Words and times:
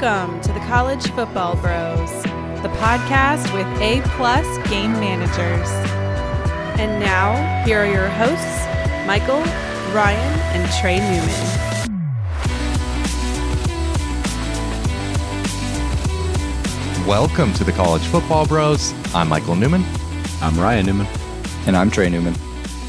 Welcome 0.00 0.40
to 0.40 0.52
the 0.54 0.60
College 0.60 1.10
Football 1.10 1.56
Bros, 1.56 2.22
the 2.62 2.70
podcast 2.78 3.52
with 3.52 3.66
A 3.82 4.00
plus 4.16 4.46
game 4.70 4.92
managers. 4.92 5.68
And 6.80 6.98
now, 6.98 7.64
here 7.66 7.80
are 7.80 7.86
your 7.86 8.08
hosts, 8.08 8.66
Michael, 9.06 9.42
Ryan, 9.92 10.40
and 10.56 10.72
Trey 10.80 11.00
Newman. 11.00 11.28
Welcome 17.06 17.52
to 17.52 17.64
the 17.64 17.72
College 17.72 18.04
Football 18.04 18.46
Bros. 18.46 18.94
I'm 19.14 19.28
Michael 19.28 19.54
Newman. 19.54 19.84
I'm 20.40 20.58
Ryan 20.58 20.86
Newman. 20.86 21.08
And 21.66 21.76
I'm 21.76 21.90
Trey 21.90 22.08
Newman. 22.08 22.34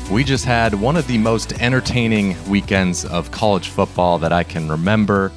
We 0.09 0.23
just 0.23 0.45
had 0.45 0.75
one 0.75 0.95
of 0.95 1.07
the 1.07 1.17
most 1.17 1.61
entertaining 1.61 2.37
weekends 2.49 3.03
of 3.03 3.31
college 3.31 3.67
football 3.67 4.17
that 4.19 4.31
I 4.31 4.45
can 4.45 4.69
remember. 4.69 5.33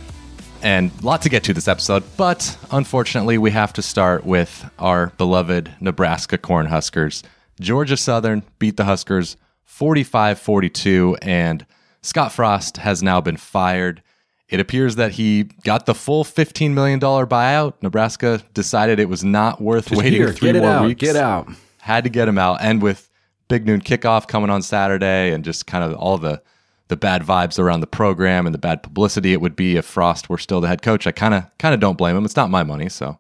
And 0.65 0.91
a 1.03 1.05
lot 1.05 1.21
to 1.23 1.29
get 1.29 1.45
to 1.45 1.53
this 1.53 1.69
episode, 1.69 2.03
but 2.17 2.57
unfortunately, 2.71 3.37
we 3.37 3.51
have 3.51 3.75
to 3.75 3.83
start 3.83 4.25
with 4.25 4.71
our 4.79 5.09
beloved 5.19 5.75
Nebraska 5.79 6.39
Cornhuskers. 6.39 7.23
Georgia 7.61 7.99
Southern 7.99 8.43
beat 8.59 8.79
the 8.79 8.85
Huskers 8.85 9.37
45 9.65 10.39
42, 10.39 11.19
and 11.21 11.67
Scott 12.01 12.33
Frost 12.33 12.79
has 12.79 13.03
now 13.03 13.21
been 13.21 13.37
fired. 13.37 14.03
It 14.49 14.59
appears 14.59 14.97
that 14.97 15.13
he 15.13 15.45
got 15.65 15.85
the 15.85 15.95
full 15.95 16.25
$15 16.25 16.73
million 16.73 16.99
buyout. 16.99 17.75
Nebraska 17.83 18.41
decided 18.55 18.99
it 18.99 19.11
was 19.11 19.23
not 19.23 19.61
worth 19.61 19.91
Just 19.91 20.01
waiting 20.01 20.23
here, 20.23 20.33
three 20.33 20.55
more 20.55 20.67
out, 20.67 20.87
weeks. 20.87 21.01
Get 21.01 21.17
out. 21.17 21.47
Had 21.81 22.05
to 22.05 22.11
get 22.11 22.27
him 22.27 22.39
out. 22.39 22.63
And 22.63 22.81
with 22.81 23.11
big 23.49 23.67
noon 23.67 23.83
kickoff 23.83 24.27
coming 24.27 24.49
on 24.49 24.63
Saturday 24.63 25.31
and 25.31 25.45
just 25.45 25.67
kind 25.67 25.85
of 25.85 25.99
all 25.99 26.17
the 26.17 26.41
the 26.89 26.97
bad 26.97 27.23
vibes 27.23 27.59
around 27.59 27.81
the 27.81 27.87
program 27.87 28.47
and 28.47 28.55
the 28.55 28.59
bad 28.59 28.83
publicity 28.83 29.33
it 29.33 29.41
would 29.41 29.57
be 29.57 29.77
if 29.77 29.85
Frost 29.85 30.29
were 30.29 30.39
still 30.39 30.61
the 30.61 30.69
head 30.69 30.83
coach. 30.83 31.07
I 31.07 31.13
kind 31.13 31.35
of 31.35 31.45
kind 31.59 31.75
of 31.75 31.81
don't 31.81 31.99
blame 31.99 32.17
him. 32.17 32.25
It's 32.25 32.37
not 32.37 32.51
my 32.51 32.63
money, 32.63 32.89
so 32.89 33.19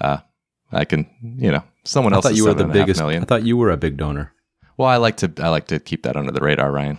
uh, 0.00 0.18
I 0.72 0.84
can 0.84 1.08
you 1.22 1.52
know 1.52 1.62
someone 1.84 2.12
I 2.12 2.16
else. 2.16 2.24
thought 2.24 2.34
you 2.34 2.44
were 2.44 2.54
the 2.54 2.64
biggest. 2.64 3.00
Million. 3.00 3.22
I 3.22 3.26
thought 3.26 3.44
you 3.44 3.56
were 3.56 3.70
a 3.70 3.76
big 3.76 3.96
donor. 3.96 4.32
Well, 4.76 4.88
I 4.88 4.96
like 4.96 5.16
to 5.18 5.32
I 5.38 5.48
like 5.48 5.68
to 5.68 5.78
keep 5.78 6.02
that 6.02 6.16
under 6.16 6.32
the 6.32 6.40
radar, 6.40 6.72
Ryan. 6.72 6.98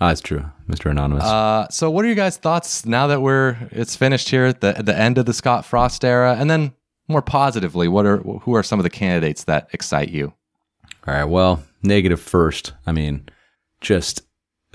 Ah, 0.00 0.08
that's 0.08 0.20
true, 0.20 0.44
Mr. 0.68 0.90
Anonymous. 0.90 1.24
Uh, 1.24 1.66
so 1.70 1.90
what 1.90 2.04
are 2.04 2.08
your 2.08 2.16
guys' 2.16 2.36
thoughts 2.36 2.84
now 2.84 3.06
that 3.06 3.22
we're 3.22 3.56
it's 3.70 3.96
finished 3.96 4.28
here 4.28 4.44
at 4.44 4.60
the 4.60 4.78
at 4.78 4.86
the 4.86 4.96
end 4.96 5.18
of 5.18 5.26
the 5.26 5.32
Scott 5.32 5.64
Frost 5.64 6.04
era, 6.04 6.36
and 6.38 6.50
then 6.50 6.74
more 7.08 7.22
positively, 7.22 7.88
what 7.88 8.04
are 8.04 8.18
who 8.18 8.54
are 8.54 8.62
some 8.62 8.78
of 8.78 8.84
the 8.84 8.90
candidates 8.90 9.44
that 9.44 9.68
excite 9.72 10.10
you? 10.10 10.34
All 11.06 11.14
right. 11.14 11.24
Well, 11.24 11.62
negative 11.82 12.20
first. 12.20 12.74
I 12.86 12.92
mean, 12.92 13.28
just 13.80 14.22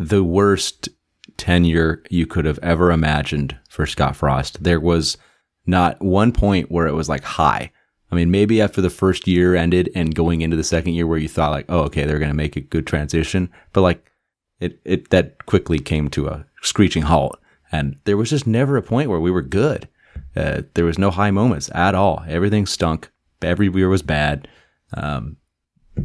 the 0.08 0.24
worst 0.24 0.90
tenure 1.38 2.04
you 2.10 2.26
could 2.26 2.46
have 2.46 2.60
ever 2.64 2.92
imagined 2.92 3.58
for 3.70 3.86
Scott 3.86 4.16
Frost. 4.16 4.64
There 4.64 4.80
was 4.80 5.18
not 5.66 6.02
one 6.02 6.32
point 6.32 6.72
where 6.72 6.88
it 6.88 6.94
was 6.94 7.08
like 7.08 7.24
high. 7.24 7.72
I 8.12 8.16
mean, 8.16 8.32
maybe 8.32 8.62
after 8.62 8.82
the 8.82 8.90
first 8.90 9.28
year 9.28 9.56
ended 9.56 9.90
and 9.96 10.16
going 10.16 10.42
into 10.42 10.58
the 10.58 10.64
second 10.64 10.94
year 10.94 11.08
where 11.08 11.20
you 11.20 11.30
thought 11.30 11.52
like, 11.52 11.68
oh, 11.70 11.82
okay, 11.82 12.06
they're 12.06 12.20
going 12.20 12.32
to 12.32 12.36
make 12.36 12.56
a 12.56 12.62
good 12.62 12.88
transition, 12.88 13.50
but 13.74 13.82
like 13.82 14.12
it, 14.60 14.80
it 14.84 15.12
that 15.12 15.46
quickly 15.46 15.80
came 15.80 16.10
to 16.10 16.28
a 16.28 16.46
screeching 16.62 17.04
halt, 17.04 17.40
and 17.72 17.98
there 18.04 18.18
was 18.18 18.30
just 18.30 18.46
never 18.48 18.76
a 18.76 18.82
point 18.82 19.10
where 19.10 19.20
we 19.20 19.32
were 19.32 19.42
good. 19.42 19.88
Uh, 20.36 20.64
there 20.74 20.86
was 20.86 20.98
no 20.98 21.12
high 21.12 21.32
moments 21.32 21.70
at 21.74 21.96
all. 21.96 22.24
Everything 22.28 22.66
stunk. 22.66 23.10
Every 23.42 23.72
year 23.72 23.90
was 23.90 24.02
bad. 24.02 24.48
Um, 24.94 25.38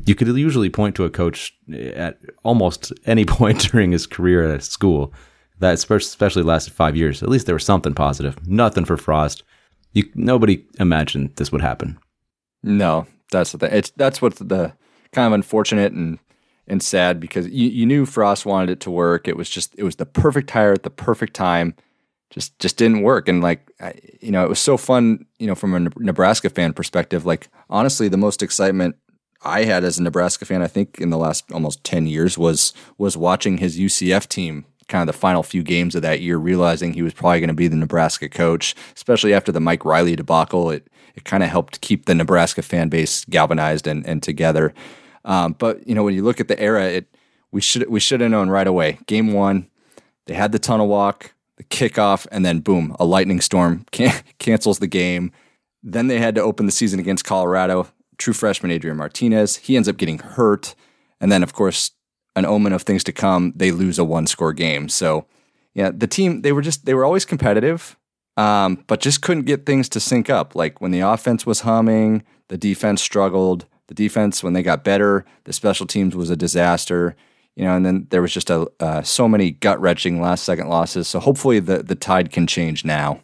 you 0.05 0.15
could 0.15 0.29
usually 0.29 0.71
point 0.71 0.97
to 0.97 1.05
a 1.05 1.11
coach 1.11 1.57
at 1.73 2.19
almost 2.43 2.93
any 3.07 3.25
point 3.37 3.71
during 3.71 3.93
his 3.93 4.07
career 4.07 4.53
at 4.53 4.63
school 4.63 5.13
that 5.59 5.75
especially 5.75 6.43
lasted 6.43 6.73
five 6.73 6.97
years. 6.97 7.23
At 7.23 7.29
least 7.29 7.47
there 7.47 7.55
was 7.55 7.65
something 7.65 7.95
positive. 7.95 8.47
Nothing 8.47 8.85
for 8.85 8.97
Frost. 8.97 9.43
You 9.93 10.05
nobody 10.15 10.65
imagined 10.79 11.35
this 11.37 11.51
would 11.51 11.63
happen. 11.63 11.99
No, 12.63 13.07
that's 13.33 13.53
the 13.53 13.59
thing. 13.59 13.71
It's 13.73 13.91
that's 13.91 14.21
what's 14.21 14.39
the 14.39 14.75
kind 15.13 15.27
of 15.27 15.33
unfortunate 15.33 15.93
and 15.93 16.19
and 16.69 16.83
sad 16.83 17.21
because 17.21 17.47
you, 17.49 17.69
you 17.69 17.87
knew 17.87 18.05
Frost 18.05 18.45
wanted 18.45 18.71
it 18.71 18.81
to 18.81 18.91
work. 18.91 19.29
It 19.29 19.37
was 19.37 19.49
just 19.49 19.75
it 19.79 19.85
was 19.85 19.97
the 19.97 20.07
perfect 20.07 20.51
hire 20.51 20.73
at 20.73 20.83
the 20.83 20.91
perfect 20.91 21.35
time. 21.35 21.75
Just 22.29 22.59
just 22.59 22.77
didn't 22.77 23.03
work. 23.03 23.29
And 23.29 23.43
like 23.43 23.71
I, 23.81 23.95
you 24.21 24.33
know, 24.33 24.45
it 24.45 24.49
was 24.49 24.59
so 24.59 24.77
fun. 24.77 25.25
You 25.39 25.47
know, 25.47 25.55
from 25.55 25.75
a 25.75 25.81
Nebraska 25.99 26.51
fan 26.51 26.75
perspective, 26.75 27.25
like 27.25 27.49
honestly, 27.71 28.09
the 28.09 28.19
most 28.19 28.43
excitement 28.43 28.97
I 29.43 29.65
had 29.65 29.85
as 29.85 29.99
a 29.99 30.03
Nebraska 30.03 30.45
fan, 30.45 30.63
I 30.63 30.67
think 30.67 30.99
in 31.01 31.11
the 31.11 31.19
last 31.19 31.51
almost 31.53 31.85
ten 31.85 32.07
years 32.07 32.37
was 32.37 32.73
was 32.99 33.17
watching 33.17 33.59
his 33.59 33.79
UCF 33.79 34.29
team 34.29 34.67
kind 34.89 35.03
of 35.03 35.13
the 35.13 35.19
final 35.19 35.43
few 35.43 35.63
games 35.63 35.95
of 35.95 36.03
that 36.03 36.21
year, 36.21 36.37
realizing 36.37 36.93
he 36.93 37.03
was 37.03 37.13
probably 37.13 37.41
going 37.41 37.49
to 37.49 37.55
be 37.55 37.69
the 37.69 37.77
Nebraska 37.77 38.29
coach, 38.29 38.75
especially 38.95 39.35
after 39.35 39.51
the 39.51 39.61
Mike 39.61 39.85
Riley 39.85 40.17
debacle. 40.17 40.71
It 40.71 40.89
it 41.15 41.25
kind 41.25 41.43
of 41.43 41.49
helped 41.49 41.81
keep 41.81 42.07
the 42.07 42.15
Nebraska 42.15 42.63
fan 42.63 42.89
base 42.89 43.25
galvanized 43.25 43.87
and, 43.87 44.07
and 44.07 44.23
together. 44.23 44.75
Um, 45.25 45.55
but 45.59 45.87
you 45.87 45.95
know, 45.95 46.05
when 46.05 46.15
you 46.15 46.23
look 46.23 46.41
at 46.41 46.49
the 46.49 46.61
era, 46.61 46.85
it 46.85 47.07
we 47.51 47.61
should 47.61 47.89
we 47.89 48.01
should 48.01 48.21
have 48.21 48.31
known 48.31 48.49
right 48.49 48.67
away. 48.67 48.99
Game 49.07 49.33
one, 49.33 49.69
they 50.27 50.35
had 50.35 50.53
the 50.53 50.59
tunnel 50.59 50.89
walk, 50.89 51.35
the 51.57 51.65
kickoff, 51.65 52.27
and 52.31 52.45
then 52.45 52.61
boom, 52.61 52.95
a 52.99 53.05
lightning 53.05 53.41
storm 53.41 53.87
can- 53.91 54.23
cancels 54.39 54.79
the 54.79 54.87
game. 54.87 55.33
Then 55.83 56.09
they 56.09 56.19
had 56.19 56.35
to 56.35 56.43
open 56.43 56.67
the 56.67 56.73
season 56.73 57.01
against 57.01 57.25
Colorado. 57.25 57.89
True 58.19 58.35
freshman 58.35 58.71
Adrian 58.71 58.97
Martinez, 58.97 59.57
he 59.57 59.77
ends 59.77 59.89
up 59.89 59.97
getting 59.97 60.19
hurt, 60.19 60.75
and 61.21 61.31
then 61.31 61.43
of 61.43 61.53
course 61.53 61.93
an 62.35 62.45
omen 62.45 62.73
of 62.73 62.83
things 62.83 63.03
to 63.05 63.13
come. 63.13 63.53
They 63.57 63.71
lose 63.73 63.99
a 63.99 64.05
one 64.05 64.27
score 64.27 64.53
game. 64.53 64.89
So 64.89 65.27
yeah, 65.75 65.91
the 65.93 66.07
team 66.07 66.43
they 66.43 66.53
were 66.53 66.63
just 66.63 66.85
they 66.85 66.95
were 66.95 67.05
always 67.05 67.25
competitive, 67.25 67.97
um, 68.37 68.85
but 68.87 69.01
just 69.01 69.23
couldn't 69.23 69.45
get 69.45 69.67
things 69.67 69.89
to 69.91 70.01
sync 70.01 70.31
up. 70.31 70.55
Like 70.55 70.81
when 70.81 70.91
the 70.91 71.01
offense 71.01 71.45
was 71.45 71.61
humming, 71.61 72.23
the 72.49 72.59
defense 72.59 73.03
struggled. 73.03 73.67
The 73.89 73.95
defense, 73.95 74.43
when 74.43 74.53
they 74.53 74.63
got 74.63 74.85
better, 74.85 75.25
the 75.45 75.53
special 75.53 75.87
teams 75.87 76.17
was 76.17 76.31
a 76.31 76.37
disaster. 76.37 77.15
You 77.55 77.65
know, 77.65 77.77
and 77.77 77.87
then 77.87 78.07
there 78.11 78.21
was 78.21 78.33
just 78.33 78.51
a 78.51 78.69
uh, 78.81 79.03
so 79.03 79.29
many 79.29 79.53
gut 79.53 79.81
wrenching 79.81 80.21
last 80.21 80.45
second 80.45 80.69
losses. 80.69 81.09
So 81.09 81.21
hopefully 81.21 81.59
the 81.61 81.83
the 81.83 81.95
tide 81.95 82.31
can 82.31 82.47
change 82.47 82.85
now. 82.85 83.23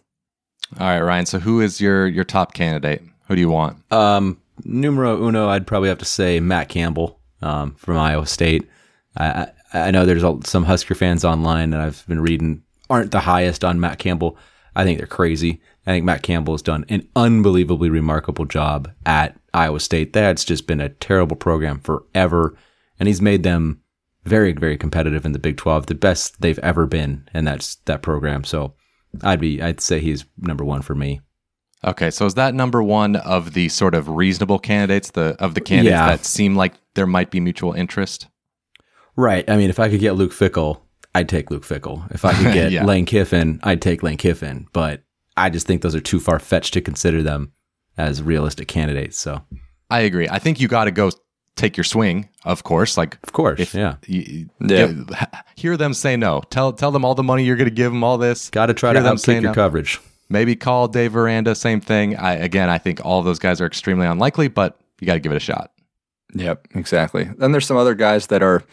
All 0.81 0.87
right, 0.87 1.01
Ryan. 1.01 1.27
So 1.27 1.39
who 1.39 1.61
is 1.61 1.81
your 1.81 2.07
your 2.07 2.25
top 2.25 2.55
candidate? 2.55 3.03
Who 3.29 3.35
do 3.35 3.41
you 3.41 3.51
want? 3.51 3.79
Um, 3.93 4.41
numero 4.65 5.27
uno, 5.27 5.49
I'd 5.49 5.67
probably 5.67 5.89
have 5.89 5.99
to 5.99 6.05
say 6.05 6.41
Matt 6.41 6.69
Campbell 6.69 7.21
um, 7.41 7.75
from 7.75 7.97
Iowa 7.97 8.27
State. 8.27 8.69
I, 9.17 9.49
I 9.73 9.91
know 9.91 10.07
there's 10.07 10.25
some 10.47 10.65
Husker 10.65 10.95
fans 10.95 11.25
online 11.25 11.71
that 11.71 11.81
I've 11.81 12.07
been 12.07 12.21
reading 12.21 12.63
aren't 12.91 13.11
the 13.11 13.21
highest 13.21 13.65
on 13.65 13.81
Matt 13.81 13.99
Campbell. 13.99 14.37
I 14.77 14.85
think 14.85 14.99
they're 14.99 15.07
crazy. 15.07 15.61
I 15.87 15.91
think 15.91 16.05
Matt 16.05 16.23
Campbell 16.23 16.55
has 16.55 16.63
done 16.63 16.85
an 16.89 17.09
unbelievably 17.17 17.91
remarkable 17.91 18.45
job 18.45 18.91
at 19.05 19.39
Iowa 19.53 19.81
State. 19.81 20.13
That's 20.13 20.45
just 20.45 20.67
been 20.67 20.81
a 20.81 20.89
terrible 20.89 21.37
program 21.37 21.81
forever, 21.81 22.57
and 22.99 23.09
he's 23.09 23.21
made 23.21 23.43
them 23.43 23.81
very, 24.25 24.53
very 24.53 24.79
competitive 24.79 25.27
in 25.27 25.33
the 25.33 25.39
Big 25.39 25.57
12, 25.57 25.87
the 25.87 25.95
best 25.95 26.41
they've 26.41 26.59
ever 26.61 26.87
been 26.87 27.29
in 27.35 27.45
that 27.47 27.77
that 27.87 28.03
program. 28.03 28.45
So, 28.45 28.75
I'd 29.23 29.41
be, 29.41 29.61
I'd 29.61 29.81
say 29.81 30.01
he's 30.01 30.25
number 30.39 30.65
one 30.65 30.83
for 30.83 30.95
me. 30.95 31.21
Okay, 31.85 32.11
so 32.11 32.27
is 32.27 32.35
that 32.35 32.55
number 32.55 32.83
one 32.83 33.17
of 33.17 33.55
the 33.55 33.69
sort 33.69 33.95
of 33.95 34.09
reasonable 34.09 34.59
candidates, 34.59 35.11
the 35.11 35.37
of 35.41 35.55
the 35.55 35.61
candidates 35.61 35.91
Yeah. 35.93 36.07
that 36.09 36.25
seem 36.25 36.55
like 36.55 36.75
there 36.95 37.07
might 37.07 37.31
be 37.31 37.41
mutual 37.41 37.73
interest? 37.73 38.29
Right. 39.17 39.49
I 39.51 39.57
mean, 39.57 39.69
if 39.71 39.79
I 39.81 39.89
could 39.89 40.01
get 40.01 40.13
Luke 40.15 40.33
Fickell, 40.33 40.81
I'd 41.15 41.29
take 41.29 41.51
Luke 41.51 41.65
Fickell. 41.65 42.11
If 42.15 42.25
I 42.25 42.33
could 42.35 42.53
get 42.55 42.71
Yeah. 42.73 42.85
Lane 42.85 43.05
Kiffin, 43.05 43.61
I'd 43.63 43.83
take 43.83 44.03
Lane 44.03 44.17
Kiffin. 44.17 44.69
But 44.73 45.03
I 45.37 45.51
just 45.51 45.67
think 45.67 45.83
those 45.83 45.95
are 45.95 46.01
too 46.01 46.21
far 46.21 46.39
fetched 46.39 46.73
to 46.75 46.81
consider 46.81 47.23
them 47.23 47.53
as 47.99 48.23
realistic 48.23 48.69
candidates. 48.69 49.19
So, 49.19 49.43
I 49.91 50.01
agree. 50.01 50.29
I 50.29 50.39
think 50.39 50.61
you 50.61 50.69
got 50.69 50.85
to 50.85 50.91
go 50.91 51.11
take 51.57 51.77
your 51.77 51.85
swing, 51.85 52.29
of 52.45 52.63
course. 52.63 52.97
Like 52.97 53.19
of 53.25 53.33
course, 53.33 53.61
if 53.61 53.75
yeah, 53.75 53.97
you, 54.07 54.49
Yeah. 54.61 54.93
get- 54.93 55.45
hear 55.57 55.77
them 55.77 55.93
say 55.93 56.17
no. 56.17 56.43
Tell 56.49 56.73
tell 56.73 56.91
them 56.93 57.05
all 57.05 57.15
the 57.15 57.23
money 57.23 57.45
you're 57.45 57.57
going 57.57 57.69
to 57.69 57.75
give 57.75 57.93
them, 57.93 58.03
all 58.05 58.17
this. 58.19 58.49
got 58.51 58.67
to 58.67 58.75
try 58.75 58.91
Hear 58.93 59.01
to 59.01 59.03
them 59.05 59.17
outkick 59.17 59.33
your 59.35 59.43
no. 59.43 59.53
coverage. 59.55 60.01
Maybe 60.33 60.57
call 60.57 60.89
Dave 60.89 61.15
Aranda, 61.15 61.55
same 61.55 61.83
thing. 61.83 62.17
I 62.17 62.33
again, 62.33 62.71
I 62.71 62.79
think 62.79 63.05
all 63.05 63.23
those 63.23 63.39
guys 63.39 63.61
are 63.61 63.67
extremely 63.67 64.07
unlikely, 64.07 64.49
but 64.49 64.81
you 64.99 65.07
got 65.07 65.13
to 65.15 65.21
give 65.21 65.31
it 65.31 65.37
a 65.37 65.41
shot. 65.41 65.73
Yep, 66.35 66.69
exactly. 66.75 67.25
Then 67.37 67.53
there's 67.53 67.67
some 67.67 67.77
other 67.77 67.95
guys 67.95 68.29
that 68.29 68.43
are 68.43 68.65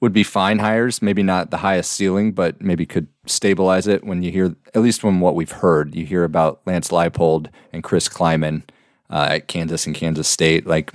would 0.00 0.12
be 0.12 0.24
fine 0.24 0.58
hires, 0.58 1.00
maybe 1.00 1.22
not 1.22 1.52
the 1.52 1.58
highest 1.58 1.92
ceiling, 1.92 2.32
but 2.32 2.60
maybe 2.60 2.84
could 2.84 3.06
stabilize 3.26 3.86
it. 3.86 4.02
When 4.02 4.24
you 4.24 4.32
hear, 4.32 4.56
at 4.74 4.82
least 4.82 5.00
from 5.00 5.20
what 5.20 5.36
we've 5.36 5.52
heard, 5.52 5.94
you 5.94 6.04
hear 6.04 6.24
about 6.24 6.62
Lance 6.66 6.88
Leipold 6.88 7.48
and 7.72 7.84
Chris 7.84 8.08
Klieman 8.08 8.62
uh, 9.08 9.28
at 9.30 9.46
Kansas 9.48 9.86
and 9.86 9.94
Kansas 9.94 10.26
State. 10.26 10.66
Like 10.66 10.92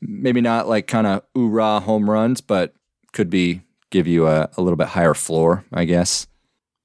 maybe 0.00 0.40
not 0.40 0.66
like 0.66 0.86
kind 0.86 1.06
of 1.06 1.24
oorah 1.36 1.82
home 1.82 2.08
runs, 2.08 2.40
but 2.40 2.74
could 3.12 3.28
be 3.28 3.60
give 3.90 4.06
you 4.06 4.26
a, 4.26 4.48
a 4.56 4.62
little 4.62 4.76
bit 4.76 4.88
higher 4.88 5.12
floor, 5.14 5.66
I 5.74 5.84
guess. 5.84 6.26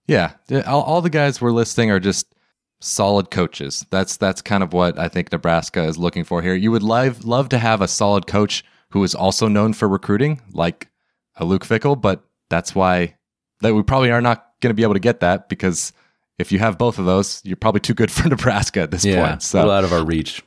Yeah, 0.06 0.34
Yeah, 0.50 0.62
all, 0.62 0.84
all 0.84 1.02
the 1.02 1.10
guys 1.10 1.40
we're 1.40 1.52
listing 1.52 1.92
are 1.92 2.00
just 2.00 2.34
solid 2.80 3.32
coaches. 3.32 3.86
That's 3.90 4.18
that's 4.18 4.42
kind 4.42 4.64
of 4.64 4.74
what 4.74 4.98
I 5.00 5.08
think 5.08 5.32
Nebraska 5.32 5.84
is 5.84 5.98
looking 5.98 6.24
for 6.24 6.42
here. 6.42 6.54
You 6.56 6.72
would 6.72 6.84
love 6.84 7.26
love 7.26 7.50
to 7.50 7.58
have 7.58 7.82
a 7.82 7.88
solid 7.88 8.28
coach 8.28 8.64
who 8.92 9.04
is 9.04 9.16
also 9.16 9.48
known 9.48 9.74
for 9.74 9.88
recruiting, 9.88 10.42
like 10.52 10.90
a 11.36 11.46
Luke 11.46 11.66
Fickell, 11.66 12.00
but 12.00 12.24
that's 12.50 12.74
why 12.76 13.16
that 13.62 13.74
we 13.74 13.84
probably 13.84 14.12
are 14.12 14.22
not 14.22 14.46
going 14.62 14.70
to 14.70 14.76
be 14.76 14.84
able 14.84 14.94
to 14.94 15.00
get 15.00 15.20
that 15.20 15.50
because 15.50 15.92
if 16.40 16.52
you 16.52 16.60
have 16.60 16.78
both 16.78 17.00
of 17.00 17.06
those, 17.06 17.42
you're 17.44 17.56
probably 17.58 17.82
too 17.82 17.94
good 17.94 18.12
for 18.12 18.28
Nebraska 18.30 18.82
at 18.82 18.92
this 18.92 19.04
Yeah, 19.06 19.28
point. 19.28 19.42
a 19.42 19.46
So 19.46 19.58
little 19.60 19.74
out 19.74 19.84
of 19.84 19.92
our 19.94 20.06
reach. 20.06 20.44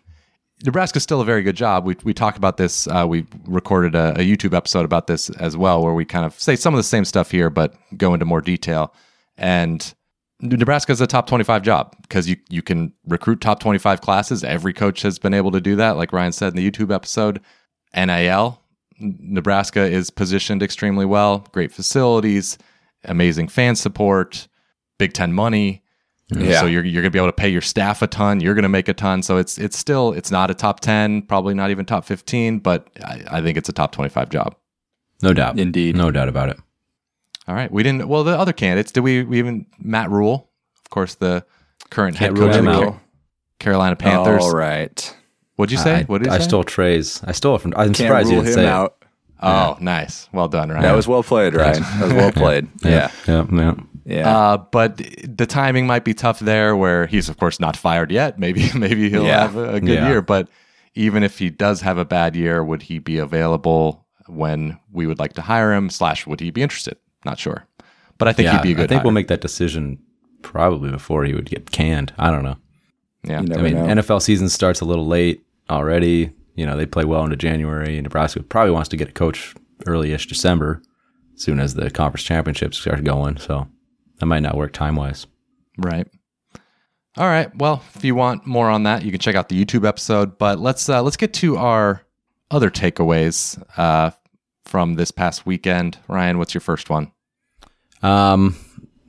Nebraska's 0.65 1.03
still 1.03 1.21
a 1.23 1.25
very 1.25 1.43
good 1.43 1.57
job. 1.57 1.87
We 1.87 1.97
we 2.05 2.13
talk 2.15 2.37
about 2.37 2.57
this. 2.59 2.87
Uh, 2.87 3.07
we 3.09 3.27
recorded 3.47 3.95
a, 3.95 4.11
a 4.21 4.23
YouTube 4.25 4.55
episode 4.55 4.85
about 4.85 5.07
this 5.07 5.31
as 5.31 5.57
well, 5.57 5.83
where 5.83 5.95
we 5.95 6.05
kind 6.05 6.27
of 6.27 6.39
say 6.39 6.55
some 6.55 6.75
of 6.75 6.79
the 6.79 6.83
same 6.85 7.05
stuff 7.07 7.31
here, 7.31 7.49
but 7.51 7.75
go 7.97 8.13
into 8.15 8.27
more 8.27 8.43
detail. 8.43 8.95
And 9.39 9.95
Nebraska 10.41 10.93
is 10.93 11.01
a 11.01 11.07
top 11.07 11.27
twenty-five 11.27 11.63
job 11.63 11.95
because 12.03 12.29
you 12.29 12.37
you 12.49 12.63
can 12.63 12.93
recruit 13.07 13.41
top 13.41 13.61
twenty-five 13.61 14.01
classes. 14.01 14.43
Every 14.43 14.73
coach 14.73 15.03
has 15.03 15.19
been 15.19 15.35
able 15.35 15.51
to 15.53 15.61
do 15.61 15.77
that, 15.77 15.97
like 15.97 16.13
Ryan 16.13 16.33
said 16.33 16.53
in 16.53 16.57
the 16.57 16.71
YouTube 16.71 16.95
episode. 16.95 17.41
NIL, 17.95 18.61
Nebraska 19.01 19.83
is 19.83 20.11
positioned 20.11 20.63
extremely 20.63 21.05
well. 21.05 21.47
Great 21.53 21.73
facilities, 21.73 22.59
amazing 23.05 23.49
fan 23.49 23.77
support, 23.77 24.49
Big 24.99 25.13
Ten 25.13 25.33
money. 25.33 25.83
Yeah. 26.29 26.61
So 26.61 26.67
you're 26.67 26.85
you're 26.85 27.03
gonna 27.03 27.11
be 27.11 27.19
able 27.19 27.29
to 27.29 27.33
pay 27.33 27.49
your 27.49 27.61
staff 27.61 28.03
a 28.03 28.07
ton. 28.07 28.41
You're 28.41 28.55
gonna 28.55 28.69
make 28.69 28.89
a 28.89 28.95
ton. 28.95 29.23
So 29.23 29.37
it's 29.37 29.59
it's 29.59 29.77
still 29.77 30.13
it's 30.13 30.31
not 30.31 30.51
a 30.51 30.55
top 30.55 30.81
ten, 30.81 31.23
probably 31.23 31.55
not 31.55 31.71
even 31.71 31.85
top 31.85 32.05
fifteen, 32.05 32.61
but 32.61 32.89
I, 33.05 33.25
I 33.31 33.43
think 33.43 33.59
it's 33.59 33.69
a 33.69 33.73
top 33.73 33.93
twenty 33.93 34.11
five 34.11 34.31
job. 34.31 34.55
No 35.23 35.35
doubt. 35.35 35.59
Indeed. 35.59 35.97
No 35.97 36.11
doubt 36.11 36.29
about 36.29 36.49
it. 36.49 36.59
All 37.51 37.57
right. 37.57 37.71
We 37.71 37.83
didn't 37.83 38.07
well 38.07 38.23
the 38.23 38.39
other 38.39 38.53
candidates, 38.53 38.93
did 38.93 39.01
we 39.01 39.25
we 39.25 39.39
even 39.41 39.67
Matt 39.81 40.09
Rhule, 40.09 40.49
of 40.85 40.91
course 40.91 41.17
the 41.17 41.45
current 41.91 42.17
head 42.17 42.37
Can't 42.37 42.39
coach 42.39 42.57
of 42.57 42.65
the 42.65 42.73
Car- 42.73 43.01
Carolina 43.59 43.97
Panthers. 43.97 44.45
All 44.45 44.53
right. 44.55 45.17
What'd 45.57 45.73
you 45.73 45.79
say? 45.79 45.97
I, 45.97 46.03
what 46.05 46.19
did 46.19 46.29
you 46.29 46.33
I 46.35 46.39
say? 46.39 46.45
stole 46.45 46.63
Trey's. 46.63 47.21
I 47.25 47.33
stole 47.33 47.57
it 47.57 47.59
from. 47.63 47.73
I'm 47.77 47.87
Can't 47.89 47.97
surprised 47.97 48.29
you 48.31 48.37
rule 48.37 48.45
didn't 48.45 48.59
him 48.61 48.65
say 48.65 48.71
out. 48.71 49.05
Oh, 49.43 49.77
nice. 49.81 50.29
Well 50.33 50.47
done, 50.49 50.69
Ryan. 50.69 50.83
That 50.83 50.93
was 50.95 51.09
well 51.09 51.23
played, 51.25 51.55
Ryan. 51.55 51.83
That 51.83 52.03
was 52.05 52.13
well 52.13 52.33
played. 52.45 52.69
it. 52.85 52.89
Yeah. 52.89 53.11
Yeah. 53.27 53.47
Yeah. 53.53 53.75
Yeah. 54.05 54.39
Uh, 54.39 54.57
but 54.59 54.99
the 55.25 55.47
timing 55.47 55.87
might 55.89 56.05
be 56.05 56.15
tough 56.15 56.39
there, 56.39 56.77
where 56.77 57.07
he's 57.09 57.29
of 57.29 57.37
course 57.39 57.59
not 57.59 57.77
fired 57.77 58.13
yet. 58.13 58.39
Maybe 58.39 58.71
maybe 58.77 59.11
he'll 59.11 59.25
Yeah. 59.27 59.41
have 59.41 59.57
a, 59.57 59.75
a 59.75 59.81
good 59.81 59.91
Yeah. 59.99 60.09
year. 60.09 60.23
But 60.23 60.49
even 60.95 61.25
if 61.25 61.39
he 61.39 61.51
does 61.51 61.81
have 61.81 61.99
a 61.99 62.05
bad 62.05 62.37
year, 62.37 62.63
would 62.63 62.83
he 62.83 63.01
be 63.01 63.19
available 63.19 64.07
when 64.29 64.79
we 64.93 65.07
would 65.07 65.19
like 65.19 65.33
to 65.35 65.43
hire 65.43 65.73
him? 65.75 65.91
Slash, 65.91 66.27
would 66.27 66.41
he 66.41 66.51
be 66.51 66.63
interested? 66.63 66.97
Not 67.25 67.39
sure. 67.39 67.67
But 68.19 68.29
I 68.29 68.33
think 68.33 68.47
yeah. 68.47 68.57
he'd 68.57 68.63
be 68.63 68.73
a 68.73 68.75
good. 68.75 68.85
I 68.85 68.87
think 68.87 68.99
hire. 68.99 69.05
we'll 69.05 69.13
make 69.13 69.29
that 69.29 69.41
decision 69.41 69.99
probably 70.43 70.91
before 70.91 71.25
he 71.25 71.35
would 71.35 71.49
get 71.49 71.71
canned. 71.71 72.13
I 72.19 72.31
don't 72.31 72.43
know. 72.43 72.57
Yeah, 73.25 73.41
You 73.41 73.49
never 73.49 73.61
I 73.61 73.63
mean, 73.65 73.75
know. 73.75 74.03
NFL 74.03 74.23
season 74.23 74.49
starts 74.49 74.81
a 74.81 74.85
little 74.85 75.07
late 75.07 75.43
already. 75.69 76.33
You 76.55 76.67
know, 76.67 76.77
they 76.77 76.87
play 76.87 77.05
well 77.05 77.25
into 77.25 77.37
January. 77.37 78.01
Nebraska 78.01 78.43
probably 78.43 78.73
wants 78.73 78.89
to 78.91 78.97
get 78.97 79.09
a 79.09 79.13
coach 79.13 79.55
early-ish 79.87 80.27
December, 80.27 80.83
as 81.35 81.43
soon 81.43 81.61
as 81.61 81.75
the 81.75 81.91
conference 81.91 82.25
championships 82.25 82.79
start 82.79 83.05
going. 83.05 83.39
So 83.39 83.69
that 84.19 84.27
might 84.27 84.41
not 84.41 84.57
work 84.57 84.73
time 84.73 84.97
wise. 84.97 85.27
right. 85.79 86.07
All 87.17 87.27
right. 87.27 87.55
Well, 87.57 87.83
if 87.97 88.05
you 88.05 88.15
want 88.15 88.47
more 88.47 88.71
on 88.71 88.85
that, 88.85 89.05
you 89.05 89.11
can 89.11 89.21
check 89.21 89.35
out 89.35 89.49
the 89.49 89.63
YouTube 89.63 89.87
episode. 89.87 90.39
But 90.39 90.61
let's 90.61 90.89
uh, 90.89 91.03
let's 91.03 91.17
get 91.17 91.35
to 91.35 91.57
our 91.57 92.03
other 92.51 92.71
takeaways 92.71 93.61
uh, 93.77 94.13
from 94.71 94.95
this 94.95 95.11
past 95.11 95.45
weekend. 95.45 95.99
Ryan, 96.07 96.39
what's 96.39 96.55
your 96.55 96.61
first 96.61 96.89
one? 96.89 97.11
Um, 98.03 98.57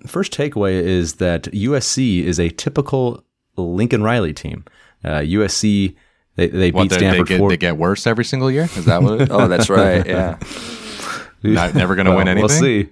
first 0.08 0.34
takeaway 0.34 0.74
is 0.74 1.16
that 1.16 1.44
USC 1.44 2.24
is 2.24 2.40
a 2.40 2.50
typical 2.50 3.24
Lincoln 3.56 4.02
Riley 4.02 4.34
team. 4.34 4.66
Uh, 5.04 5.20
USC 5.20 5.96
they 6.36 6.48
they 6.48 6.72
What 6.72 6.84
beat 6.84 6.90
they, 6.90 6.96
they 6.96 7.00
Stanford 7.00 7.28
get, 7.28 7.38
four. 7.38 7.50
they 7.50 7.58
get 7.58 7.78
worse 7.78 8.08
every 8.08 8.26
single 8.26 8.50
year? 8.50 8.64
Is 8.64 8.86
that 8.86 9.04
what? 9.04 9.30
Oh, 9.32 9.48
that's 9.48 9.70
right. 9.70 10.06
Yeah. 10.06 10.40
Not, 11.44 11.76
never 11.76 11.96
going 11.96 12.06
to 12.06 12.12
Well, 12.12 12.20
win 12.20 12.28
anything. 12.28 12.48
We'll 12.48 12.60
see. 12.60 12.90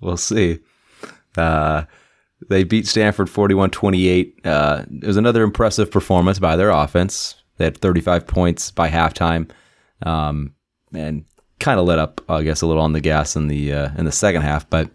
We'll 0.00 0.16
see. 0.16 0.58
Uh, 1.36 1.84
they 2.48 2.62
beat 2.64 2.86
Stanford 2.86 3.30
41 3.30 3.70
28. 3.70 4.40
Uh, 4.44 4.84
it 5.00 5.06
was 5.06 5.16
another 5.16 5.42
impressive 5.42 5.90
performance 5.90 6.38
by 6.38 6.54
their 6.56 6.70
offense. 6.70 7.42
They 7.56 7.64
had 7.64 7.78
35 7.78 8.26
points 8.26 8.70
by 8.70 8.90
halftime 8.90 9.50
um, 10.04 10.54
and 10.92 11.24
kind 11.62 11.80
of 11.80 11.86
let 11.86 11.98
up, 11.98 12.20
I 12.28 12.42
guess, 12.42 12.60
a 12.60 12.66
little 12.66 12.82
on 12.82 12.92
the 12.92 13.00
gas 13.00 13.36
in 13.36 13.48
the, 13.48 13.72
uh, 13.72 13.90
in 13.96 14.04
the 14.04 14.12
second 14.12 14.42
half. 14.42 14.68
But 14.68 14.90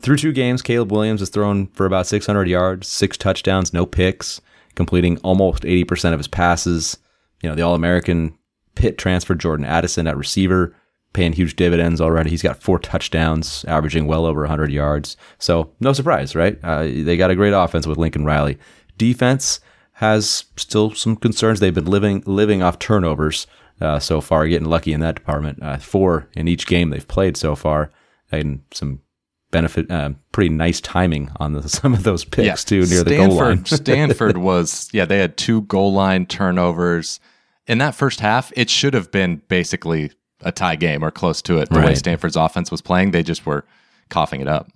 through 0.00 0.16
two 0.16 0.32
games, 0.32 0.60
Caleb 0.60 0.90
Williams 0.90 1.20
has 1.20 1.30
thrown 1.30 1.68
for 1.68 1.86
about 1.86 2.06
600 2.06 2.48
yards, 2.48 2.88
six 2.88 3.16
touchdowns, 3.16 3.72
no 3.72 3.86
picks, 3.86 4.40
completing 4.74 5.16
almost 5.18 5.62
80% 5.62 6.12
of 6.12 6.18
his 6.18 6.28
passes. 6.28 6.98
You 7.40 7.48
know, 7.48 7.54
the 7.54 7.62
All 7.62 7.74
American 7.74 8.36
Pitt 8.74 8.98
transfer 8.98 9.34
Jordan 9.34 9.64
Addison 9.64 10.06
at 10.06 10.16
receiver, 10.16 10.74
paying 11.12 11.32
huge 11.32 11.56
dividends 11.56 12.00
already. 12.00 12.30
He's 12.30 12.42
got 12.42 12.62
four 12.62 12.78
touchdowns, 12.78 13.64
averaging 13.66 14.06
well 14.06 14.26
over 14.26 14.40
100 14.40 14.72
yards. 14.72 15.16
So, 15.38 15.70
no 15.78 15.92
surprise, 15.92 16.34
right? 16.34 16.58
Uh, 16.62 16.82
they 16.82 17.16
got 17.16 17.30
a 17.30 17.36
great 17.36 17.52
offense 17.52 17.86
with 17.86 17.98
Lincoln 17.98 18.24
Riley. 18.24 18.58
Defense 18.96 19.60
has 19.94 20.46
still 20.56 20.94
some 20.94 21.16
concerns. 21.16 21.60
They've 21.60 21.72
been 21.72 21.84
living 21.84 22.22
living 22.26 22.62
off 22.62 22.78
turnovers 22.78 23.46
uh, 23.80 23.98
so 23.98 24.20
far, 24.20 24.46
getting 24.46 24.68
lucky 24.68 24.92
in 24.92 25.00
that 25.00 25.14
department. 25.14 25.62
Uh, 25.62 25.78
four 25.78 26.28
in 26.34 26.48
each 26.48 26.66
game 26.66 26.90
they've 26.90 27.06
played 27.06 27.36
so 27.36 27.54
far, 27.54 27.90
and 28.30 28.62
some 28.72 29.00
benefit, 29.50 29.90
uh, 29.90 30.10
pretty 30.32 30.48
nice 30.48 30.80
timing 30.80 31.30
on 31.36 31.52
the, 31.52 31.68
some 31.68 31.94
of 31.94 32.02
those 32.02 32.24
picks 32.24 32.64
too 32.64 32.84
near 32.86 33.04
the 33.04 33.16
goal 33.16 33.36
line. 33.36 33.64
Stanford 33.66 34.38
was 34.38 34.88
yeah, 34.92 35.04
they 35.04 35.18
had 35.18 35.36
two 35.36 35.62
goal 35.62 35.92
line 35.92 36.26
turnovers. 36.26 37.20
In 37.68 37.78
that 37.78 37.94
first 37.94 38.18
half, 38.18 38.52
it 38.56 38.68
should 38.68 38.92
have 38.94 39.12
been 39.12 39.40
basically 39.46 40.10
a 40.40 40.50
tie 40.50 40.74
game 40.74 41.04
or 41.04 41.12
close 41.12 41.40
to 41.42 41.58
it. 41.58 41.70
The 41.70 41.78
way 41.78 41.94
Stanford's 41.94 42.34
offense 42.34 42.72
was 42.72 42.82
playing, 42.82 43.12
they 43.12 43.22
just 43.22 43.46
were 43.46 43.64
coughing 44.08 44.40
it 44.40 44.48
up. 44.48 44.68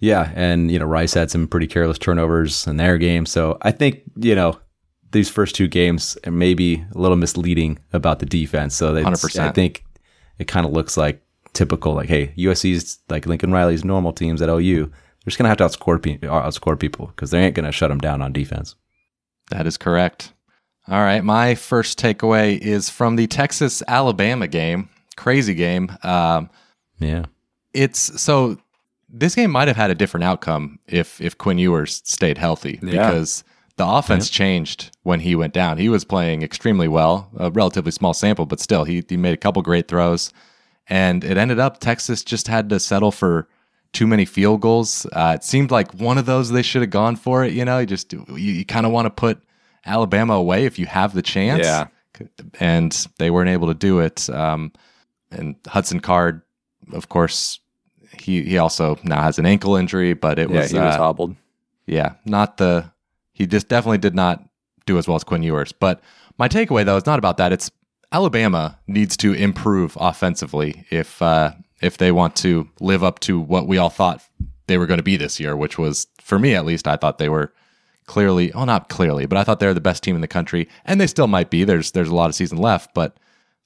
Yeah, 0.00 0.32
and 0.34 0.70
you 0.70 0.78
know 0.78 0.84
Rice 0.84 1.14
had 1.14 1.30
some 1.30 1.46
pretty 1.46 1.66
careless 1.66 1.98
turnovers 1.98 2.66
in 2.66 2.76
their 2.76 2.98
game, 2.98 3.24
so 3.24 3.56
I 3.62 3.70
think 3.70 4.02
you 4.16 4.34
know 4.34 4.58
these 5.12 5.28
first 5.28 5.54
two 5.54 5.68
games 5.68 6.16
are 6.26 6.32
maybe 6.32 6.84
a 6.94 6.98
little 6.98 7.16
misleading 7.16 7.78
about 7.92 8.18
the 8.18 8.26
defense. 8.26 8.74
So 8.74 8.92
they, 8.92 9.04
I 9.04 9.50
think 9.52 9.84
it 10.38 10.46
kind 10.48 10.66
of 10.66 10.72
looks 10.72 10.96
like 10.96 11.22
typical, 11.52 11.94
like 11.94 12.08
hey, 12.08 12.32
USC's 12.36 12.98
like 13.08 13.26
Lincoln 13.26 13.52
Riley's 13.52 13.84
normal 13.84 14.12
teams 14.12 14.42
at 14.42 14.48
OU. 14.48 14.86
They're 14.86 14.92
just 15.30 15.38
gonna 15.38 15.48
have 15.48 15.58
to 15.58 15.64
outscore 15.64 16.02
pe- 16.02 16.18
outscore 16.18 16.78
people 16.78 17.06
because 17.08 17.30
they 17.30 17.40
ain't 17.44 17.54
gonna 17.54 17.72
shut 17.72 17.88
them 17.90 17.98
down 17.98 18.22
on 18.22 18.32
defense. 18.32 18.74
That 19.50 19.66
is 19.66 19.76
correct. 19.76 20.32
All 20.88 21.00
right, 21.00 21.24
my 21.24 21.54
first 21.56 21.98
takeaway 21.98 22.58
is 22.58 22.88
from 22.90 23.16
the 23.16 23.26
Texas 23.26 23.82
Alabama 23.88 24.46
game. 24.46 24.88
Crazy 25.16 25.54
game. 25.54 25.90
Um, 26.02 26.48
Yeah, 26.98 27.24
it's 27.72 28.20
so 28.20 28.58
this 29.08 29.34
game 29.34 29.50
might 29.50 29.68
have 29.68 29.76
had 29.76 29.90
a 29.90 29.94
different 29.94 30.24
outcome 30.24 30.78
if 30.86 31.20
if 31.20 31.36
Quinn 31.38 31.58
Ewers 31.58 32.02
stayed 32.04 32.38
healthy 32.38 32.78
Yeah. 32.82 33.08
because 33.10 33.42
the 33.76 33.86
offense 33.86 34.30
changed 34.30 34.96
when 35.02 35.20
he 35.20 35.34
went 35.34 35.52
down. 35.52 35.78
He 35.78 35.88
was 35.88 36.04
playing 36.04 36.42
extremely 36.42 36.88
well, 36.88 37.30
a 37.36 37.50
relatively 37.50 37.92
small 37.92 38.14
sample, 38.14 38.46
but 38.46 38.60
still 38.60 38.84
he 38.84 39.04
he 39.08 39.16
made 39.16 39.34
a 39.34 39.36
couple 39.38 39.60
great 39.62 39.88
throws, 39.88 40.32
and 40.88 41.22
it 41.24 41.36
ended 41.36 41.58
up 41.58 41.78
Texas 41.80 42.22
just 42.22 42.48
had 42.48 42.68
to 42.70 42.80
settle 42.80 43.12
for 43.12 43.48
too 43.92 44.06
many 44.06 44.24
field 44.24 44.60
goals. 44.60 45.06
Uh, 45.12 45.32
it 45.36 45.44
seemed 45.44 45.70
like 45.70 45.92
one 45.94 46.18
of 46.18 46.26
those 46.26 46.50
they 46.50 46.62
should 46.62 46.82
have 46.82 46.90
gone 46.90 47.16
for 47.16 47.44
it. 47.44 47.52
You 47.52 47.64
know, 47.64 47.78
you 47.78 47.86
just 47.86 48.12
you, 48.12 48.24
you 48.36 48.64
kind 48.64 48.86
of 48.86 48.92
want 48.92 49.06
to 49.06 49.10
put 49.10 49.42
Alabama 49.84 50.34
away 50.34 50.64
if 50.64 50.78
you 50.78 50.86
have 50.86 51.12
the 51.14 51.22
chance. 51.22 51.64
Yeah. 51.64 51.86
and 52.60 53.06
they 53.18 53.30
weren't 53.30 53.50
able 53.50 53.68
to 53.68 53.74
do 53.74 53.98
it. 54.00 54.28
Um, 54.30 54.72
and 55.30 55.54
Hudson 55.66 56.00
Card, 56.00 56.40
of 56.92 57.08
course, 57.10 57.60
he 58.18 58.42
he 58.42 58.56
also 58.56 58.98
now 59.04 59.20
has 59.20 59.38
an 59.38 59.44
ankle 59.44 59.76
injury, 59.76 60.14
but 60.14 60.38
it 60.38 60.48
Yeah, 60.48 60.60
was, 60.62 60.70
he 60.70 60.78
was 60.78 60.94
uh, 60.94 60.98
hobbled. 60.98 61.36
yeah, 61.86 62.14
not 62.24 62.56
the 62.56 62.90
he 63.36 63.46
just 63.46 63.68
definitely 63.68 63.98
did 63.98 64.14
not 64.14 64.42
do 64.86 64.96
as 64.96 65.06
well 65.06 65.16
as 65.16 65.22
Quinn 65.24 65.42
Ewers. 65.42 65.70
But 65.70 66.00
my 66.38 66.48
takeaway 66.48 66.86
though 66.86 66.96
is 66.96 67.04
not 67.04 67.18
about 67.18 67.36
that. 67.36 67.52
It's 67.52 67.70
Alabama 68.10 68.78
needs 68.86 69.14
to 69.18 69.34
improve 69.34 69.96
offensively 70.00 70.86
if 70.90 71.20
uh, 71.20 71.52
if 71.82 71.98
they 71.98 72.12
want 72.12 72.34
to 72.36 72.68
live 72.80 73.04
up 73.04 73.20
to 73.20 73.38
what 73.38 73.68
we 73.68 73.76
all 73.76 73.90
thought 73.90 74.22
they 74.68 74.78
were 74.78 74.86
going 74.86 74.98
to 74.98 75.04
be 75.04 75.18
this 75.18 75.38
year, 75.38 75.54
which 75.54 75.76
was 75.76 76.06
for 76.20 76.38
me 76.38 76.54
at 76.54 76.64
least. 76.64 76.88
I 76.88 76.96
thought 76.96 77.18
they 77.18 77.28
were 77.28 77.52
clearly, 78.06 78.52
well, 78.54 78.64
not 78.64 78.88
clearly, 78.88 79.26
but 79.26 79.36
I 79.36 79.44
thought 79.44 79.60
they 79.60 79.66
were 79.66 79.74
the 79.74 79.80
best 79.80 80.02
team 80.02 80.14
in 80.14 80.22
the 80.22 80.28
country, 80.28 80.66
and 80.86 80.98
they 80.98 81.06
still 81.06 81.26
might 81.26 81.50
be. 81.50 81.64
There's 81.64 81.90
there's 81.90 82.08
a 82.08 82.14
lot 82.14 82.30
of 82.30 82.34
season 82.34 82.56
left, 82.56 82.94
but 82.94 83.18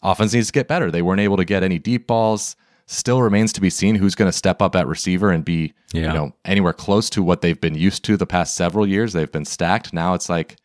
offense 0.03 0.35
needs 0.35 0.49
to 0.49 0.53
get 0.53 0.67
better. 0.67 0.91
They 0.91 1.03
weren't 1.03 1.21
able 1.21 1.37
to 1.37 1.45
get 1.45 1.63
any 1.63 1.79
deep 1.79 2.09
balls. 2.09 2.57
Still 2.93 3.23
remains 3.23 3.53
to 3.53 3.61
be 3.61 3.71
seen 3.71 3.95
who's 3.95 4.17
going 4.17 4.29
to 4.29 4.37
step 4.37 4.61
up 4.61 4.75
at 4.75 4.87
receiver 4.89 5.31
and 5.31 5.45
be 5.45 5.75
Yeah. 5.93 6.09
you 6.09 6.13
know 6.15 6.35
anywhere 6.45 6.73
close 6.73 7.09
to 7.11 7.23
what 7.23 7.41
they've 7.41 7.61
been 7.61 7.77
used 7.77 8.05
to 8.07 8.17
the 8.17 8.27
past 8.27 8.57
several 8.57 8.87
years. 8.87 9.13
They've 9.13 9.31
been 9.31 9.45
stacked. 9.45 9.93
Now 9.93 10.15
it's 10.15 10.29
like 10.29 10.57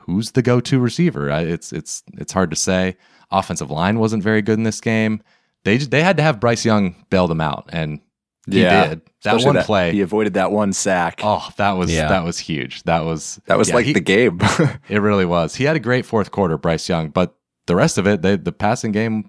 who's 0.00 0.30
the 0.32 0.40
go-to 0.42 0.78
receiver? 0.80 1.28
It's 1.28 1.72
it's 1.72 2.02
it's 2.14 2.32
hard 2.32 2.50
to 2.50 2.56
say. 2.56 2.96
Offensive 3.30 3.70
line 3.70 3.98
wasn't 3.98 4.22
very 4.22 4.40
good 4.40 4.56
in 4.58 4.62
this 4.64 4.80
game. 4.80 5.20
They 5.64 5.76
they 5.78 6.02
had 6.02 6.16
to 6.16 6.22
have 6.22 6.40
Bryce 6.40 6.64
Young 6.64 6.94
bail 7.10 7.26
them 7.28 7.40
out, 7.42 7.68
and 7.72 8.00
he 8.48 8.62
Yeah. 8.62 8.88
did. 8.88 9.02
That 9.24 9.34
Especially 9.34 9.56
one 9.56 9.64
play. 9.64 9.92
He 9.92 10.00
avoided 10.00 10.34
that 10.34 10.52
one 10.52 10.72
sack. 10.72 11.20
Oh, 11.24 11.46
that 11.56 11.72
was 11.72 11.92
Yeah. 11.92 12.08
that 12.08 12.24
was 12.24 12.38
huge. 12.38 12.84
That 12.84 13.04
was 13.04 13.38
that 13.46 13.58
was 13.58 13.68
yeah, 13.68 13.74
like 13.74 13.86
he- 13.86 13.92
the 13.92 14.00
game. 14.00 14.38
it 14.88 15.02
really 15.02 15.24
was. 15.26 15.56
He 15.56 15.64
had 15.64 15.76
a 15.76 15.80
great 15.80 16.06
fourth 16.06 16.30
quarter, 16.30 16.56
Bryce 16.56 16.88
Young, 16.88 17.08
but 17.10 17.34
the 17.66 17.74
rest 17.74 17.98
of 17.98 18.06
it, 18.06 18.22
they, 18.22 18.36
the 18.36 18.52
passing 18.52 18.92
game 18.92 19.28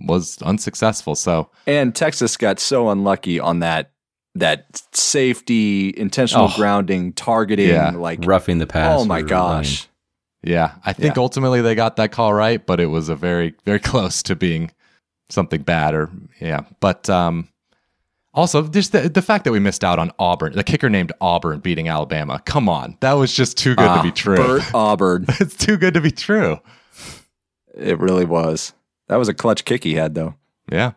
was 0.00 0.38
unsuccessful. 0.42 1.14
So 1.14 1.50
and 1.66 1.94
Texas 1.94 2.36
got 2.36 2.60
so 2.60 2.88
unlucky 2.90 3.38
on 3.40 3.60
that 3.60 3.90
that 4.34 4.82
safety, 4.92 5.92
intentional 5.96 6.46
Oh. 6.52 6.56
grounding, 6.56 7.12
targeting, 7.12 7.68
Yeah. 7.70 7.90
like 7.90 8.20
roughing 8.24 8.58
the 8.58 8.66
pass. 8.66 9.00
oh 9.00 9.04
my 9.04 9.20
or 9.20 9.22
gosh. 9.24 9.88
Yeah, 10.44 10.74
I 10.86 10.92
think 10.92 11.16
Yeah. 11.16 11.22
ultimately 11.22 11.60
they 11.62 11.74
got 11.74 11.96
that 11.96 12.12
call 12.12 12.32
right, 12.32 12.64
but 12.64 12.78
it 12.78 12.86
was 12.86 13.08
a 13.08 13.16
very, 13.16 13.54
very 13.64 13.78
close 13.90 14.22
to 14.24 14.36
being 14.36 14.70
something 15.28 15.62
bad 15.62 15.94
or 15.94 16.10
yeah. 16.40 16.60
But 16.78 17.10
um, 17.10 17.48
also 18.32 18.68
just 18.68 18.92
the, 18.92 19.08
the 19.08 19.22
fact 19.22 19.42
that 19.44 19.50
we 19.52 19.58
missed 19.58 19.82
out 19.82 19.98
on 19.98 20.12
Auburn, 20.20 20.52
the 20.52 20.62
kicker 20.62 20.88
named 20.88 21.10
Auburn 21.20 21.58
beating 21.58 21.88
Alabama. 21.88 22.40
Come 22.44 22.68
on, 22.68 22.96
that 23.00 23.14
was 23.14 23.32
just 23.34 23.58
too 23.58 23.74
good 23.74 23.88
Ah, 23.88 23.96
to 23.96 24.02
be 24.04 24.12
true. 24.12 24.36
Bert 24.36 24.62
Auburn. 24.74 25.24
it's 25.40 25.56
too 25.56 25.76
good 25.76 25.94
to 25.94 26.00
be 26.00 26.12
true. 26.12 26.60
It 27.76 27.98
really 27.98 28.24
was. 28.24 28.72
That 29.08 29.16
was 29.16 29.28
a 29.28 29.34
clutch 29.34 29.64
kick 29.64 29.84
he 29.84 29.94
had 29.94 30.14
though. 30.14 30.34
Yeah. 30.70 30.92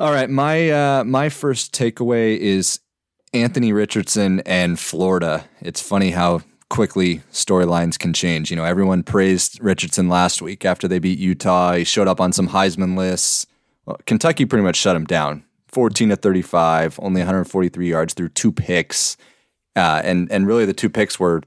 All 0.00 0.12
right, 0.12 0.30
my 0.30 0.70
uh, 0.70 1.04
my 1.04 1.28
first 1.28 1.74
takeaway 1.74 2.36
is 2.36 2.80
Anthony 3.32 3.72
Richardson 3.72 4.40
and 4.40 4.78
Florida. 4.78 5.44
It's 5.60 5.80
funny 5.80 6.12
how 6.12 6.42
quickly 6.70 7.22
storylines 7.32 7.98
can 7.98 8.12
change. 8.12 8.50
You 8.50 8.56
know, 8.56 8.64
everyone 8.64 9.02
praised 9.02 9.62
Richardson 9.62 10.08
last 10.08 10.40
week 10.42 10.64
after 10.64 10.86
they 10.86 10.98
beat 10.98 11.18
Utah. 11.18 11.74
He 11.74 11.84
showed 11.84 12.08
up 12.08 12.20
on 12.20 12.32
some 12.32 12.48
Heisman 12.50 12.96
lists. 12.96 13.46
Well, 13.86 13.98
Kentucky 14.06 14.44
pretty 14.44 14.62
much 14.62 14.76
shut 14.76 14.94
him 14.94 15.04
down. 15.04 15.44
14 15.68 16.10
to 16.10 16.16
35, 16.16 16.98
only 17.02 17.20
143 17.20 17.88
yards 17.88 18.14
through 18.14 18.30
two 18.30 18.52
picks. 18.52 19.16
Uh, 19.74 20.00
and 20.04 20.30
and 20.30 20.46
really 20.46 20.64
the 20.64 20.72
two 20.72 20.90
picks 20.90 21.18
were 21.18 21.42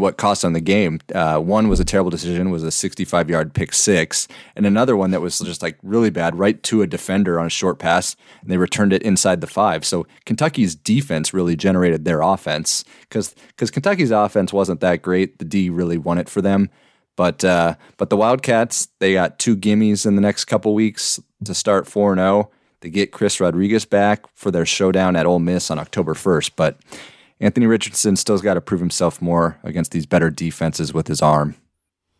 what 0.00 0.16
cost 0.16 0.44
on 0.44 0.52
the 0.52 0.60
game. 0.60 1.00
Uh, 1.14 1.38
one 1.38 1.68
was 1.68 1.80
a 1.80 1.84
terrible 1.84 2.10
decision, 2.10 2.50
was 2.50 2.62
a 2.62 2.70
65 2.70 3.30
yard 3.30 3.54
pick 3.54 3.72
six, 3.72 4.28
and 4.54 4.66
another 4.66 4.96
one 4.96 5.10
that 5.10 5.20
was 5.20 5.38
just 5.38 5.62
like 5.62 5.78
really 5.82 6.10
bad, 6.10 6.38
right 6.38 6.62
to 6.64 6.82
a 6.82 6.86
defender 6.86 7.38
on 7.38 7.46
a 7.46 7.50
short 7.50 7.78
pass, 7.78 8.16
and 8.40 8.50
they 8.50 8.58
returned 8.58 8.92
it 8.92 9.02
inside 9.02 9.40
the 9.40 9.46
five. 9.46 9.84
So 9.84 10.06
Kentucky's 10.24 10.74
defense 10.74 11.34
really 11.34 11.56
generated 11.56 12.04
their 12.04 12.22
offense 12.22 12.84
because 13.00 13.34
because 13.48 13.70
Kentucky's 13.70 14.10
offense 14.10 14.52
wasn't 14.52 14.80
that 14.80 15.02
great. 15.02 15.38
The 15.38 15.44
D 15.44 15.70
really 15.70 15.98
won 15.98 16.18
it 16.18 16.28
for 16.28 16.42
them. 16.42 16.70
But 17.16 17.44
uh, 17.44 17.76
but 17.96 18.10
the 18.10 18.16
Wildcats 18.16 18.88
they 18.98 19.14
got 19.14 19.38
two 19.38 19.56
gimmies 19.56 20.06
in 20.06 20.14
the 20.14 20.22
next 20.22 20.44
couple 20.44 20.74
weeks 20.74 21.18
to 21.44 21.54
start 21.54 21.86
four 21.86 22.12
and 22.12 22.18
zero. 22.18 22.50
They 22.80 22.90
get 22.90 23.10
Chris 23.10 23.40
Rodriguez 23.40 23.84
back 23.84 24.26
for 24.34 24.50
their 24.50 24.66
showdown 24.66 25.16
at 25.16 25.26
Ole 25.26 25.38
Miss 25.38 25.70
on 25.70 25.78
October 25.78 26.14
first. 26.14 26.56
But 26.56 26.78
Anthony 27.40 27.66
Richardson 27.66 28.16
still's 28.16 28.42
got 28.42 28.54
to 28.54 28.60
prove 28.60 28.80
himself 28.80 29.20
more 29.20 29.58
against 29.62 29.92
these 29.92 30.06
better 30.06 30.30
defenses 30.30 30.94
with 30.94 31.08
his 31.08 31.20
arm. 31.20 31.56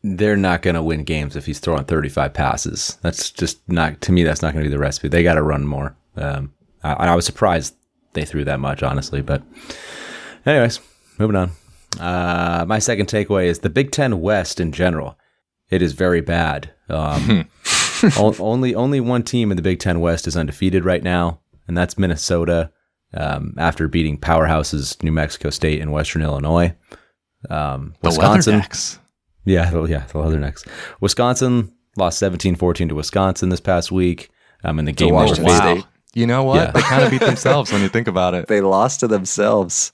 They're 0.03 0.37
not 0.37 0.63
going 0.63 0.75
to 0.75 0.83
win 0.83 1.05
games 1.05 1.37
if 1.37 1.47
he's 1.47 1.59
throwing 1.59 1.85
35 1.85 2.35
passes. 2.35 2.99
That's 3.03 3.31
just 3.31 3.67
not 3.69 4.01
to 4.03 4.13
me. 4.13 4.25
That's 4.25 4.43
not 4.43 4.53
going 4.53 4.63
to 4.63 4.69
be 4.69 4.75
the 4.75 4.81
recipe. 4.81 5.09
They 5.09 5.23
got 5.23 5.35
to 5.35 5.43
run 5.43 5.67
more. 5.67 5.97
Um, 6.17 6.53
I, 6.83 6.93
I 6.93 7.15
was 7.15 7.25
surprised 7.25 7.75
they 8.13 8.25
threw 8.25 8.45
that 8.45 8.61
much, 8.61 8.83
honestly. 8.83 9.23
But, 9.23 9.43
anyways, 10.45 10.81
moving 11.19 11.37
on. 11.37 11.51
Uh, 11.99 12.67
my 12.69 12.79
second 12.79 13.07
takeaway 13.07 13.47
is 13.47 13.61
the 13.61 13.71
Big 13.71 13.91
Ten 13.91 14.21
West 14.21 14.61
in 14.61 14.71
general. 14.71 15.19
It 15.71 15.83
is 15.83 15.95
very 15.95 16.21
bad. 16.21 16.71
Um, 16.89 17.49
only 18.19 18.75
only 18.75 19.01
one 19.01 19.23
team 19.23 19.51
in 19.51 19.57
the 19.57 19.63
Big 19.63 19.81
Ten 19.81 20.01
West 20.01 20.27
is 20.27 20.37
undefeated 20.37 20.85
right 20.85 21.03
now, 21.03 21.41
and 21.67 21.77
that's 21.77 21.99
Minnesota. 21.99 22.71
Um, 23.15 23.55
after 23.57 23.89
beating 23.89 24.19
powerhouses 24.19 25.03
New 25.03 25.13
Mexico 25.13 25.51
State 25.51 25.81
and 25.81 25.93
Western 25.93 26.23
Illinois, 26.23 26.75
um, 27.49 27.95
Wisconsin. 28.03 28.61
Leathernecks. 28.61 28.99
Yeah, 29.45 29.73
well, 29.73 29.89
yeah, 29.89 30.05
the 30.09 30.15
Leathernecks. 30.15 30.67
Wisconsin 31.01 31.73
lost 31.97 32.21
17-14 32.21 32.89
to 32.89 32.95
Wisconsin 32.95 33.49
this 33.49 33.61
past 33.61 33.91
week. 33.93 34.31
Um, 34.65 34.79
in 34.81 34.85
the 34.87 34.93
game, 34.93 35.15
Washington 35.15 35.45
Wow. 35.45 35.59
State. 35.59 35.85
You 36.15 36.27
know 36.27 36.43
what? 36.45 36.57
Yeah. 36.57 36.71
They 36.73 36.81
kind 36.81 37.05
of 37.05 37.11
beat 37.11 37.21
themselves 37.21 37.71
when 37.73 37.83
you 37.83 37.89
think 37.89 38.09
about 38.09 38.35
it. 38.35 38.47
They 38.49 38.61
lost 38.61 39.01
to 39.01 39.07
themselves. 39.09 39.93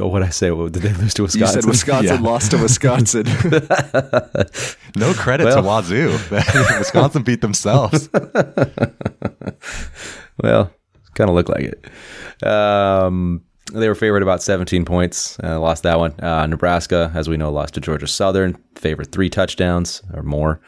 Oh, 0.00 0.08
what 0.08 0.22
I 0.22 0.30
say? 0.30 0.50
What, 0.50 0.72
did 0.72 0.82
they 0.82 0.92
lose 0.94 1.12
to 1.14 1.22
Wisconsin? 1.22 1.62
You 1.62 1.68
Wisconsin? 1.68 2.08
said 2.10 2.20
Wisconsin 2.20 2.22
Yeah. 2.24 2.30
lost 2.30 2.50
to 2.50 2.56
Wisconsin. 2.58 3.26
No 4.96 5.12
credit 5.14 5.44
to 5.54 5.62
Wazoo. 5.62 6.18
Wisconsin 6.78 7.22
beat 7.22 7.40
themselves. 7.40 8.08
well, 10.42 10.70
kind 11.14 11.30
of 11.30 11.34
looked 11.36 11.48
like 11.48 11.64
it. 11.64 12.46
Um, 12.46 13.42
they 13.72 13.88
were 13.88 13.94
favored 13.94 14.22
about 14.22 14.42
17 14.42 14.84
points. 14.84 15.38
Uh, 15.42 15.60
lost 15.60 15.82
that 15.84 15.98
one. 15.98 16.18
Uh, 16.20 16.46
Nebraska, 16.46 17.10
as 17.14 17.28
we 17.28 17.36
know, 17.36 17.50
lost 17.50 17.74
to 17.74 17.80
Georgia 17.80 18.06
Southern. 18.06 18.56
Favored 18.74 19.12
three 19.12 19.30
touchdowns 19.30 20.02
or 20.12 20.22
more. 20.22 20.60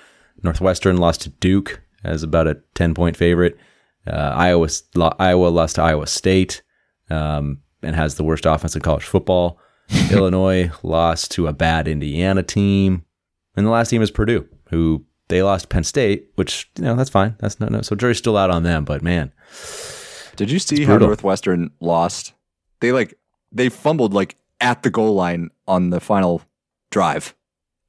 Northwestern 0.43 0.99
lost 0.99 1.23
to 1.23 1.31
Duke 1.31 1.81
as 2.05 2.23
about 2.23 2.47
a 2.47 2.61
10 2.75 2.95
point 2.95 3.17
favorite. 3.17 3.59
Uh, 4.07 4.33
Iowa, 4.35 4.69
Iowa 5.19 5.49
lost 5.49 5.77
to 5.77 5.83
Iowa 5.83 6.07
State 6.07 6.63
um, 7.11 7.61
and 7.83 7.97
has 7.97 8.15
the 8.15 8.25
worst 8.25 8.47
offense 8.47 8.77
in 8.77 8.83
college 8.83 9.05
football. 9.05 9.59
Illinois 10.11 10.71
lost 10.83 11.31
to 11.33 11.47
a 11.47 11.53
bad 11.53 11.89
Indiana 11.89 12.43
team. 12.43 13.05
And 13.57 13.67
the 13.67 13.71
last 13.71 13.91
team 13.91 14.03
is 14.03 14.11
Purdue, 14.11 14.47
who 14.71 15.05
they 15.29 15.43
lost 15.43 15.69
Penn 15.69 15.85
State, 15.85 16.31
which, 16.35 16.71
you 16.77 16.85
know, 16.85 16.97
that's 16.97 17.11
fine. 17.11 17.37
That's 17.39 17.61
no, 17.61 17.69
no. 17.69 17.83
So 17.83 17.97
jury's 17.97 18.19
still 18.19 18.37
out 18.37 18.51
on 18.51 18.63
them, 18.63 18.85
but 18.85 19.03
man, 19.03 19.33
Did 20.37 20.51
you 20.51 20.59
see 20.59 20.85
how. 20.85 20.99
Northwestern 20.99 21.71
lost? 21.81 22.33
They 22.81 22.93
like 22.93 23.19
they 23.53 23.69
fumbled 23.69 24.13
like 24.13 24.37
at 24.61 24.83
the 24.83 24.91
goal 24.91 25.15
line 25.15 25.51
on 25.67 25.91
the 25.91 26.01
final 26.01 26.43
drive. 26.91 27.35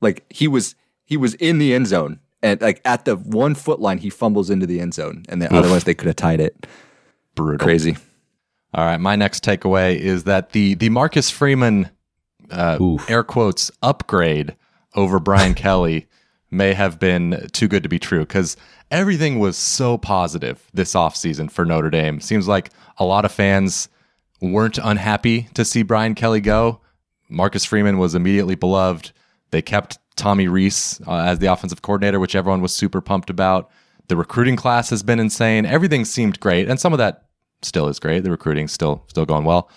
Like 0.01 0.25
he 0.29 0.47
was 0.47 0.75
he 1.03 1.17
was 1.17 1.33
in 1.35 1.57
the 1.57 1.73
end 1.73 1.87
zone 1.87 2.19
and 2.41 2.61
like 2.61 2.81
at 2.85 3.05
the 3.05 3.15
one 3.15 3.55
foot 3.55 3.79
line 3.79 3.97
he 3.97 4.09
fumbles 4.09 4.49
into 4.49 4.65
the 4.65 4.79
end 4.79 4.93
zone 4.93 5.23
and 5.29 5.41
then 5.41 5.53
otherwise 5.53 5.83
they 5.83 5.93
could 5.93 6.07
have 6.07 6.15
tied 6.15 6.39
it. 6.39 6.67
Brutal. 7.35 7.65
Crazy. 7.65 7.97
All 8.73 8.85
right, 8.85 8.99
my 8.99 9.15
next 9.15 9.43
takeaway 9.43 9.97
is 9.97 10.25
that 10.25 10.51
the 10.51 10.75
the 10.75 10.89
Marcus 10.89 11.29
Freeman 11.29 11.89
uh, 12.51 12.97
air 13.07 13.23
quotes 13.23 13.71
upgrade 13.81 14.55
over 14.95 15.19
Brian 15.19 15.53
Kelly 15.55 16.07
may 16.51 16.73
have 16.73 16.99
been 16.99 17.47
too 17.51 17.67
good 17.67 17.83
to 17.83 17.89
be 17.89 17.99
true 17.99 18.19
because 18.19 18.57
everything 18.91 19.39
was 19.39 19.57
so 19.57 19.97
positive 19.97 20.63
this 20.73 20.93
offseason 20.93 21.49
for 21.49 21.65
Notre 21.65 21.89
Dame. 21.89 22.19
Seems 22.19 22.47
like 22.47 22.69
a 22.97 23.05
lot 23.05 23.25
of 23.25 23.31
fans 23.31 23.89
weren't 24.41 24.77
unhappy 24.81 25.49
to 25.53 25.65
see 25.65 25.83
Brian 25.83 26.15
Kelly 26.15 26.41
go. 26.41 26.81
Marcus 27.29 27.65
Freeman 27.65 27.97
was 27.97 28.15
immediately 28.15 28.55
beloved. 28.55 29.11
They 29.51 29.61
kept 29.61 29.97
Tommy 30.15 30.47
Rees 30.47 31.01
uh, 31.07 31.17
as 31.17 31.39
the 31.39 31.47
offensive 31.47 31.81
coordinator, 31.81 32.19
which 32.19 32.35
everyone 32.35 32.61
was 32.61 32.75
super 32.75 33.01
pumped 33.01 33.29
about. 33.29 33.69
The 34.07 34.15
recruiting 34.15 34.55
class 34.55 34.89
has 34.91 35.03
been 35.03 35.19
insane. 35.19 35.65
Everything 35.65 36.05
seemed 36.05 36.39
great, 36.39 36.69
and 36.69 36.79
some 36.79 36.93
of 36.93 36.99
that 36.99 37.25
still 37.61 37.87
is 37.87 37.99
great. 37.99 38.23
The 38.23 38.31
recruiting's 38.31 38.71
still 38.71 39.03
still 39.07 39.25
going 39.25 39.45
well. 39.45 39.69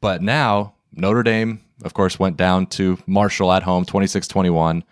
But 0.00 0.22
now 0.22 0.74
Notre 0.92 1.22
Dame, 1.22 1.60
of 1.84 1.92
course, 1.92 2.18
went 2.18 2.36
down 2.36 2.66
to 2.68 2.98
Marshall 3.06 3.52
at 3.52 3.62
home, 3.62 3.84
26-21. 3.84 4.82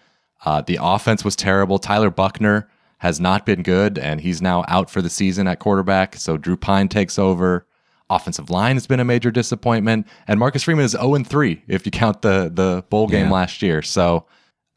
Uh, 0.44 0.60
the 0.60 0.78
offense 0.80 1.24
was 1.24 1.34
terrible. 1.34 1.78
Tyler 1.78 2.10
Buchner 2.10 2.68
has 2.98 3.20
not 3.20 3.44
been 3.44 3.62
good, 3.62 3.98
and 3.98 4.20
he's 4.20 4.40
now 4.40 4.64
out 4.68 4.88
for 4.90 5.02
the 5.02 5.10
season 5.10 5.46
at 5.46 5.58
quarterback. 5.58 6.16
So 6.16 6.36
Drew 6.36 6.56
Pyne 6.56 6.88
takes 6.88 7.18
over. 7.18 7.66
Offensive 8.10 8.50
line 8.50 8.76
has 8.76 8.86
been 8.86 9.00
a 9.00 9.04
major 9.04 9.30
disappointment, 9.30 10.06
and 10.28 10.38
Marcus 10.38 10.62
Freeman 10.62 10.84
is 10.84 10.92
0 10.92 11.24
3 11.24 11.62
if 11.68 11.86
you 11.86 11.90
count 11.92 12.22
the 12.22 12.50
the 12.52 12.84
bowl 12.90 13.06
game 13.08 13.26
Yeah. 13.26 13.32
last 13.32 13.62
year. 13.62 13.80
So 13.82 14.26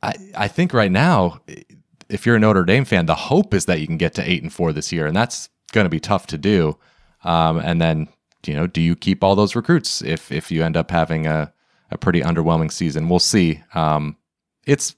I 0.01 0.13
I 0.35 0.47
think 0.47 0.73
right 0.73 0.91
now, 0.91 1.41
if 2.09 2.25
you're 2.25 2.37
a 2.37 2.39
Notre 2.39 2.63
Dame 2.63 2.85
fan, 2.85 3.05
the 3.05 3.15
hope 3.15 3.53
is 3.53 3.65
that 3.65 3.81
you 3.81 3.87
can 3.87 3.97
get 3.97 4.13
to 4.15 4.29
eight 4.29 4.41
and 4.43 4.51
four 4.51 4.71
this 4.71 4.91
year, 4.93 5.05
and 5.07 5.15
that's 5.15 5.49
going 5.73 5.83
to 5.85 5.89
be 5.89 5.99
tough 5.99 6.25
to 6.27 6.37
do. 6.37 6.77
Um, 7.25 7.57
and 7.59 7.81
then 7.81 8.07
you 8.45 8.53
know, 8.53 8.65
do 8.65 8.79
you 8.79 8.95
keep 8.95 9.25
all 9.25 9.35
those 9.35 9.55
recruits 9.57 10.01
if 10.01 10.31
if 10.31 10.49
you 10.49 10.63
end 10.63 10.77
up 10.77 10.89
having 10.89 11.27
a 11.27 11.51
a 11.91 11.97
pretty 11.97 12.21
underwhelming 12.21 12.71
season? 12.71 13.09
We'll 13.09 13.19
see. 13.19 13.61
Um, 13.75 14.15
it's 14.65 14.95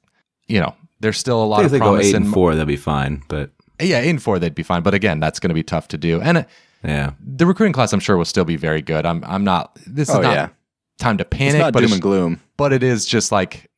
you 0.48 0.60
know, 0.60 0.76
there's 1.00 1.18
still 1.18 1.44
a 1.44 1.46
lot 1.46 1.62
if 1.62 1.66
of 1.68 1.72
they 1.72 1.80
go 1.80 1.98
eight 1.98 2.14
in 2.16 2.24
and 2.24 2.34
four, 2.34 2.54
that'd 2.56 2.68
be 2.68 2.76
fine. 2.76 3.24
But 3.28 3.52
yeah, 3.80 4.00
eight 4.00 4.10
and 4.10 4.22
four 4.22 4.40
they'd 4.40 4.56
be 4.56 4.64
fine, 4.64 4.84
but 4.84 4.94
again, 4.94 5.20
that's 5.20 5.40
going 5.40 5.50
to 5.50 5.54
be 5.56 5.64
tough 5.64 5.88
to 5.90 5.98
do. 5.98 6.22
And 6.22 6.40
uh, 6.40 6.44
yeah, 6.84 7.12
the 7.26 7.46
recruiting 7.46 7.74
class, 7.74 7.92
I'm 7.94 8.00
sure, 8.00 8.18
will 8.18 8.26
still 8.26 8.46
be 8.46 8.56
very 8.56 8.82
good. 8.82 9.06
I'm 9.06 9.24
I'm 9.26 9.44
not. 9.44 9.78
This 9.88 10.10
is 10.10 10.16
Oh 10.16 10.22
not 10.22 10.34
yeah. 10.34 10.50
time 10.98 11.18
to 11.18 11.24
It's 11.24 11.38
panic, 11.38 11.60
not 11.62 11.74
but 11.74 11.80
doom 11.80 11.86
it's, 11.86 11.94
and 11.94 12.02
gloom. 12.02 12.42
but 12.58 12.74
it 12.74 12.84
is 12.84 13.06
just 13.06 13.32
like 13.32 13.70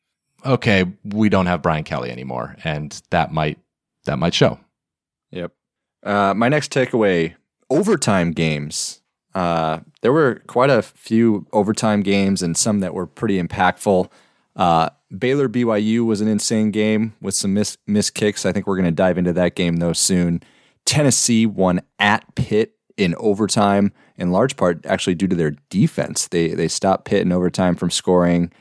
okay, 0.43 0.85
we 1.03 1.29
don't 1.29 1.45
have 1.45 1.61
Brian 1.61 1.83
Kelly 1.83 2.09
anymore, 2.11 2.55
and 2.63 2.99
that 3.11 3.31
might 3.31 3.59
that 4.05 4.17
might 4.17 4.33
show. 4.33 4.59
Yep. 5.31 5.51
Uh, 6.03 6.33
my 6.35 6.49
next 6.49 6.71
takeaway: 6.73 7.35
overtime 7.69 8.31
games. 8.31 8.97
Uh, 9.33 9.79
there 10.01 10.11
were 10.11 10.41
quite 10.47 10.69
a 10.69 10.81
few 10.81 11.45
overtime 11.53 12.01
games, 12.01 12.41
and 12.41 12.57
some 12.57 12.79
that 12.81 12.93
were 12.93 13.07
pretty 13.07 13.41
impactful. 13.41 14.09
Uh, 14.55 14.89
Baylor 15.17 15.49
BYU 15.49 16.05
was 16.05 16.21
an 16.21 16.27
insane 16.27 16.71
game 16.71 17.13
with 17.21 17.35
some 17.35 17.53
miss 17.53 17.77
missed 17.85 18.13
kicks. 18.13 18.45
I 18.45 18.51
think 18.51 18.65
we're 18.65 18.77
going 18.77 18.85
to 18.85 18.91
dive 18.91 19.17
into 19.17 19.33
that 19.33 19.55
game 19.55 19.77
though 19.77 19.93
soon. 19.93 20.41
Tennessee 20.85 21.45
won 21.45 21.81
at 21.99 22.35
Pitt 22.35 22.75
in 22.97 23.15
overtime, 23.15 23.91
in 24.17 24.31
large 24.31 24.57
part 24.57 24.85
actually 24.85 25.15
due 25.15 25.27
to 25.27 25.35
their 25.35 25.51
defense. 25.69 26.27
They 26.27 26.49
they 26.49 26.67
stopped 26.67 27.05
Pitt 27.05 27.21
in 27.21 27.31
overtime 27.31 27.75
from 27.75 27.89
scoring. 27.89 28.51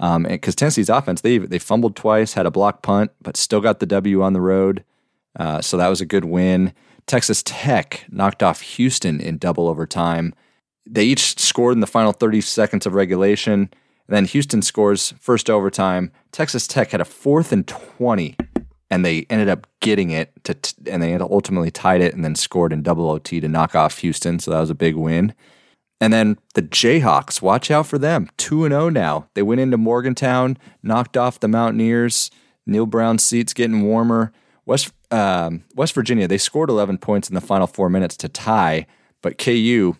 Um, 0.00 0.22
because 0.22 0.54
Tennessee's 0.54 0.88
offense, 0.88 1.22
they 1.22 1.38
they 1.38 1.58
fumbled 1.58 1.96
twice, 1.96 2.34
had 2.34 2.46
a 2.46 2.50
block 2.52 2.82
punt, 2.82 3.10
but 3.20 3.36
still 3.36 3.60
got 3.60 3.80
the 3.80 3.86
W 3.86 4.22
on 4.22 4.32
the 4.32 4.40
road. 4.40 4.84
Uh, 5.38 5.60
so 5.60 5.76
that 5.76 5.88
was 5.88 6.00
a 6.00 6.06
good 6.06 6.24
win. 6.24 6.72
Texas 7.06 7.42
Tech 7.44 8.04
knocked 8.08 8.42
off 8.42 8.60
Houston 8.60 9.20
in 9.20 9.38
double 9.38 9.66
overtime. 9.68 10.34
they 10.86 11.04
each 11.04 11.38
scored 11.38 11.74
in 11.74 11.80
the 11.80 11.86
final 11.86 12.12
30 12.12 12.40
seconds 12.40 12.86
of 12.86 12.94
regulation. 12.94 13.70
And 14.08 14.16
then 14.16 14.24
Houston 14.24 14.62
scores 14.62 15.12
first 15.20 15.50
overtime. 15.50 16.10
Texas 16.32 16.66
Tech 16.66 16.90
had 16.92 17.00
a 17.00 17.04
fourth 17.04 17.52
and 17.52 17.66
20, 17.66 18.36
and 18.90 19.04
they 19.04 19.26
ended 19.28 19.50
up 19.50 19.66
getting 19.80 20.10
it 20.10 20.32
to, 20.44 20.54
t- 20.54 20.90
and 20.90 21.02
they 21.02 21.14
ultimately 21.14 21.70
tied 21.70 22.00
it 22.00 22.14
and 22.14 22.24
then 22.24 22.34
scored 22.34 22.72
in 22.72 22.82
double 22.82 23.10
OT 23.10 23.38
to 23.40 23.48
knock 23.48 23.74
off 23.74 23.98
Houston. 23.98 24.38
So 24.38 24.50
that 24.50 24.60
was 24.60 24.70
a 24.70 24.74
big 24.74 24.96
win. 24.96 25.34
And 26.00 26.12
then 26.12 26.38
the 26.54 26.62
Jayhawks, 26.62 27.42
watch 27.42 27.70
out 27.70 27.86
for 27.86 27.98
them. 27.98 28.30
2 28.38 28.64
and 28.64 28.72
0 28.72 28.88
now. 28.88 29.28
They 29.34 29.42
went 29.42 29.60
into 29.60 29.76
Morgantown, 29.76 30.56
knocked 30.82 31.16
off 31.16 31.40
the 31.40 31.48
Mountaineers. 31.48 32.30
Neal 32.66 32.86
Brown's 32.86 33.24
seats 33.24 33.52
getting 33.52 33.82
warmer. 33.82 34.32
West 34.64 34.92
um, 35.10 35.64
West 35.74 35.94
Virginia, 35.94 36.28
they 36.28 36.36
scored 36.36 36.68
11 36.68 36.98
points 36.98 37.28
in 37.28 37.34
the 37.34 37.40
final 37.40 37.66
4 37.66 37.88
minutes 37.88 38.14
to 38.18 38.28
tie, 38.28 38.86
but 39.22 39.38
KU 39.38 39.96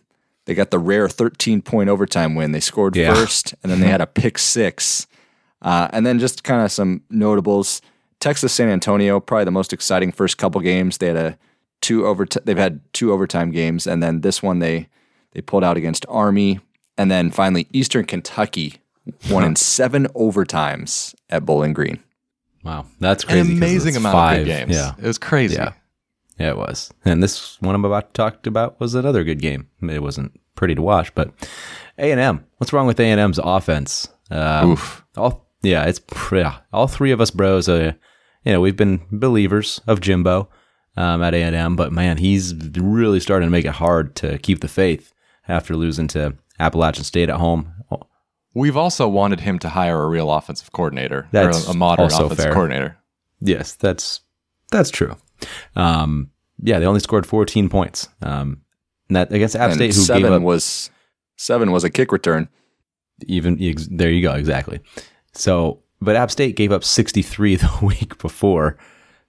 they 0.48 0.54
got 0.54 0.70
the 0.70 0.78
rare 0.78 1.10
13 1.10 1.60
point 1.60 1.90
overtime 1.90 2.34
win. 2.34 2.52
They 2.52 2.60
scored 2.60 2.96
Yeah. 2.96 3.12
first, 3.12 3.54
and 3.62 3.70
then 3.70 3.80
they 3.80 3.88
had 3.88 4.00
a 4.00 4.06
pick 4.06 4.38
six. 4.38 5.06
Uh, 5.60 5.88
and 5.92 6.06
then 6.06 6.18
just 6.18 6.42
kind 6.42 6.64
of 6.64 6.72
some 6.72 7.02
notables. 7.10 7.82
Texas 8.18 8.52
San 8.54 8.70
Antonio, 8.70 9.20
probably 9.20 9.44
the 9.44 9.50
most 9.50 9.74
exciting 9.74 10.10
first 10.10 10.38
couple 10.38 10.58
games. 10.62 10.96
They 10.96 11.08
had 11.08 11.16
a 11.16 11.38
two 11.82 12.06
over. 12.06 12.26
They've 12.44 12.56
had 12.56 12.80
two 12.94 13.12
overtime 13.12 13.50
games, 13.50 13.86
and 13.86 14.02
then 14.02 14.22
this 14.22 14.42
one 14.42 14.60
they 14.60 14.88
they 15.32 15.42
pulled 15.42 15.64
out 15.64 15.76
against 15.76 16.06
Army, 16.08 16.60
and 16.96 17.10
then 17.10 17.30
finally 17.30 17.66
Eastern 17.74 18.06
Kentucky 18.06 18.76
won 19.30 19.44
in 19.44 19.54
seven 19.76 20.06
overtimes 20.16 21.14
at 21.28 21.44
Bowling 21.44 21.74
Green. 21.74 21.98
Wow, 22.64 22.86
that's 23.00 23.24
An 23.24 23.38
amazing 23.38 23.96
amount 23.96 24.14
five. 24.14 24.40
of 24.40 24.46
good 24.46 24.50
games. 24.66 24.74
Yeah, 24.74 24.92
It 24.98 25.06
was 25.06 25.18
crazy. 25.18 25.56
Yeah. 25.56 25.72
Yeah, 26.38 26.50
it 26.50 26.56
was. 26.56 26.92
And 27.04 27.22
this 27.22 27.60
one 27.60 27.74
I'm 27.74 27.84
about 27.84 28.14
to 28.14 28.18
talk 28.18 28.46
about 28.46 28.80
was 28.80 28.94
another 28.94 29.24
good 29.24 29.40
game. 29.40 29.68
It 29.82 30.02
wasn't 30.02 30.38
pretty 30.54 30.74
to 30.74 30.82
watch, 30.82 31.14
but 31.14 31.32
A 31.98 32.10
and 32.10 32.20
M. 32.20 32.44
What's 32.58 32.72
wrong 32.72 32.86
with 32.86 33.00
A 33.00 33.04
and 33.04 33.20
M's 33.20 33.38
offense? 33.42 34.08
Um, 34.30 34.72
Oof. 34.72 35.04
All 35.16 35.48
yeah, 35.62 35.84
it's 35.84 36.00
yeah, 36.32 36.58
all 36.72 36.86
three 36.86 37.10
of 37.10 37.20
us 37.20 37.30
bros. 37.30 37.68
Uh, 37.68 37.92
you 38.44 38.52
know, 38.52 38.60
we've 38.60 38.76
been 38.76 39.00
believers 39.10 39.80
of 39.86 40.00
Jimbo 40.00 40.48
um, 40.96 41.22
at 41.22 41.34
A 41.34 41.42
and 41.42 41.56
M, 41.56 41.76
but 41.76 41.92
man, 41.92 42.18
he's 42.18 42.54
really 42.76 43.20
starting 43.20 43.46
to 43.46 43.50
make 43.50 43.64
it 43.64 43.72
hard 43.72 44.14
to 44.16 44.38
keep 44.38 44.60
the 44.60 44.68
faith 44.68 45.12
after 45.48 45.74
losing 45.74 46.06
to 46.08 46.34
Appalachian 46.60 47.04
State 47.04 47.28
at 47.28 47.36
home. 47.36 47.72
We've 48.54 48.76
also 48.76 49.06
wanted 49.08 49.40
him 49.40 49.58
to 49.60 49.68
hire 49.68 50.02
a 50.02 50.08
real 50.08 50.32
offensive 50.32 50.72
coordinator, 50.72 51.28
That's 51.30 51.68
or 51.68 51.72
a 51.72 51.74
modern 51.74 52.06
offensive 52.06 52.38
fair. 52.38 52.52
coordinator. 52.52 52.98
Yes, 53.40 53.74
that's 53.74 54.20
that's 54.70 54.90
true. 54.90 55.16
Um, 55.76 56.30
yeah, 56.62 56.78
they 56.78 56.86
only 56.86 57.00
scored 57.00 57.26
14 57.26 57.68
points. 57.68 58.08
Um, 58.22 58.62
that 59.10 59.32
against 59.32 59.56
App 59.56 59.70
and 59.70 59.74
State, 59.74 59.94
who 59.94 60.02
seven 60.02 60.22
gave 60.22 60.32
up 60.32 60.42
was 60.42 60.90
seven 61.36 61.70
was 61.72 61.84
a 61.84 61.90
kick 61.90 62.12
return. 62.12 62.48
even 63.26 63.56
ex- 63.60 63.88
there 63.90 64.10
you 64.10 64.22
go 64.22 64.34
exactly. 64.34 64.80
So, 65.32 65.82
but 66.00 66.16
App 66.16 66.30
State 66.30 66.56
gave 66.56 66.72
up 66.72 66.84
63 66.84 67.56
the 67.56 67.78
week 67.82 68.18
before 68.18 68.76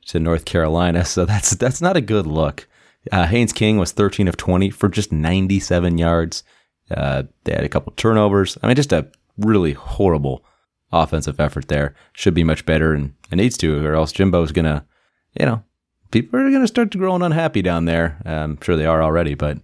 to 0.08 0.20
North 0.20 0.46
Carolina, 0.46 1.06
so 1.06 1.26
that's 1.26 1.52
that's 1.52 1.82
not 1.82 1.98
a 1.98 2.02
good 2.02 2.28
look. 2.28 2.68
Uh, 3.12 3.26
Haynes 3.28 3.54
King 3.54 3.78
was 3.78 3.92
13 3.94 4.28
of 4.28 4.36
20 4.36 4.70
for 4.72 4.90
just 4.90 5.12
97 5.12 5.98
yards. 5.98 6.44
Uh, 6.92 7.24
they 7.46 7.54
had 7.54 7.64
a 7.64 7.70
couple 7.70 7.94
turnovers. 7.94 8.58
I 8.62 8.68
mean, 8.68 8.76
just 8.76 8.92
a 8.92 9.08
really 9.38 9.74
horrible 9.74 10.44
offensive 10.92 11.40
effort 11.40 11.70
there. 11.70 11.96
Should 12.14 12.34
be 12.34 12.44
much 12.44 12.66
better, 12.66 12.94
and 12.94 13.14
it 13.32 13.38
needs 13.38 13.58
to, 13.60 13.86
or 13.86 13.94
else 13.94 14.12
Jimbo's 14.12 14.52
gonna, 14.52 14.86
you 15.40 15.46
know, 15.46 15.64
people 16.12 16.40
are 16.40 16.52
gonna 16.52 16.68
start 16.68 16.92
to 16.92 16.98
grow 16.98 17.16
unhappy 17.16 17.62
down 17.62 17.86
there. 17.86 18.18
Um, 18.26 18.34
I'm 18.52 18.62
sure 18.62 18.76
they 18.76 18.86
are 18.86 19.02
already, 19.04 19.34
but 19.36 19.58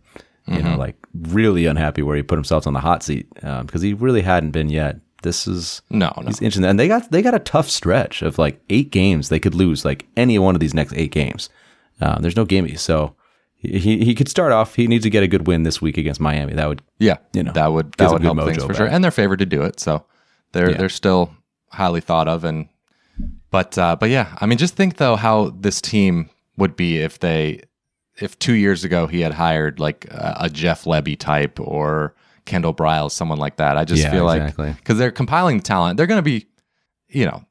you 0.48 0.62
know, 0.62 0.78
like 0.78 0.96
really 1.14 1.66
unhappy 1.66 2.02
where 2.04 2.16
he 2.16 2.22
put 2.24 2.36
himself 2.38 2.68
on 2.68 2.74
the 2.74 2.80
hot 2.80 3.02
seat 3.04 3.28
because 3.34 3.82
he 3.82 3.94
really 3.94 4.22
hadn't 4.22 4.52
been 4.52 4.70
yet. 4.70 4.98
This 5.24 5.48
is 5.48 5.82
No, 5.90 6.14
no. 6.18 6.28
he's 6.28 6.42
inching, 6.42 6.64
and 6.64 6.80
they 6.80 6.88
got 6.88 7.10
they 7.12 7.22
got 7.24 7.34
a 7.34 7.40
tough 7.40 7.68
stretch 7.70 8.22
of 8.22 8.38
like 8.38 8.62
eight 8.70 8.92
games 8.92 9.30
they 9.30 9.40
could 9.40 9.56
lose 9.56 9.84
like 9.84 10.06
any 10.16 10.38
one 10.38 10.54
of 10.56 10.60
these 10.62 10.74
next 10.76 10.94
eight 10.96 11.12
games. 11.12 11.50
Um, 12.00 12.22
there's 12.22 12.36
no 12.36 12.46
gimme, 12.46 12.76
so 12.76 13.16
he 13.58 13.80
he- 13.80 14.14
could 14.14 14.30
start 14.30 14.52
off. 14.52 14.76
He 14.76 14.86
needs 14.86 15.04
to 15.04 15.10
get 15.10 15.24
a 15.24 15.28
good 15.28 15.48
win 15.48 15.64
this 15.64 15.82
week 15.82 15.98
against 15.98 16.20
Miami. 16.20 16.54
That 16.54 16.68
would 16.68 16.84
Yeah, 17.00 17.18
you 17.34 17.42
know, 17.42 17.54
that 17.54 17.72
would 17.74 17.94
that 17.94 18.12
would 18.12 18.22
help 18.22 18.38
things 18.44 18.64
for 18.64 18.76
sure, 18.76 18.86
and 18.88 19.04
they're 19.04 19.10
favored 19.10 19.40
to 19.40 19.48
do 19.48 19.64
it, 19.64 19.80
so 19.80 20.06
they're 20.52 20.70
Yeah. 20.72 20.78
they're 20.78 20.90
still 20.90 21.32
highly 21.70 22.02
thought 22.02 22.28
of. 22.28 22.44
And 22.44 22.68
but 23.50 23.76
uh, 23.80 23.96
but 23.96 24.10
yeah, 24.12 24.38
I 24.40 24.46
mean, 24.46 24.60
just 24.60 24.76
think 24.76 24.98
though 24.98 25.16
how 25.16 25.50
this 25.60 25.82
team 25.82 26.30
would 26.58 26.76
be 26.76 26.98
if 27.00 27.20
they 27.20 27.62
if 28.20 28.38
two 28.40 28.54
years 28.54 28.84
ago 28.84 29.08
he 29.08 29.22
had 29.22 29.34
hired 29.34 29.80
like 29.80 30.06
a, 30.10 30.38
a 30.42 30.50
Jeff 30.50 30.86
Lebby 30.86 31.18
type 31.20 31.60
or 31.60 32.16
Kendall 32.46 32.74
Briles, 32.74 33.12
someone 33.12 33.38
like 33.40 33.58
that. 33.58 33.78
I 33.78 33.84
just 33.86 34.02
Yeah, 34.04 34.12
feel 34.12 34.30
exactly. 34.30 34.68
like 34.68 34.78
because 34.78 34.98
they're 34.98 35.12
compiling 35.12 35.58
the 35.58 35.64
talent, 35.64 35.98
they're 35.98 36.08
going 36.08 36.20
to 36.20 36.22
be, 36.22 36.46
you 37.10 37.26
know, 37.26 37.44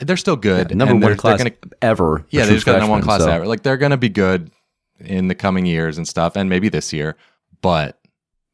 they're 0.00 0.16
still 0.16 0.36
good. 0.36 0.74
number 0.74 0.92
and 0.92 1.02
one 1.02 1.10
they're, 1.12 1.16
class 1.16 1.38
gonna, 1.38 1.52
ever. 1.80 2.24
yeah, 2.30 2.42
for 2.42 2.48
they 2.48 2.54
just 2.54 2.66
got 2.66 2.78
number 2.78 2.90
one 2.90 3.02
class 3.02 3.20
so- 3.22 3.30
ever. 3.30 3.46
Like 3.46 3.62
they're 3.62 3.76
going 3.76 3.90
to 3.92 3.96
be 3.96 4.08
good 4.08 4.50
in 4.98 5.28
the 5.28 5.34
coming 5.34 5.64
years 5.66 5.96
and 5.98 6.06
stuff, 6.06 6.36
and 6.36 6.50
maybe 6.50 6.68
this 6.68 6.92
year. 6.92 7.16
But 7.62 7.98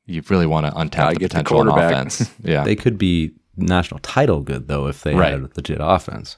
you 0.04 0.22
really 0.28 0.46
want 0.46 0.66
to 0.66 0.72
untap 0.72 1.14
the 1.14 1.18
get 1.20 1.30
the 1.32 1.38
potential 1.42 1.58
on 1.60 1.66
quarterback. 1.68 1.92
offense. 1.92 2.30
Yeah. 2.44 2.62
They 2.62 2.76
could 2.76 2.98
be 2.98 3.32
national 3.56 4.00
title 4.00 4.40
good 4.42 4.68
though 4.68 4.86
if 4.86 5.02
they 5.02 5.14
Right. 5.14 5.32
had 5.32 5.40
a 5.40 5.48
legit 5.56 5.78
offense. 5.80 6.36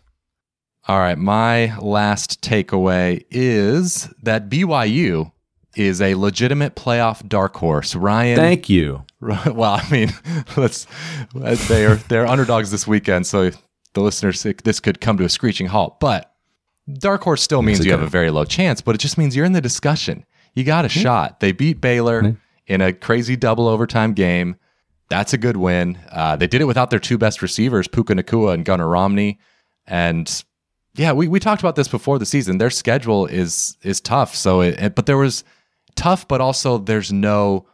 All 0.89 0.99
right. 0.99 1.19
My 1.19 1.77
last 1.79 2.41
takeaway 2.41 3.25
is 3.31 4.09
that 4.23 4.49
BYU 4.49 5.33
is 5.77 6.01
a 6.01 6.15
legitimate 6.15 6.75
playoff 6.77 7.27
dark 7.29 7.57
horse. 7.57 7.95
Ryan. 7.95 8.37
Thank 8.37 8.71
you. 8.71 9.05
well, 9.21 9.63
I 9.75 9.87
mean, 9.91 10.11
let's. 10.57 10.87
They 11.35 11.85
are 11.85 11.97
they're 11.97 12.27
underdogs 12.27 12.71
this 12.71 12.87
weekend, 12.87 13.27
so 13.27 13.51
the 13.93 14.01
listeners 14.01 14.43
this 14.65 14.81
could 14.81 15.01
come 15.01 15.19
to 15.19 15.25
a 15.25 15.29
screeching 15.29 15.67
halt. 15.67 16.01
But 16.01 16.33
dark 16.99 17.23
horse 17.23 17.43
still 17.43 17.63
means 17.63 17.85
you 17.85 17.93
have 17.93 18.03
a 18.03 18.07
very 18.07 18.31
low 18.31 18.45
chance, 18.45 18.81
but 18.81 18.95
it 18.95 18.99
just 18.99 19.19
means 19.19 19.37
you're 19.37 19.45
in 19.45 19.53
the 19.53 19.61
discussion. 19.61 20.25
You 20.55 20.65
got 20.65 20.85
a 20.85 20.89
shot. 20.89 21.41
They 21.41 21.53
beat 21.53 21.81
Baylor 21.81 22.37
in 22.67 22.81
a 22.81 22.93
crazy 22.93 23.37
double 23.37 23.69
overtime 23.69 24.15
game. 24.15 24.57
That's 25.09 25.33
a 25.33 25.39
good 25.39 25.57
win. 25.57 25.99
Uh, 26.11 26.37
they 26.37 26.47
did 26.47 26.61
it 26.61 26.65
without 26.67 26.91
their 26.91 26.99
two 26.99 27.19
best 27.19 27.43
receivers, 27.43 27.89
Puka 27.89 28.15
Nacua 28.15 28.55
and 28.55 28.65
Gunner 28.65 28.89
Romney. 28.89 29.39
And 29.87 30.45
yeah, 30.95 31.13
we, 31.13 31.29
we 31.29 31.39
talked 31.41 31.63
about 31.63 31.77
this 31.77 31.89
before 31.89 32.19
the 32.19 32.27
season. 32.27 32.59
Their 32.59 32.71
schedule 32.71 33.27
is 33.27 33.77
is 33.83 34.01
tough. 34.01 34.35
So, 34.35 34.61
it, 34.63 34.81
it- 34.81 34.95
but 34.95 35.07
there 35.07 35.17
was 35.19 35.45
tough, 35.95 36.27
but 36.29 36.41
also 36.41 36.79
there's 36.79 37.13
no 37.13 37.67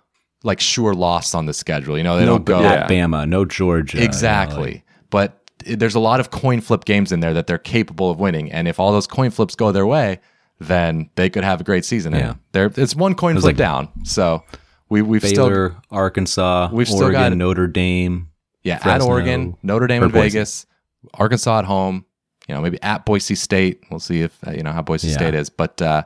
like 0.42 0.60
sure 0.60 0.92
loss 0.94 1.34
on 1.34 1.46
the 1.46 1.54
schedule. 1.54 1.96
You 1.96 2.04
know, 2.04 2.16
they 2.18 2.26
no 2.26 2.32
don't 2.38 2.44
go 2.44 2.60
not 2.62 2.88
Bama, 2.88 3.26
no 3.28 3.44
Georgia. 3.44 3.96
you 3.96 4.02
know, 4.02 4.06
exactly. 4.06 4.72
like- 4.72 4.84
but 5.10 5.40
it- 5.64 5.78
there's 5.78 5.94
a 5.94 6.00
lot 6.00 6.20
of 6.20 6.30
coin 6.30 6.60
flip 6.60 6.84
games 6.84 7.12
in 7.12 7.20
there 7.20 7.32
that 7.34 7.46
they're 7.46 7.56
capable 7.58 8.10
of 8.10 8.18
winning, 8.20 8.52
and 8.52 8.68
if 8.68 8.78
all 8.78 8.92
those 8.92 9.06
coin 9.06 9.30
flips 9.30 9.54
go 9.54 9.72
their 9.72 9.86
way, 9.86 10.20
then 10.60 11.08
they 11.16 11.30
could 11.30 11.44
have 11.44 11.60
a 11.60 11.64
great 11.64 11.84
season. 11.84 12.12
Yeah. 12.12 12.30
And 12.30 12.38
they're 12.52 12.70
it's 12.76 12.94
one 12.94 13.14
coin 13.14 13.34
flip 13.36 13.44
like- 13.44 13.56
down. 13.56 13.88
So 14.04 14.44
we 14.90 15.00
we've 15.02 15.24
still 15.26 15.74
Arkansas, 15.90 16.68
we've 16.72 16.88
still 16.88 17.10
got- 17.10 17.32
Notre 17.36 17.66
Dame. 17.66 18.28
yeah 18.62 18.78
at 18.82 19.00
Oregon, 19.00 19.56
Notre 19.62 19.86
Dame, 19.86 20.02
and 20.02 20.12
Vegas, 20.12 20.66
Arkansas 21.14 21.60
at 21.60 21.64
home. 21.64 22.04
You 22.48 22.54
know, 22.54 22.60
maybe 22.60 22.80
at 22.82 23.04
Boise 23.06 23.34
State. 23.34 23.82
We'll 23.90 24.00
see 24.00 24.20
if 24.20 24.36
uh, 24.46 24.50
you 24.52 24.62
know 24.62 24.72
how 24.72 24.82
Boise 24.82 25.08
Yeah. 25.08 25.14
State 25.14 25.34
is, 25.34 25.48
but 25.50 25.80
uh, 25.80 26.02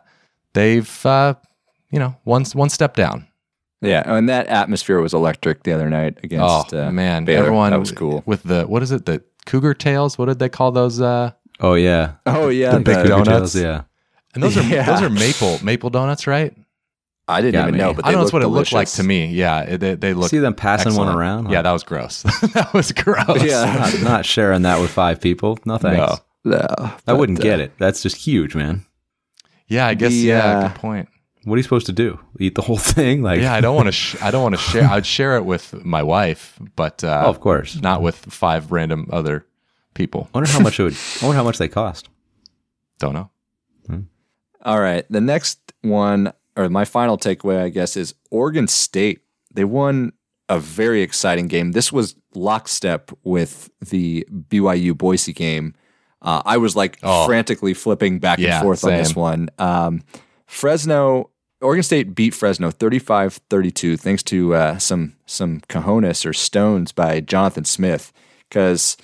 they've 0.54 1.06
uh, 1.06 1.34
you 1.90 1.98
know 1.98 2.16
one 2.24 2.44
one 2.46 2.68
step 2.68 2.94
down. 2.94 3.26
Yeah, 3.80 4.02
and 4.06 4.28
that 4.28 4.48
atmosphere 4.48 5.00
was 5.00 5.14
electric 5.14 5.62
the 5.62 5.72
other 5.72 5.88
night 5.88 6.18
against. 6.24 6.72
oh 6.74 6.86
uh, 6.86 6.90
man, 6.90 7.24
Baylor. 7.24 7.44
everyone 7.44 7.70
that 7.70 7.78
was 7.78 7.92
cool. 7.92 8.22
with 8.26 8.42
the 8.42 8.64
what 8.64 8.82
is 8.82 8.90
it 8.92 9.06
the 9.06 9.22
Cougar 9.46 9.74
tails? 9.74 10.18
What 10.18 10.26
did 10.26 10.38
they 10.38 10.48
call 10.48 10.72
those? 10.72 11.00
Uh, 11.00 11.32
Oh 11.60 11.74
yeah, 11.74 12.14
Oh 12.26 12.48
yeah, 12.50 12.70
The 12.72 12.78
the- 12.78 12.84
big 12.84 13.08
donuts. 13.08 13.28
donuts. 13.28 13.54
Yeah, 13.56 13.82
and 14.34 14.42
those 14.42 14.56
are 14.56 14.62
Yeah. 14.74 14.84
those 14.86 15.02
are 15.02 15.10
maple 15.10 15.58
maple 15.64 15.90
donuts, 15.90 16.26
right? 16.28 16.54
I 17.26 17.40
didn't 17.42 17.54
Got 17.54 17.62
even 17.68 17.72
me. 17.74 17.78
know, 17.78 17.92
but 17.94 18.04
I 18.04 18.08
they 18.08 18.12
don't 18.12 18.20
know 18.20 18.24
that's 18.24 18.32
what 18.32 18.42
it 18.42 18.46
delicious. 18.46 18.72
looked 18.72 18.78
like 18.80 18.88
to 18.96 19.02
me. 19.02 19.26
Yeah, 19.26 19.60
it- 19.62 19.78
they, 19.78 19.94
they 19.96 20.14
look. 20.14 20.30
see 20.30 20.38
them 20.38 20.54
passing 20.54 20.94
one 20.94 21.08
excellent. 21.08 21.18
around. 21.18 21.50
Yeah, 21.50 21.62
that 21.62 21.72
was 21.72 21.82
gross. 21.84 22.22
that 22.54 22.72
was 22.72 22.90
gross. 22.92 23.42
Yeah. 23.44 23.64
not, 23.92 24.02
not 24.02 24.24
sharing 24.26 24.62
that 24.62 24.80
with 24.80 24.90
five 24.90 25.20
people. 25.20 25.58
No 25.64 25.78
thanks. 25.78 25.98
No. 25.98 26.18
No, 26.44 26.92
I 27.06 27.12
wouldn't 27.12 27.40
uh, 27.40 27.42
get 27.42 27.60
it. 27.60 27.72
That's 27.78 28.02
just 28.02 28.16
huge, 28.16 28.54
man. 28.54 28.84
Yeah, 29.66 29.86
I 29.86 29.94
guess. 29.94 30.12
The, 30.12 30.16
yeah, 30.18 30.44
uh, 30.58 30.68
good 30.68 30.76
point. 30.76 31.08
What 31.44 31.54
are 31.54 31.56
you 31.58 31.62
supposed 31.62 31.86
to 31.86 31.92
do? 31.92 32.18
Eat 32.40 32.54
the 32.54 32.62
whole 32.62 32.76
thing? 32.96 33.22
Like, 33.22 33.40
Yeah, 33.40 33.54
I 33.54 33.60
don't 33.60 33.74
want 33.76 33.86
to. 33.86 33.92
Sh- 33.92 34.16
I 34.22 34.30
don't 34.30 34.42
want 34.42 34.54
to 34.54 34.60
share. 34.60 34.84
I'd 34.90 35.06
share 35.06 35.36
it 35.36 35.44
with 35.44 35.74
my 35.84 36.02
wife, 36.02 36.58
but 36.76 37.02
uh, 37.04 37.22
Oh, 37.26 37.30
of 37.30 37.40
course. 37.40 37.80
not 37.80 38.02
with 38.02 38.16
five 38.16 38.72
random 38.72 39.08
other 39.12 39.46
people. 39.94 40.28
I 40.34 40.38
wonder 40.38 40.50
how 40.50 40.60
much 40.60 40.78
it 40.80 40.84
would. 40.84 40.96
I 41.22 41.26
wonder 41.26 41.36
how 41.36 41.44
much 41.44 41.58
they 41.58 41.68
cost. 41.68 42.08
Don't 42.98 43.12
know. 43.14 43.30
All 44.62 44.80
right. 44.80 45.04
The 45.08 45.20
next 45.20 45.72
one, 45.82 46.32
or 46.56 46.68
my 46.68 46.84
final 46.84 47.16
takeaway, 47.16 47.62
I 47.62 47.68
guess, 47.68 47.96
is 47.96 48.14
Oregon 48.30 48.66
State. 48.66 49.20
They 49.54 49.64
won 49.64 50.12
a 50.48 50.58
very 50.58 51.00
exciting 51.02 51.46
game. 51.46 51.72
This 51.72 51.92
was 51.92 52.16
lockstep 52.34 53.10
with 53.22 53.70
the 53.80 54.26
BYU 54.48 54.98
Boise 54.98 55.32
game. 55.32 55.74
Uh, 56.20 56.42
I 56.44 56.56
was 56.56 56.74
like 56.76 56.98
Oh. 57.02 57.26
frantically 57.26 57.74
flipping 57.74 58.18
back 58.18 58.38
Yeah, 58.38 58.56
and 58.56 58.62
forth 58.64 58.84
on 58.84 58.90
this 58.90 59.14
one. 59.14 59.50
Um, 59.58 60.02
Fresno 60.46 61.30
Oregon 61.60 61.82
State 61.82 62.14
beat 62.14 62.34
Fresno 62.34 62.70
35-32 62.70 63.98
thanks 63.98 64.22
to 64.24 64.54
uh, 64.54 64.78
some 64.78 65.14
some 65.26 65.60
cojones 65.68 66.24
or 66.26 66.32
stones 66.32 66.92
by 66.92 67.20
Jonathan 67.20 67.64
Smith 67.64 68.12
because 68.48 68.96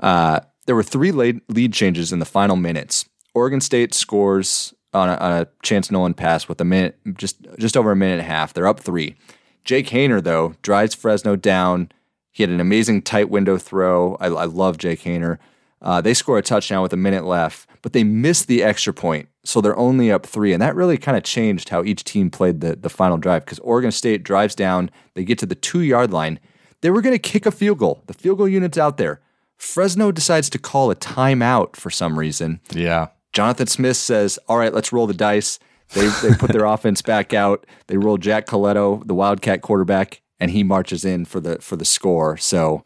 uh, 0.00 0.40
there 0.66 0.74
were 0.74 0.82
three 0.82 1.12
lead, 1.12 1.40
lead 1.48 1.72
changes 1.72 2.12
in 2.12 2.18
the 2.18 2.24
final 2.24 2.56
minutes. 2.56 3.04
Oregon 3.34 3.60
State 3.60 3.94
scores 3.94 4.72
on 4.94 5.08
a, 5.08 5.14
on 5.16 5.32
a 5.42 5.48
Chance 5.62 5.90
Nolan 5.90 6.14
pass 6.14 6.48
with 6.48 6.60
a 6.60 6.64
minute, 6.64 6.98
just 7.16 7.36
just 7.58 7.76
over 7.76 7.90
a 7.92 7.96
minute 7.96 8.14
and 8.14 8.22
a 8.22 8.24
half. 8.24 8.54
They're 8.54 8.66
up 8.66 8.80
three. 8.80 9.16
Jake 9.64 9.88
Haener 9.88 10.22
though 10.22 10.54
drives 10.62 10.94
Fresno 10.94 11.36
down. 11.36 11.90
He 12.32 12.42
had 12.42 12.50
an 12.50 12.60
amazing 12.60 13.02
tight 13.02 13.28
window 13.28 13.58
throw. 13.58 14.16
I, 14.20 14.26
I 14.26 14.44
love 14.44 14.78
Jake 14.78 15.00
Haener. 15.00 15.38
Uh, 15.80 16.00
they 16.00 16.14
score 16.14 16.38
a 16.38 16.42
touchdown 16.42 16.82
with 16.82 16.92
a 16.92 16.96
minute 16.96 17.24
left, 17.24 17.68
but 17.82 17.92
they 17.92 18.04
miss 18.04 18.44
the 18.44 18.62
extra 18.62 18.92
point, 18.92 19.28
so 19.44 19.60
they're 19.60 19.78
only 19.78 20.10
up 20.10 20.26
three, 20.26 20.52
and 20.52 20.60
that 20.60 20.74
really 20.74 20.98
kind 20.98 21.16
of 21.16 21.22
changed 21.22 21.68
how 21.68 21.84
each 21.84 22.04
team 22.04 22.30
played 22.30 22.60
the 22.60 22.76
the 22.76 22.90
final 22.90 23.16
drive 23.16 23.44
because 23.44 23.60
Oregon 23.60 23.92
State 23.92 24.24
drives 24.24 24.54
down. 24.54 24.90
They 25.14 25.24
get 25.24 25.38
to 25.38 25.46
the 25.46 25.54
two 25.54 25.80
yard 25.80 26.12
line. 26.12 26.40
They 26.80 26.90
were 26.90 27.02
going 27.02 27.14
to 27.14 27.18
kick 27.18 27.46
a 27.46 27.50
field 27.50 27.78
goal. 27.78 28.02
The 28.06 28.14
field 28.14 28.38
goal 28.38 28.48
unit's 28.48 28.78
out 28.78 28.96
there. 28.96 29.20
Fresno 29.56 30.12
decides 30.12 30.48
to 30.50 30.58
call 30.58 30.90
a 30.90 30.96
timeout 30.96 31.74
for 31.74 31.90
some 31.90 32.18
reason. 32.18 32.60
Yeah. 32.70 33.08
Jonathan 33.32 33.66
Smith 33.66 33.96
says, 33.96 34.38
"All 34.48 34.58
right, 34.58 34.72
let's 34.72 34.92
roll 34.92 35.06
the 35.06 35.14
dice." 35.14 35.58
They 35.94 36.08
they 36.22 36.34
put 36.34 36.52
their 36.52 36.64
offense 36.74 37.02
back 37.02 37.32
out. 37.32 37.66
They 37.86 37.96
roll 37.96 38.18
Jack 38.18 38.46
Colletto, 38.46 39.06
the 39.06 39.14
Wildcat 39.14 39.62
quarterback, 39.62 40.22
and 40.40 40.50
he 40.50 40.62
marches 40.62 41.04
in 41.04 41.24
for 41.24 41.40
the 41.40 41.58
for 41.60 41.76
the 41.76 41.84
score. 41.84 42.36
So, 42.36 42.84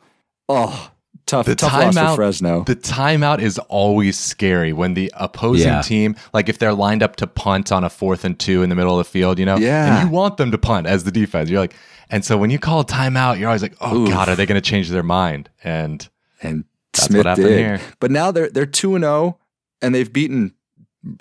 oh, 0.48 0.90
tough 1.27 1.47
The 1.47 1.55
tough 1.55 1.73
loss 1.73 1.95
for 1.95 2.01
timeout, 2.01 2.15
Fresno. 2.17 2.65
the 2.65 2.77
timeout 2.77 3.41
is 3.41 3.59
always 3.59 4.19
scary 4.19 4.73
when 4.73 4.95
the 4.95 5.13
opposing 5.17 5.67
Yeah. 5.69 5.83
team, 5.83 6.17
like 6.35 6.49
if 6.49 6.59
they're 6.59 6.75
lined 6.75 7.03
up 7.03 7.17
to 7.17 7.27
punt 7.27 7.73
on 7.73 7.85
a 7.85 7.91
fourth 7.91 8.25
and 8.25 8.39
two 8.39 8.63
in 8.63 8.69
the 8.69 8.75
middle 8.75 8.99
of 8.99 9.07
the 9.07 9.11
field, 9.11 9.39
you 9.39 9.47
know, 9.47 9.57
Yeah. 9.57 10.01
and 10.01 10.09
you 10.09 10.13
want 10.15 10.37
them 10.37 10.51
to 10.51 10.59
punt 10.59 10.87
as 10.87 11.05
the 11.05 11.11
defense. 11.13 11.49
You're 11.51 11.61
like, 11.61 11.75
and 12.11 12.25
so 12.25 12.37
when 12.37 12.51
you 12.51 12.59
call 12.59 12.81
a 12.81 12.85
timeout, 12.85 13.39
you're 13.39 13.49
always 13.49 13.63
like, 13.63 13.77
oh 13.81 14.07
god, 14.07 14.29
are 14.29 14.37
they 14.37 14.47
going 14.47 14.61
to 14.61 14.69
change 14.71 14.91
their 14.91 15.03
mind? 15.03 15.49
And 15.65 16.07
and 16.43 16.65
That's 16.93 17.07
Smith 17.07 17.19
what 17.21 17.27
happened 17.27 17.47
did. 17.49 17.59
here. 17.59 17.81
But 18.01 18.11
now 18.11 18.31
they're 18.31 18.51
they're 18.51 18.67
two 18.67 18.95
and 18.95 19.05
zero, 19.05 19.39
and 19.81 19.95
they've 19.95 20.13
beaten 20.13 20.53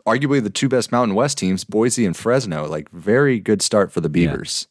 arguably 0.06 0.44
the 0.44 0.50
two 0.50 0.68
best 0.70 0.92
Mountain 0.92 1.16
West 1.16 1.38
teams, 1.38 1.64
Boise 1.64 2.06
and 2.06 2.16
Fresno. 2.18 2.68
Like 2.68 2.90
very 2.92 3.40
good 3.40 3.62
start 3.62 3.92
for 3.92 4.02
the 4.02 4.10
Beavers. 4.10 4.68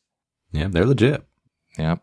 Yeah, 0.53 0.69
they're 0.69 0.85
legit. 0.87 1.25
Yep. 1.79 2.03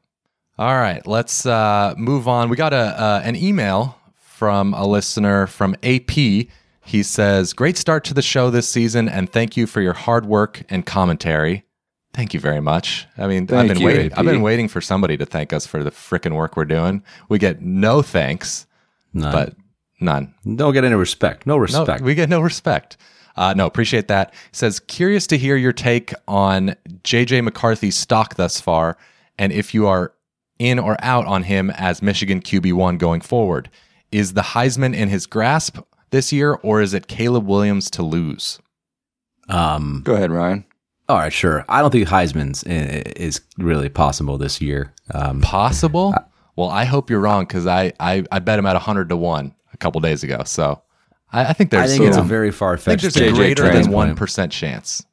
All 0.60 0.76
right, 0.76 1.06
let's 1.06 1.46
uh, 1.46 1.94
move 1.98 2.28
on. 2.28 2.50
We 2.50 2.56
got 2.56 2.74
a 2.74 2.78
uh, 2.78 3.22
an 3.24 3.36
email 3.36 3.98
from 4.16 4.74
a 4.74 4.88
listener 4.88 5.46
from 5.48 5.76
AP. 5.84 6.10
He 6.12 7.04
says, 7.04 7.54
"Great 7.54 7.78
start 7.78 8.04
to 8.06 8.14
the 8.16 8.22
show 8.24 8.50
this 8.50 8.68
season, 8.68 9.08
and 9.08 9.32
thank 9.32 9.56
you 9.56 9.68
for 9.68 9.82
your 9.82 9.94
hard 9.94 10.26
work 10.26 10.64
and 10.70 10.86
commentary." 10.86 11.64
Thank 12.14 12.34
you 12.34 12.40
very 12.40 12.62
much. 12.62 13.06
I 13.20 13.28
mean, 13.28 13.44
I've 13.54 13.68
been 13.68 13.80
you, 13.80 13.86
waiting. 13.86 14.12
AP. 14.12 14.18
I've 14.18 14.26
been 14.26 14.42
waiting 14.42 14.68
for 14.68 14.82
somebody 14.82 15.16
to 15.18 15.26
thank 15.28 15.54
us 15.54 15.68
for 15.68 15.84
the 15.84 15.92
freaking 15.92 16.34
work 16.36 16.58
we're 16.58 16.66
doing. 16.66 17.04
We 17.30 17.38
get 17.38 17.62
no 17.62 18.02
thanks, 18.02 18.66
None. 19.14 19.32
but 19.32 19.54
none. 20.00 20.34
don't 20.56 20.74
get 20.74 20.84
any 20.84 20.96
respect. 20.96 21.46
No 21.46 21.54
No, 21.56 21.60
respect. 21.60 22.02
we 22.02 22.16
get 22.16 22.30
no 22.30 22.40
respect. 22.42 22.98
Uh, 23.36 23.54
no, 23.56 23.68
appreciate 23.68 24.08
that. 24.08 24.34
Says 24.52 24.80
curious 24.80 25.28
to 25.28 25.38
hear 25.38 25.56
your 25.56 25.74
take 25.74 26.12
on 26.28 26.74
JJ 27.04 27.44
McCarthy's 27.44 27.96
stock 27.96 28.34
thus 28.34 28.60
far, 28.60 28.98
and 29.38 29.52
if 29.54 29.76
you 29.76 29.86
are 29.86 30.14
in 30.60 30.80
or 30.80 30.98
out 31.02 31.26
on 31.26 31.44
him 31.44 31.70
as 31.72 32.02
Michigan 32.02 32.42
QB 32.42 32.74
one 32.74 32.98
going 32.98 33.22
forward. 33.22 33.70
Is 34.12 34.34
the 34.34 34.42
Heisman 34.42 34.96
in 34.96 35.10
his 35.10 35.26
grasp 35.26 35.80
this 36.12 36.32
year, 36.32 36.54
or 36.64 36.82
is 36.82 36.94
it 36.94 37.08
Caleb 37.08 37.46
Williams 37.46 37.90
to 37.92 38.04
lose? 38.04 38.60
um, 39.50 40.02
Go 40.04 40.14
ahead, 40.16 40.32
Ryan. 40.32 40.66
all 41.10 41.18
right, 41.18 41.32
sure. 41.34 41.66
I 41.70 41.82
don't 41.82 41.92
think 41.92 42.08
Heisman's 42.08 42.64
i- 42.66 42.70
is 43.16 43.42
really 43.58 43.90
possible 43.90 44.38
this 44.38 44.62
year. 44.62 44.94
Um, 45.14 45.42
Possible? 45.42 46.14
Well, 46.56 46.70
I 46.70 46.86
hope 46.86 47.10
you're 47.10 47.20
wrong 47.20 47.46
because 47.46 47.68
I, 47.68 47.94
I 48.00 48.24
I 48.32 48.40
bet 48.40 48.58
him 48.60 48.66
at 48.66 48.76
hundred 48.78 49.10
to 49.10 49.16
one 49.18 49.54
a 49.74 49.78
couple 49.78 50.02
days 50.02 50.24
ago. 50.24 50.42
So 50.46 50.82
I, 51.32 51.46
I 51.46 51.54
think 51.54 51.72
I 51.74 51.78
there's 51.78 51.92
think 51.98 52.06
it's 52.06 52.18
a 52.18 52.22
very 52.24 52.52
far 52.52 52.74
I 52.74 52.78
think 52.78 53.02
fetched. 53.02 53.14
there's 53.16 53.32
a 53.32 53.36
greater 53.36 53.72
than 53.72 53.92
one 53.92 54.16
percent 54.16 54.52
chance. 54.52 55.06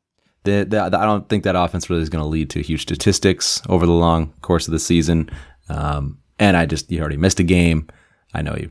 The, 0.44 0.64
the, 0.68 0.80
I 0.98 1.04
don't 1.04 1.28
think 1.28 1.44
that 1.44 1.56
offense 1.56 1.90
really 1.90 2.02
is 2.02 2.08
going 2.08 2.22
to 2.22 2.28
lead 2.28 2.50
to 2.50 2.62
huge 2.62 2.82
statistics 2.82 3.60
over 3.68 3.86
the 3.86 3.92
long 3.92 4.32
course 4.42 4.68
of 4.68 4.72
the 4.72 4.78
season. 4.78 5.30
Um, 5.68 6.18
and 6.38 6.56
I 6.56 6.66
just, 6.66 6.90
he 6.90 7.00
already 7.00 7.16
missed 7.16 7.40
a 7.40 7.44
game. 7.44 7.88
I 8.34 8.42
know 8.42 8.52
he 8.54 8.68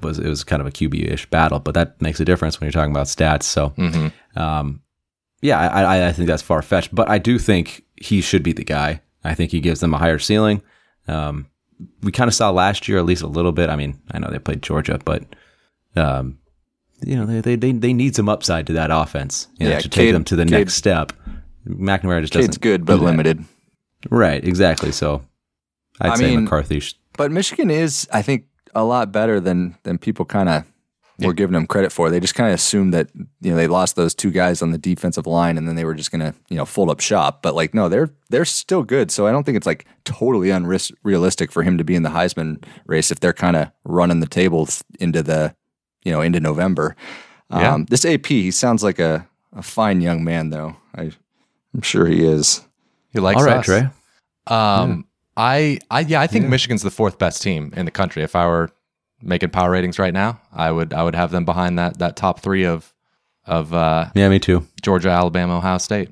was, 0.00 0.18
it 0.18 0.28
was 0.28 0.42
kind 0.44 0.60
of 0.60 0.66
a 0.66 0.70
QB 0.70 1.10
ish 1.12 1.26
battle, 1.30 1.58
but 1.60 1.74
that 1.74 2.00
makes 2.00 2.18
a 2.20 2.24
difference 2.24 2.58
when 2.58 2.66
you're 2.66 2.72
talking 2.72 2.92
about 2.92 3.06
stats. 3.06 3.42
So, 3.44 3.70
Mm-hmm. 3.70 4.38
um, 4.38 4.80
yeah, 5.42 5.58
I, 5.58 5.82
I, 5.82 6.08
I 6.08 6.12
think 6.12 6.28
that's 6.28 6.42
far 6.42 6.62
fetched, 6.62 6.94
but 6.94 7.08
I 7.08 7.18
do 7.18 7.36
think 7.38 7.82
he 7.96 8.20
should 8.20 8.42
be 8.44 8.52
the 8.52 8.64
guy. 8.64 9.00
I 9.24 9.34
think 9.34 9.50
he 9.50 9.60
gives 9.60 9.80
them 9.80 9.92
a 9.92 9.98
higher 9.98 10.18
ceiling. 10.20 10.62
Um, 11.08 11.48
we 12.02 12.12
kind 12.12 12.28
of 12.28 12.34
saw 12.34 12.50
last 12.50 12.86
year, 12.88 12.98
at 12.98 13.04
least 13.04 13.22
a 13.22 13.26
little 13.26 13.50
bit. 13.52 13.68
I 13.68 13.74
mean, 13.76 14.00
I 14.12 14.20
know 14.20 14.28
they 14.30 14.38
played 14.38 14.62
Georgia, 14.62 15.00
but, 15.04 15.24
um, 15.96 16.38
you 17.04 17.16
know, 17.16 17.26
they, 17.26 17.40
they, 17.40 17.56
they, 17.56 17.72
they 17.72 17.92
need 17.92 18.14
some 18.16 18.28
upside 18.28 18.66
to 18.68 18.72
that 18.74 18.90
offense 18.90 19.48
you 19.58 19.66
know, 19.66 19.72
Yeah, 19.74 19.80
to 19.80 19.88
take 19.88 20.12
them 20.12 20.24
to 20.24 20.36
the 20.36 20.44
Cade- 20.44 20.50
next 20.52 20.74
step. 20.74 21.12
McNamara 21.66 22.20
just 22.22 22.32
doesn't. 22.32 22.48
Cade's 22.48 22.58
good, 22.58 22.84
but 22.84 23.00
limited. 23.00 23.44
Right, 24.10 24.42
exactly. 24.44 24.90
So 24.92 25.22
I'd 26.00 26.12
I 26.12 26.14
say 26.16 26.30
mean- 26.34 26.44
McCarthy. 26.44 26.80
Sh- 26.80 26.94
But 27.16 27.30
Michigan 27.30 27.70
is, 27.70 28.08
I 28.12 28.22
think, 28.22 28.46
a 28.74 28.84
lot 28.84 29.12
better 29.12 29.38
than 29.38 29.76
than 29.82 29.98
people 29.98 30.24
kind 30.24 30.48
of 30.48 30.64
were 31.20 31.34
giving 31.34 31.52
them 31.52 31.66
credit 31.68 31.92
for. 31.92 32.10
They 32.10 32.18
just 32.18 32.34
kind 32.34 32.48
of 32.48 32.54
assumed 32.54 32.94
that 32.94 33.10
you 33.42 33.50
know 33.50 33.56
they 33.56 33.66
lost 33.68 33.94
those 33.96 34.12
two 34.14 34.30
guys 34.32 34.60
on 34.62 34.70
the 34.72 34.78
defensive 34.78 35.26
line, 35.26 35.56
and 35.58 35.68
then 35.68 35.76
they 35.76 35.84
were 35.84 35.94
just 35.94 36.10
gonna 36.10 36.34
you 36.48 36.56
know 36.56 36.64
fold 36.64 36.88
up 36.90 36.98
shop. 37.00 37.42
But 37.42 37.54
like, 37.54 37.74
no, 37.74 37.88
they're 37.88 38.10
they're 38.30 38.44
still 38.46 38.82
good. 38.82 39.10
So 39.12 39.26
I 39.26 39.30
don't 39.30 39.44
think 39.44 39.56
it's 39.56 39.66
like 39.66 39.84
totally 40.04 40.50
unrealistic 40.50 41.52
for 41.52 41.62
him 41.62 41.78
to 41.78 41.84
be 41.84 41.94
in 41.94 42.02
the 42.02 42.08
Heisman 42.08 42.64
race 42.86 43.10
if 43.12 43.20
they're 43.20 43.32
kind 43.34 43.56
of 43.56 43.70
running 43.84 44.20
the 44.20 44.26
tables 44.26 44.82
into 44.98 45.22
the 45.22 45.54
you 46.04 46.12
know 46.12 46.20
into 46.20 46.40
November. 46.40 46.96
Yeah. 47.50 47.74
Um, 47.74 47.84
this 47.84 48.04
AP, 48.06 48.26
he 48.26 48.50
sounds 48.50 48.82
like 48.82 48.98
a, 48.98 49.28
a 49.54 49.62
fine 49.62 50.00
young 50.00 50.24
man, 50.24 50.48
though. 50.50 50.76
I, 50.94 51.12
I'm 51.74 51.82
sure 51.82 52.06
he 52.06 52.24
is. 52.24 52.62
He 53.12 53.20
likes 53.20 53.38
All 53.40 53.46
right, 53.46 53.58
us. 53.58 53.66
Trey. 53.66 53.88
Um, 54.46 55.06
I, 55.36 55.78
I, 55.90 56.00
yeah, 56.00 56.20
I 56.20 56.26
think 56.26 56.46
Michigan's 56.48 56.82
the 56.82 56.90
fourth 56.90 57.18
best 57.18 57.42
team 57.42 57.72
in 57.76 57.84
the 57.84 57.90
country. 57.90 58.22
If 58.22 58.34
I 58.34 58.46
were 58.46 58.70
making 59.20 59.50
power 59.50 59.70
ratings 59.70 59.98
right 59.98 60.14
now, 60.14 60.40
I 60.52 60.70
would, 60.70 60.94
I 60.94 61.02
would 61.02 61.14
have 61.14 61.30
them 61.30 61.44
behind 61.44 61.78
that 61.78 61.98
that 61.98 62.16
top 62.16 62.40
three 62.40 62.64
of 62.64 62.92
of 63.46 63.74
uh, 63.74 64.06
Yeah, 64.14 64.28
me 64.28 64.38
too. 64.38 64.66
Georgia, 64.80 65.10
Alabama, 65.10 65.58
Ohio 65.58 65.78
State. 65.78 66.10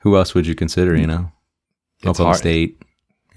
Who 0.00 0.16
else 0.16 0.34
would 0.34 0.46
you 0.46 0.54
consider? 0.54 0.96
You 0.96 1.06
know, 1.06 1.32
It's 1.98 2.06
Oklahoma 2.06 2.30
hard. 2.30 2.38
State. 2.38 2.82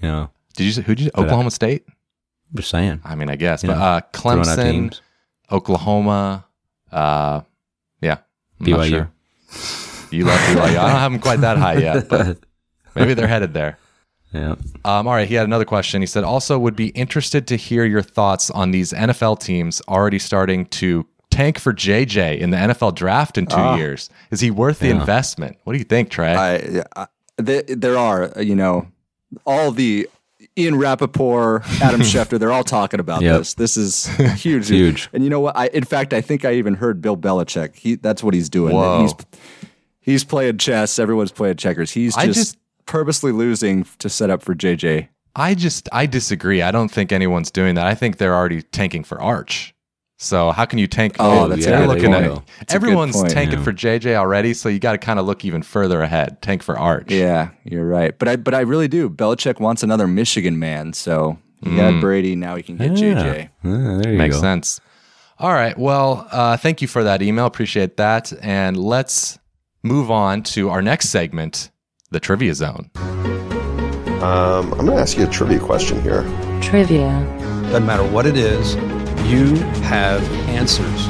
You 0.00 0.08
know, 0.08 0.30
Did 0.56 0.76
you? 0.76 0.82
Who 0.84 0.94
did 0.94 1.04
you? 1.04 1.10
But, 1.14 1.24
Oklahoma 1.24 1.50
State. 1.50 1.84
I'm 1.86 2.56
just 2.56 2.70
saying. 2.70 3.00
I 3.04 3.14
mean, 3.14 3.28
I 3.30 3.36
guess, 3.36 3.62
you 3.62 3.68
but 3.68 3.74
know, 3.78 3.82
uh, 3.84 4.00
Throwing 4.14 4.38
out 4.40 4.46
Clemson, 4.46 4.72
teams. 4.72 5.02
Oklahoma. 5.52 6.44
Uh, 6.90 7.42
yeah, 8.00 8.18
I'm 8.60 8.70
not 8.70 8.80
BYU. 8.80 8.88
sure. 8.88 9.10
You 10.10 10.24
love 10.24 10.38
BYU. 10.40 10.58
I 10.60 10.72
don't 10.74 10.90
have 10.90 11.12
them 11.12 11.20
quite 11.20 11.40
that 11.42 11.56
high 11.58 11.76
yet, 11.78 12.08
but 12.10 12.38
maybe 12.94 13.14
they're 13.14 13.26
headed 13.28 13.54
there. 13.54 13.78
yeah. 14.32 14.56
Um, 14.84 15.06
all 15.06 15.14
right, 15.14 15.28
he 15.28 15.34
had 15.34 15.44
another 15.44 15.64
question. 15.64 16.02
He 16.02 16.06
said, 16.06 16.24
also 16.24 16.58
would 16.58 16.76
be 16.76 16.88
interested 16.88 17.46
to 17.48 17.56
hear 17.56 17.84
your 17.84 18.02
thoughts 18.02 18.50
on 18.50 18.70
these 18.72 18.92
NFL 18.92 19.40
teams 19.40 19.80
already 19.88 20.18
starting 20.18 20.66
to 20.66 21.06
tank 21.30 21.58
for 21.58 21.72
JJ 21.72 22.38
in 22.40 22.50
the 22.50 22.56
NFL 22.58 22.94
draft 22.94 23.38
in 23.38 23.46
two 23.46 23.56
Ah. 23.56 23.76
years. 23.76 24.10
Is 24.30 24.40
he 24.40 24.50
worth 24.50 24.80
the 24.80 24.88
Yeah. 24.88 25.00
investment? 25.00 25.56
What 25.64 25.72
do 25.72 25.78
you 25.78 25.84
think, 25.84 26.10
Trey? 26.10 26.34
I, 26.34 26.82
I 26.96 27.06
there, 27.38 27.62
there 27.62 27.96
are, 27.96 28.32
you 28.42 28.54
know, 28.54 28.86
all 29.46 29.70
the 29.70 30.08
Ian 30.58 30.76
Rapoport, 30.76 31.62
Adam 31.80 32.00
Schefter, 32.02 32.38
they're 32.38 32.52
all 32.52 32.64
talking 32.64 33.00
about 33.00 33.22
Yep. 33.22 33.38
this. 33.38 33.54
This 33.54 33.76
is 33.76 34.06
huge. 34.42 34.68
Huge. 34.68 35.08
And 35.12 35.24
you 35.24 35.30
know 35.30 35.40
what? 35.40 35.56
I, 35.56 35.68
in 35.68 35.84
fact, 35.84 36.12
I 36.12 36.20
think 36.20 36.44
I 36.44 36.54
even 36.54 36.74
heard 36.74 37.00
Bill 37.00 37.16
Belichick. 37.16 37.76
He, 37.76 37.94
that's 37.96 38.22
what 38.22 38.34
he's 38.34 38.48
doing. 38.50 38.74
He's, 39.02 39.14
he's 40.00 40.24
playing 40.24 40.58
chess. 40.58 40.98
Everyone's 40.98 41.32
playing 41.32 41.56
checkers. 41.56 41.90
He's 41.90 42.14
just, 42.16 42.26
just- 42.38 42.58
purposely 42.86 43.32
losing 43.32 43.86
to 43.98 44.08
set 44.08 44.28
up 44.30 44.42
for 44.42 44.54
JJ. 44.54 45.08
I 45.34 45.54
just 45.54 45.88
I 45.92 46.04
disagree. 46.04 46.60
I 46.60 46.70
don't 46.70 46.90
think 46.90 47.10
anyone's 47.10 47.50
doing 47.50 47.74
that. 47.76 47.86
I 47.86 47.94
think 47.94 48.18
they're 48.18 48.34
already 48.34 48.60
tanking 48.60 49.02
for 49.02 49.18
Arch. 49.22 49.71
So 50.22 50.52
how 50.52 50.66
can 50.66 50.78
you 50.78 50.86
tank? 50.86 51.16
Oh, 51.18 51.48
that's 51.48 51.66
you're 51.66 51.84
looking 51.86 52.14
at 52.14 52.46
That's 52.60 52.74
everyone's 52.74 53.16
point, 53.16 53.30
tanking 53.32 53.58
yeah. 53.58 53.64
for 53.64 53.72
JJ 53.72 54.14
already. 54.14 54.54
So 54.54 54.68
you 54.68 54.78
got 54.78 54.92
to 54.92 54.98
kind 54.98 55.18
of 55.18 55.26
look 55.26 55.44
even 55.44 55.62
further 55.62 56.00
ahead. 56.00 56.40
Tank 56.40 56.62
for 56.62 56.78
Arch. 56.78 57.10
Yeah, 57.10 57.50
you're 57.64 57.84
right. 57.86 58.16
But 58.16 58.28
I, 58.28 58.36
but 58.36 58.54
I 58.54 58.60
really 58.60 58.86
do. 58.86 59.10
Belichick 59.10 59.58
wants 59.58 59.82
another 59.82 60.06
Michigan 60.06 60.60
man. 60.60 60.92
So 60.92 61.38
he 61.60 61.70
Mm. 61.70 61.76
had 61.76 62.00
Brady. 62.00 62.36
Now 62.36 62.54
he 62.54 62.62
can 62.62 62.76
get 62.76 62.92
JJ. 62.92 63.48
Ah, 63.64 63.98
there 64.00 64.12
you 64.12 64.18
Makes 64.18 64.36
go. 64.36 64.40
sense. 64.42 64.80
All 65.40 65.52
right. 65.52 65.76
Well, 65.76 66.28
uh, 66.30 66.56
thank 66.56 66.80
you 66.82 66.86
for 66.88 67.02
that 67.02 67.20
email. 67.20 67.46
Appreciate 67.46 67.96
that. 67.96 68.32
And 68.42 68.76
let's 68.76 69.40
move 69.82 70.08
on 70.08 70.44
to 70.54 70.70
our 70.70 70.80
next 70.82 71.08
segment, 71.08 71.70
the 72.12 72.20
trivia 72.20 72.54
zone. 72.54 72.90
Um, 74.22 74.72
I'm 74.74 74.86
going 74.86 74.96
to 74.96 75.02
ask 75.02 75.18
you 75.18 75.24
a 75.26 75.30
trivia 75.30 75.58
question 75.58 76.00
here. 76.00 76.22
Trivia. 76.60 77.08
Doesn't 77.64 77.86
matter 77.86 78.04
what 78.04 78.24
it 78.26 78.36
is, 78.36 78.76
you 79.32 79.56
have 79.84 80.22
answers. 80.50 81.08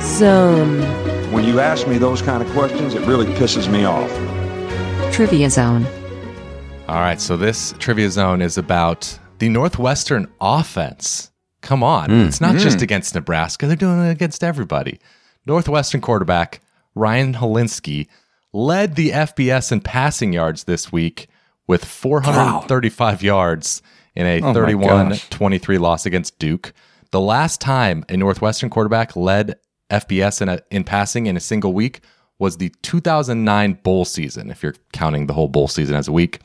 Zone. 0.00 0.80
When 1.32 1.44
you 1.44 1.58
ask 1.58 1.88
me 1.88 1.98
those 1.98 2.22
kind 2.22 2.40
of 2.40 2.48
questions, 2.50 2.94
it 2.94 3.04
really 3.04 3.26
pisses 3.26 3.68
me 3.70 3.84
off. 3.84 4.10
Trivia 5.12 5.50
Zone. 5.50 5.84
All 6.86 7.00
right, 7.00 7.20
so 7.20 7.36
this 7.36 7.74
trivia 7.80 8.10
zone 8.10 8.40
is 8.40 8.58
about 8.58 9.18
the 9.38 9.48
Northwestern 9.48 10.30
offense. 10.40 11.32
Come 11.62 11.82
on, 11.82 12.10
mm. 12.10 12.28
it's 12.28 12.40
not 12.40 12.56
just 12.56 12.78
mm. 12.78 12.82
against 12.82 13.14
Nebraska, 13.14 13.66
they're 13.66 13.74
doing 13.74 14.04
it 14.04 14.10
against 14.10 14.44
everybody. 14.44 15.00
Northwestern 15.44 16.00
quarterback 16.00 16.60
Ryan 16.94 17.34
Hilinski 17.34 18.06
led 18.52 18.94
the 18.94 19.10
FBS 19.10 19.72
in 19.72 19.80
passing 19.80 20.32
yards 20.32 20.64
this 20.64 20.92
week 20.92 21.26
with 21.66 21.84
435 21.84 23.22
yards 23.22 23.82
in 24.14 24.26
a 24.26 24.40
Oh 24.40 24.48
my 24.48 24.52
31 24.52 25.08
gosh. 25.08 25.28
23 25.30 25.78
loss 25.78 26.06
against 26.06 26.38
Duke. 26.38 26.72
The 27.14 27.20
last 27.20 27.60
time 27.60 28.04
a 28.08 28.16
Northwestern 28.16 28.70
quarterback 28.70 29.14
led 29.14 29.54
FBS 29.88 30.42
in, 30.42 30.48
a, 30.48 30.58
in 30.72 30.82
passing 30.82 31.26
in 31.26 31.36
a 31.36 31.40
single 31.40 31.72
week 31.72 32.00
was 32.40 32.56
the 32.56 32.70
2009 32.82 33.74
bowl 33.84 34.04
season, 34.04 34.50
if 34.50 34.64
you're 34.64 34.74
counting 34.92 35.28
the 35.28 35.32
whole 35.32 35.46
bowl 35.46 35.68
season 35.68 35.94
as 35.94 36.08
a 36.08 36.12
week, 36.12 36.40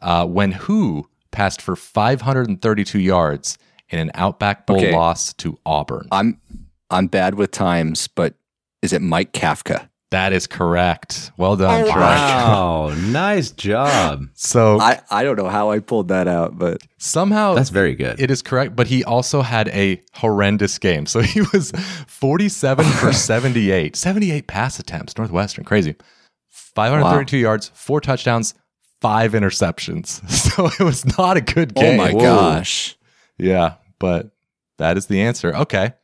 uh, 0.00 0.24
when 0.24 0.52
Who 0.52 1.06
passed 1.32 1.60
for 1.60 1.76
532 1.76 2.98
yards 2.98 3.58
in 3.90 3.98
an 3.98 4.10
Outback 4.14 4.64
Bowl 4.64 4.78
Okay. 4.78 4.94
loss 4.94 5.34
to 5.34 5.58
Auburn. 5.66 6.08
I'm 6.10 6.40
I'm 6.88 7.08
bad 7.08 7.34
with 7.34 7.50
times, 7.50 8.08
but 8.08 8.36
is 8.80 8.94
it 8.94 9.02
Mike 9.02 9.34
Kafka? 9.34 9.90
That 10.10 10.32
is 10.32 10.46
correct. 10.46 11.32
Well 11.36 11.56
done, 11.56 11.82
oh, 11.82 11.92
Trey. 11.92 12.00
Wow, 12.00 12.94
nice 12.96 13.50
job. 13.50 14.28
So 14.34 14.78
I, 14.78 15.00
I 15.10 15.24
don't 15.24 15.36
know 15.36 15.48
how 15.48 15.70
I 15.70 15.80
pulled 15.80 16.08
that 16.08 16.28
out, 16.28 16.56
but 16.56 16.80
somehow 16.98 17.54
That's 17.54 17.70
very 17.70 17.94
good. 17.94 18.20
It 18.20 18.30
is 18.30 18.42
correct, 18.42 18.76
but 18.76 18.86
he 18.86 19.02
also 19.02 19.42
had 19.42 19.68
a 19.68 20.00
horrendous 20.14 20.78
game. 20.78 21.06
So 21.06 21.20
he 21.22 21.40
was 21.52 21.72
47 22.06 22.84
for 22.84 23.12
78. 23.14 23.96
78 23.96 24.46
pass 24.46 24.78
attempts, 24.78 25.16
Northwestern. 25.18 25.64
Crazy. 25.64 25.96
532 26.50 27.38
yards, 27.38 27.72
four 27.74 28.00
touchdowns, 28.00 28.54
five 29.00 29.32
interceptions. 29.32 30.28
So 30.30 30.66
it 30.66 30.80
was 30.80 31.18
not 31.18 31.36
a 31.36 31.40
good 31.40 31.74
game. 31.74 31.98
oh 31.98 32.04
my 32.04 32.12
Whoa. 32.12 32.20
gosh. 32.20 32.96
Yeah, 33.38 33.74
but 33.98 34.30
that 34.78 34.96
is 34.96 35.06
the 35.06 35.20
answer. 35.22 35.54
Okay. 35.54 35.94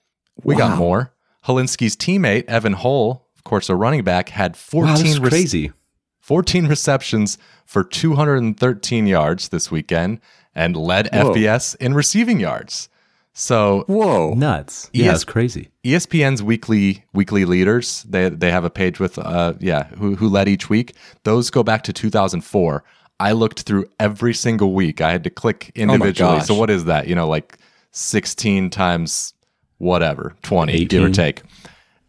We 0.43 0.57
got 0.57 0.77
more. 0.77 1.13
Hilinski's 1.47 1.97
teammate, 1.97 2.45
Evan 2.47 2.73
Hull, 2.73 3.11
of 3.13 3.22
course, 3.53 3.69
a 3.69 3.77
running 3.77 4.03
back, 4.03 4.31
had 4.31 4.57
14 4.57 4.89
wow, 4.95 4.97
that's 5.03 5.19
rec- 5.19 5.31
crazy. 5.31 5.73
14 6.21 6.67
receptions 6.67 7.37
for 7.67 7.85
213 7.85 9.07
yards 9.07 9.49
this 9.51 9.71
weekend 9.71 10.21
and 10.55 10.77
led 10.77 11.09
Whoa. 11.13 11.35
FBS 11.35 11.77
in 11.77 11.93
receiving 11.95 12.41
yards. 12.41 12.89
So 13.35 13.85
Whoa. 13.89 14.35
Nuts. 14.35 14.89
Yeah, 14.93 15.05
Yes. 15.05 15.13
that's 15.13 15.25
crazy. 15.25 15.69
ESPN's 15.85 16.43
weekly 16.43 17.05
weekly 17.13 17.45
leaders, 17.45 18.05
they 18.09 18.29
they 18.29 18.51
have 18.51 18.65
a 18.65 18.71
page 18.71 19.01
with 19.01 19.19
uh 19.19 19.55
yeah, 19.59 19.85
who 19.99 20.17
who 20.17 20.29
led 20.29 20.49
each 20.49 20.69
week. 20.71 20.95
Those 21.25 21.51
go 21.51 21.63
back 21.63 21.83
to 21.85 21.93
2004. 21.93 22.85
I 23.21 23.33
looked 23.33 23.61
through 23.63 23.87
every 23.99 24.35
single 24.35 24.73
week. 24.75 25.01
I 25.01 25.13
had 25.13 25.25
to 25.25 25.31
click 25.31 25.73
individually. 25.75 26.39
gosh. 26.39 26.47
so 26.47 26.55
what 26.55 26.71
is 26.71 26.85
that? 26.87 27.07
You 27.09 27.15
know, 27.15 27.29
like 27.29 27.57
16 27.93 28.69
times 28.71 29.35
whatever, 29.79 30.35
20 30.43 30.85
give 30.87 31.03
or 31.03 31.11
take. 31.11 31.43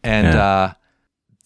And 0.04 0.28
Yeah. 0.28 0.46
uh 0.46 0.74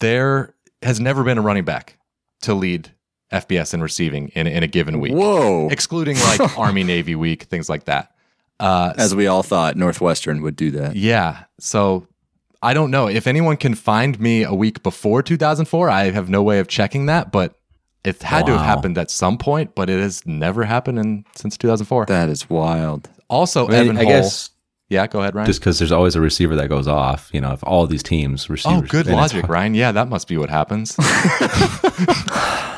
there 0.00 0.54
has 0.82 1.00
never 1.00 1.24
been 1.24 1.38
a 1.38 1.42
running 1.42 1.64
back 1.64 1.98
to 2.42 2.54
lead 2.54 2.90
FBS 3.32 3.74
in 3.74 3.82
receiving 3.82 4.28
in 4.30 4.46
in 4.46 4.62
a 4.62 4.66
given 4.66 5.00
week. 5.00 5.12
Whoa. 5.12 5.68
Excluding 5.70 6.16
like 6.20 6.58
Army 6.58 6.84
Navy 6.84 7.14
week, 7.14 7.44
things 7.44 7.68
like 7.68 7.84
that. 7.84 8.12
Uh 8.60 8.92
As 8.96 9.14
we 9.14 9.26
all 9.26 9.42
thought 9.42 9.76
Northwestern 9.76 10.42
would 10.42 10.56
do 10.56 10.70
that. 10.72 10.96
yeah. 10.96 11.44
So 11.60 12.06
I 12.62 12.74
don't 12.74 12.90
know. 12.90 13.08
If 13.08 13.26
anyone 13.26 13.56
can 13.56 13.74
find 13.74 14.18
me 14.18 14.42
a 14.44 14.54
week 14.54 14.82
before 14.82 15.22
2004, 15.22 15.90
I 15.90 16.10
have 16.10 16.28
no 16.28 16.42
way 16.42 16.58
of 16.58 16.66
checking 16.68 17.06
that, 17.06 17.30
but 17.30 17.54
it 18.04 18.20
had 18.22 18.46
to 18.46 18.52
have 18.52 18.62
happened 18.66 18.96
at 18.98 19.10
some 19.10 19.38
point, 19.38 19.74
but 19.76 19.88
it 19.90 20.00
has 20.00 20.24
never 20.26 20.64
happened 20.64 20.98
in, 20.98 21.24
since 21.36 21.56
2004. 21.58 22.06
That 22.06 22.28
is 22.28 22.48
wild. 22.50 23.08
also, 23.28 23.66
I, 23.66 23.70
mean, 23.70 23.80
Evan 23.80 23.96
I 23.98 24.02
Hull. 24.04 24.12
guess 24.12 24.50
yeah, 24.88 25.06
go 25.06 25.20
ahead, 25.20 25.34
Ryan. 25.34 25.46
just 25.46 25.60
because 25.60 25.78
there's 25.78 25.92
always 25.92 26.14
a 26.16 26.20
receiver 26.20 26.56
that 26.56 26.68
goes 26.68 26.88
off, 26.88 27.28
you 27.32 27.40
know, 27.40 27.52
if 27.52 27.62
all 27.64 27.86
these 27.86 28.02
teams 28.02 28.46
oh, 28.48 28.52
receivers. 28.52 28.78
oh, 28.78 28.86
good 28.86 29.06
logic, 29.06 29.48
Ryan. 29.48 29.74
Yeah, 29.74 29.92
that 29.92 30.08
must 30.08 30.28
be 30.28 30.38
what 30.38 30.50
happens. 30.50 30.96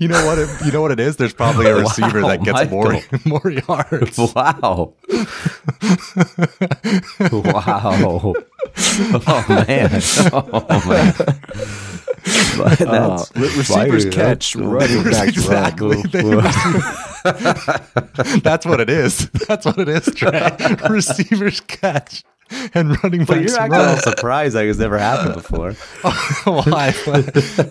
you 0.00 0.08
know 0.08 0.24
what? 0.26 0.38
It, 0.38 0.48
you 0.64 0.72
know 0.72 0.80
what 0.82 0.90
it 0.92 1.00
is. 1.00 1.16
There's 1.16 1.32
probably 1.34 1.66
a 1.66 1.76
receiver 1.80 2.22
Wow, 2.22 2.28
that 2.28 2.42
gets 2.42 2.70
more 2.70 2.92
Michael. 2.92 3.18
more 3.26 3.50
yards. 3.50 4.18
Wow. 4.34 4.94
wow. 7.32 8.34
Oh 9.26 9.44
man. 9.48 10.00
Oh 10.32 10.82
man. 10.88 11.14
But 12.56 12.80
uh, 12.82 13.16
that's 13.16 13.32
Re- 13.34 13.56
receivers 13.56 14.04
Why- 14.06 14.10
catch, 14.12 14.54
running 14.56 15.02
backs 15.04 15.28
exactly. 15.28 15.96
run. 16.12 16.44
That's 18.42 18.66
what 18.66 18.80
it 18.80 18.90
is. 18.90 19.30
That's 19.48 19.64
what 19.64 19.78
it 19.78 19.88
is, 19.88 20.06
Trey. 20.14 20.50
Receivers 20.88 21.60
catch 21.60 22.22
and 22.74 23.02
running 23.02 23.24
But 23.24 23.38
backs 23.38 23.52
you're 23.52 23.66
run. 23.68 23.88
all 23.88 23.96
surprised 23.96 24.54
that 24.54 24.64
it's 24.66 24.78
never 24.78 24.98
happened 24.98 25.34
before. 25.34 25.72
Why? 26.44 26.94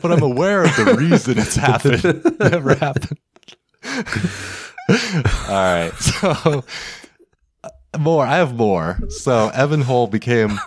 But, 0.01 0.11
I'm 0.11 0.21
aware 0.23 0.63
of 0.63 0.75
the 0.75 0.95
reason 0.97 1.37
it's 1.37 1.55
happened. 1.55 2.03
Never 2.39 2.75
happened. 2.75 3.17
All 5.47 5.55
right. 5.55 5.91
So 5.99 6.63
uh, 7.63 7.69
more. 7.97 8.25
I 8.25 8.37
have 8.37 8.55
more. 8.55 8.99
So 9.09 9.49
Evan 9.49 9.81
Hull 9.81 10.07
became 10.07 10.59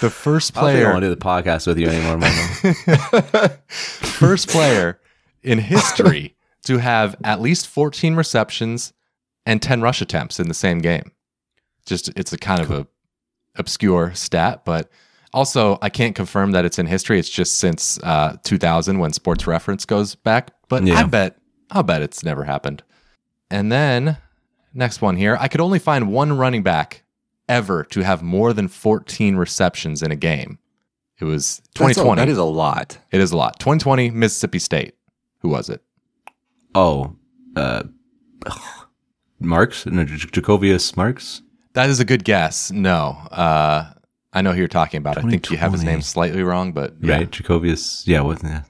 the 0.00 0.10
first 0.10 0.54
player. 0.54 0.68
I 0.68 0.72
don't 0.72 0.72
think 0.72 0.76
I 0.76 0.82
player 0.82 0.92
want 0.92 1.02
to 1.02 1.08
do 1.08 1.14
the 1.14 1.20
podcast 1.20 1.66
with 1.66 1.78
you 1.78 1.88
anymore, 1.88 2.18
Mama. 2.18 3.58
first 3.68 4.48
player 4.48 5.00
in 5.42 5.58
history 5.58 6.36
to 6.64 6.78
have 6.78 7.16
at 7.24 7.40
least 7.40 7.66
14 7.66 8.14
receptions 8.14 8.92
and 9.46 9.62
10 9.62 9.80
rush 9.80 10.00
attempts 10.00 10.38
in 10.38 10.48
the 10.48 10.54
same 10.54 10.78
game. 10.80 11.12
Just 11.86 12.08
it's 12.16 12.32
a 12.32 12.38
kind 12.38 12.60
of 12.60 12.70
a 12.70 12.86
obscure 13.56 14.12
stat, 14.14 14.64
but 14.64 14.90
also 15.32 15.78
I 15.82 15.88
can't 15.90 16.14
confirm 16.14 16.52
that 16.52 16.64
it's 16.64 16.78
in 16.78 16.86
history. 16.86 17.18
It's 17.18 17.28
just 17.30 17.58
since 17.58 17.98
uh, 18.02 18.36
2000 18.44 18.98
when 18.98 19.12
Sports 19.12 19.46
Reference 19.46 19.84
goes 19.84 20.14
back, 20.14 20.50
but 20.68 20.84
yeah. 20.84 21.00
I 21.00 21.04
bet 21.04 21.36
I'll 21.70 21.82
bet 21.82 22.02
it's 22.02 22.24
never 22.24 22.44
happened. 22.44 22.82
And 23.50 23.70
then 23.70 24.16
next 24.74 25.02
one 25.02 25.16
here, 25.16 25.36
I 25.40 25.48
could 25.48 25.60
only 25.60 25.78
find 25.78 26.12
one 26.12 26.36
running 26.36 26.62
back 26.62 27.02
ever 27.48 27.82
to 27.84 28.00
have 28.02 28.22
more 28.22 28.52
than 28.52 28.68
14 28.68 29.36
receptions 29.36 30.02
in 30.02 30.10
a 30.12 30.16
game. 30.16 30.58
It 31.20 31.24
was 31.24 31.58
That's 31.74 31.98
a- 31.98 32.02
2020. 32.04 32.20
That 32.22 32.28
is 32.28 32.38
a 32.38 32.44
lot. 32.44 32.98
It 33.10 33.20
is 33.20 33.32
a 33.32 33.36
lot. 33.36 33.58
2020 33.58 34.10
Mississippi 34.10 34.58
State. 34.58 34.94
Who 35.40 35.48
was 35.48 35.68
it? 35.68 35.82
Oh, 36.74 37.16
uh, 37.56 37.82
Marks? 39.40 39.86
No, 39.86 40.04
J- 40.04 40.14
Jacovius 40.28 40.96
Marks? 40.96 41.42
That 41.74 41.88
is 41.90 42.00
a 42.00 42.04
good 42.04 42.24
guess. 42.24 42.70
No. 42.70 43.10
Uh, 43.30 43.92
I 44.32 44.42
know 44.42 44.52
who 44.52 44.58
you're 44.58 44.68
talking 44.68 44.98
about. 44.98 45.18
I 45.18 45.22
think 45.22 45.50
you 45.50 45.56
have 45.56 45.72
his 45.72 45.84
name 45.84 46.02
slightly 46.02 46.42
wrong, 46.42 46.72
but 46.72 46.94
yeah, 47.00 47.18
Right? 47.18 47.30
Jacobius. 47.30 48.06
Yeah, 48.06 48.20
wasn't 48.22 48.52
it? 48.54 48.62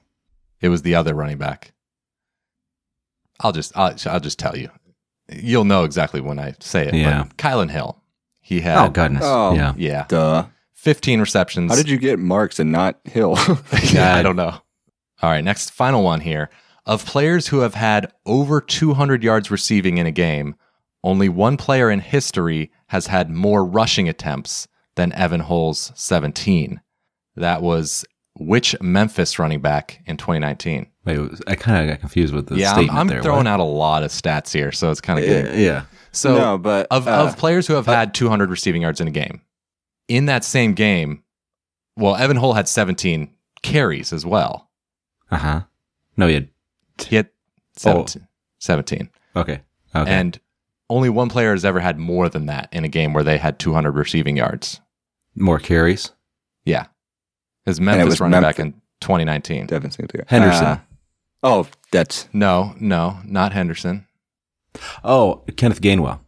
it 0.60 0.68
was 0.68 0.82
the 0.82 0.94
other 0.94 1.14
running 1.14 1.38
back. 1.38 1.72
I'll 3.40 3.52
just 3.52 3.76
I'll, 3.76 3.94
I'll 4.06 4.20
just 4.20 4.38
tell 4.38 4.56
you. 4.56 4.70
You'll 5.32 5.64
know 5.64 5.84
exactly 5.84 6.20
when 6.20 6.38
I 6.38 6.54
say 6.60 6.86
it. 6.88 6.94
Yeah. 6.94 7.24
But 7.24 7.36
Kylin 7.36 7.70
Hill. 7.70 8.02
He 8.40 8.60
had 8.60 8.78
Oh, 8.84 8.90
goodness. 8.90 9.22
Oh. 9.24 9.54
Yeah. 9.54 9.74
yeah, 9.76 10.04
Duh. 10.08 10.46
15 10.74 11.20
receptions. 11.20 11.70
How 11.70 11.76
did 11.76 11.88
you 11.88 11.98
get 11.98 12.18
Marks 12.18 12.58
and 12.58 12.72
not 12.72 12.98
Hill? 13.04 13.36
yeah, 13.92 14.16
I 14.16 14.22
don't 14.22 14.36
know. 14.36 14.58
All 15.22 15.30
right, 15.30 15.44
next 15.44 15.70
final 15.70 16.02
one 16.02 16.20
here. 16.20 16.50
Of 16.86 17.04
players 17.06 17.48
who 17.48 17.60
have 17.60 17.74
had 17.74 18.12
over 18.26 18.60
200 18.60 19.22
yards 19.22 19.50
receiving 19.50 19.98
in 19.98 20.06
a 20.06 20.10
game, 20.10 20.56
only 21.02 21.28
one 21.28 21.56
player 21.56 21.90
in 21.90 22.00
history 22.00 22.70
has 22.88 23.06
had 23.06 23.30
more 23.30 23.64
rushing 23.64 24.08
attempts 24.08 24.68
than 24.96 25.12
Evan 25.12 25.40
Hull's 25.40 25.92
17. 25.94 26.80
That 27.36 27.62
was 27.62 28.04
which 28.36 28.80
Memphis 28.80 29.38
running 29.38 29.60
back 29.60 30.00
in 30.06 30.16
2019? 30.16 30.86
Wait, 31.04 31.18
I 31.46 31.54
kind 31.54 31.82
of 31.88 31.94
got 31.94 32.00
confused 32.00 32.34
with 32.34 32.46
the 32.48 32.56
yeah, 32.56 32.72
I'm, 32.74 32.90
I'm 32.90 33.06
there. 33.08 33.22
throwing 33.22 33.44
What? 33.44 33.46
out 33.48 33.60
a 33.60 33.64
lot 33.64 34.02
of 34.02 34.10
stats 34.10 34.52
here, 34.52 34.72
so 34.72 34.90
it's 34.90 35.00
kind 35.00 35.18
of 35.18 35.24
Yeah, 35.24 35.54
yeah. 35.54 35.82
So 36.12 36.36
no, 36.36 36.58
but 36.58 36.86
of, 36.90 37.06
uh, 37.08 37.12
of 37.26 37.36
players 37.36 37.66
who 37.66 37.74
have 37.74 37.86
had 37.86 38.14
200 38.14 38.50
receiving 38.50 38.82
yards 38.82 39.00
in 39.00 39.08
a 39.08 39.12
game, 39.12 39.40
in 40.08 40.26
that 40.26 40.44
same 40.44 40.74
game, 40.74 41.22
well, 41.96 42.16
Evan 42.16 42.36
Hull 42.36 42.52
had 42.52 42.68
17 42.68 43.32
carries 43.62 44.12
as 44.12 44.26
well. 44.26 44.68
Uh 45.30 45.36
huh. 45.38 45.60
No, 46.16 46.26
he 46.26 46.34
had. 46.34 46.48
He 46.98 47.16
had 47.16 47.30
17. 47.76 48.26
17. 48.58 49.08
Okay. 49.36 49.60
Okay. 49.94 50.10
And 50.10 50.38
only 50.90 51.08
one 51.08 51.28
player 51.28 51.52
has 51.52 51.64
ever 51.64 51.80
had 51.80 51.98
more 51.98 52.28
than 52.28 52.46
that 52.46 52.68
in 52.72 52.84
a 52.84 52.88
game 52.88 53.14
where 53.14 53.24
they 53.24 53.38
had 53.38 53.58
200 53.58 53.92
receiving 53.92 54.36
yards. 54.36 54.80
More 55.34 55.58
carries. 55.58 56.10
Yeah. 56.64 56.86
His 57.64 57.80
Memphis 57.80 58.06
was 58.06 58.20
running 58.20 58.40
Memphis. 58.40 58.56
back 58.56 58.66
in 58.66 58.72
2019. 59.00 59.66
Devin 59.66 59.90
Singletary. 59.90 60.24
Henderson. 60.28 60.66
Uh, 60.66 60.78
oh, 61.42 61.66
that's 61.92 62.28
No, 62.32 62.74
no, 62.80 63.18
not 63.24 63.52
Henderson. 63.52 64.06
Oh, 65.02 65.42
Kenneth 65.56 65.80
Gainwell. 65.80 66.20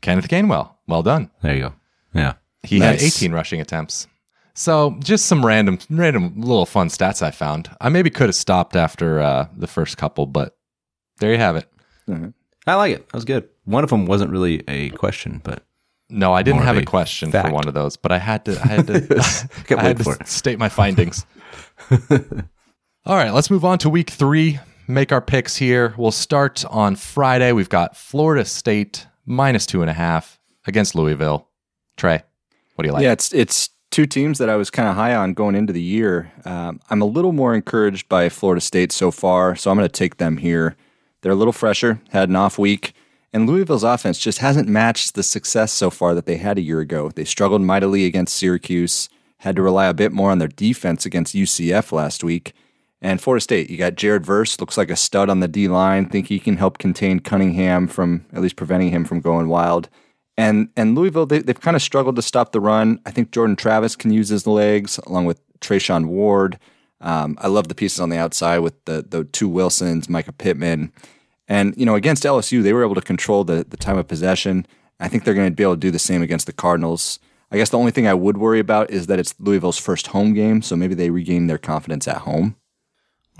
Kenneth 0.00 0.28
Gainwell. 0.28 0.74
Well 0.86 1.02
done. 1.02 1.30
There 1.42 1.54
you 1.54 1.60
go. 1.62 1.72
Yeah. 2.14 2.34
He 2.62 2.80
had 2.80 3.00
18 3.02 3.32
rushing 3.32 3.60
attempts. 3.60 4.06
So 4.54 4.96
just 5.02 5.26
some 5.26 5.44
random, 5.46 5.78
random 5.88 6.34
little 6.40 6.66
fun 6.66 6.88
stats 6.88 7.22
I 7.22 7.30
found. 7.30 7.70
I 7.80 7.88
maybe 7.88 8.10
could 8.10 8.28
have 8.28 8.34
stopped 8.34 8.76
after 8.76 9.20
uh, 9.20 9.48
the 9.56 9.66
first 9.66 9.96
couple, 9.96 10.26
but 10.26 10.56
there 11.18 11.32
you 11.32 11.38
have 11.38 11.56
it. 11.56 11.66
I 12.66 12.74
like 12.74 12.94
it. 12.94 13.06
That 13.08 13.14
was 13.14 13.24
good. 13.24 13.48
One 13.70 13.84
of 13.84 13.90
them 13.90 14.06
wasn't 14.06 14.30
really 14.30 14.62
a 14.68 14.90
question, 14.90 15.40
but 15.44 15.64
No, 16.08 16.32
I 16.32 16.42
didn't 16.42 16.62
have 16.62 16.76
a 16.76 16.80
a 16.80 16.84
question 16.84 17.30
fact. 17.30 17.48
for 17.48 17.54
one 17.54 17.68
of 17.68 17.74
those, 17.74 17.96
but 17.96 18.12
I 18.12 18.18
had 18.18 18.44
to. 18.46 18.60
I 18.60 18.66
had 18.66 18.86
to. 18.88 19.74
I 19.78 19.82
had 19.82 19.98
to 19.98 20.16
state 20.26 20.58
my 20.58 20.68
findings. 20.68 21.24
All 23.06 23.16
right, 23.16 23.30
let's 23.30 23.50
move 23.50 23.64
on 23.64 23.78
to 23.78 23.88
week 23.90 24.10
three. 24.10 24.58
Make 24.86 25.12
our 25.12 25.20
picks 25.20 25.56
here. 25.56 25.94
We'll 25.96 26.10
start 26.10 26.64
on 26.66 26.96
Friday. 26.96 27.52
We've 27.52 27.68
got 27.68 27.96
Florida 27.96 28.44
State 28.44 29.06
minus 29.24 29.66
two 29.66 29.82
and 29.82 29.90
a 29.90 29.94
half 29.94 30.38
against 30.66 30.94
Louisville. 30.94 31.48
Trey, 31.96 32.22
what 32.74 32.82
do 32.82 32.88
you 32.88 32.92
like? 32.92 33.02
Yeah, 33.02 33.12
it's 33.12 33.32
it's 33.32 33.70
two 33.90 34.06
teams 34.06 34.38
that 34.38 34.48
I 34.48 34.56
was 34.56 34.70
kind 34.70 34.88
of 34.88 34.96
high 34.96 35.14
on 35.14 35.34
going 35.34 35.54
into 35.54 35.72
the 35.72 35.82
year. 35.82 36.32
Um, 36.44 36.80
I'm 36.90 37.02
a 37.02 37.06
little 37.06 37.32
more 37.32 37.54
encouraged 37.54 38.08
by 38.08 38.28
Florida 38.28 38.60
State 38.60 38.92
so 38.92 39.10
far, 39.10 39.54
so 39.56 39.70
I'm 39.70 39.76
going 39.76 39.88
to 39.88 39.92
take 39.92 40.16
them 40.18 40.36
here. 40.38 40.76
They're 41.22 41.32
a 41.32 41.36
little 41.36 41.52
fresher, 41.52 42.00
had 42.10 42.28
an 42.28 42.36
off 42.36 42.58
week, 42.58 42.94
and 43.32 43.48
Louisville's 43.48 43.84
offense 43.84 44.18
just 44.18 44.38
hasn't 44.38 44.68
matched 44.68 45.14
the 45.14 45.22
success 45.22 45.72
so 45.72 45.90
far 45.90 46.14
that 46.14 46.26
they 46.26 46.36
had 46.36 46.58
a 46.58 46.62
year 46.62 46.80
ago. 46.80 47.10
They 47.10 47.24
struggled 47.24 47.62
mightily 47.62 48.04
against 48.04 48.36
Syracuse, 48.36 49.08
had 49.38 49.56
to 49.56 49.62
rely 49.62 49.86
a 49.86 49.94
bit 49.94 50.12
more 50.12 50.30
on 50.30 50.38
their 50.38 50.48
defense 50.48 51.06
against 51.06 51.34
UCF 51.34 51.92
last 51.92 52.24
week. 52.24 52.52
And 53.02 53.20
Florida 53.20 53.40
State, 53.40 53.70
you 53.70 53.78
got 53.78 53.94
Jared 53.94 54.26
Verse, 54.26 54.60
looks 54.60 54.76
like 54.76 54.90
a 54.90 54.96
stud 54.96 55.30
on 55.30 55.40
the 55.40 55.48
D 55.48 55.68
line. 55.68 56.08
Think 56.08 56.26
he 56.26 56.38
can 56.38 56.56
help 56.58 56.78
contain 56.78 57.20
Cunningham 57.20 57.86
from 57.86 58.26
at 58.32 58.42
least 58.42 58.56
preventing 58.56 58.90
him 58.90 59.04
from 59.04 59.20
going 59.20 59.48
wild. 59.48 59.88
And 60.36 60.68
and 60.76 60.94
Louisville, 60.94 61.26
they, 61.26 61.38
they've 61.38 61.60
kind 61.60 61.76
of 61.76 61.82
struggled 61.82 62.16
to 62.16 62.22
stop 62.22 62.52
the 62.52 62.60
run. 62.60 63.00
I 63.06 63.10
think 63.10 63.30
Jordan 63.30 63.56
Travis 63.56 63.96
can 63.96 64.12
use 64.12 64.28
his 64.28 64.46
legs 64.46 64.98
along 65.06 65.26
with 65.26 65.40
Treshaun 65.60 66.06
Ward. 66.06 66.58
Um, 67.00 67.38
I 67.40 67.48
love 67.48 67.68
the 67.68 67.74
pieces 67.74 68.00
on 68.00 68.10
the 68.10 68.18
outside 68.18 68.58
with 68.58 68.84
the 68.84 69.04
the 69.08 69.24
two 69.24 69.48
Wilsons, 69.48 70.08
Mycah 70.08 70.36
Pittman, 70.36 70.92
and 71.50 71.76
you 71.76 71.84
know 71.84 71.96
against 71.96 72.22
LSU 72.22 72.62
they 72.62 72.72
were 72.72 72.84
able 72.84 72.94
to 72.94 73.02
control 73.02 73.44
the 73.44 73.66
the 73.68 73.76
time 73.76 73.98
of 73.98 74.08
possession. 74.08 74.66
I 75.00 75.08
think 75.08 75.24
they're 75.24 75.34
going 75.34 75.50
to 75.50 75.54
be 75.54 75.62
able 75.62 75.74
to 75.74 75.80
do 75.80 75.90
the 75.90 75.98
same 75.98 76.22
against 76.22 76.46
the 76.46 76.52
Cardinals. 76.52 77.18
I 77.50 77.56
guess 77.56 77.70
the 77.70 77.78
only 77.78 77.90
thing 77.90 78.06
I 78.06 78.14
would 78.14 78.38
worry 78.38 78.60
about 78.60 78.90
is 78.90 79.08
that 79.08 79.18
it's 79.18 79.34
Louisville's 79.40 79.78
first 79.78 80.08
home 80.08 80.34
game, 80.34 80.62
so 80.62 80.76
maybe 80.76 80.94
they 80.94 81.10
regain 81.10 81.48
their 81.48 81.58
confidence 81.58 82.06
at 82.06 82.18
home. 82.18 82.54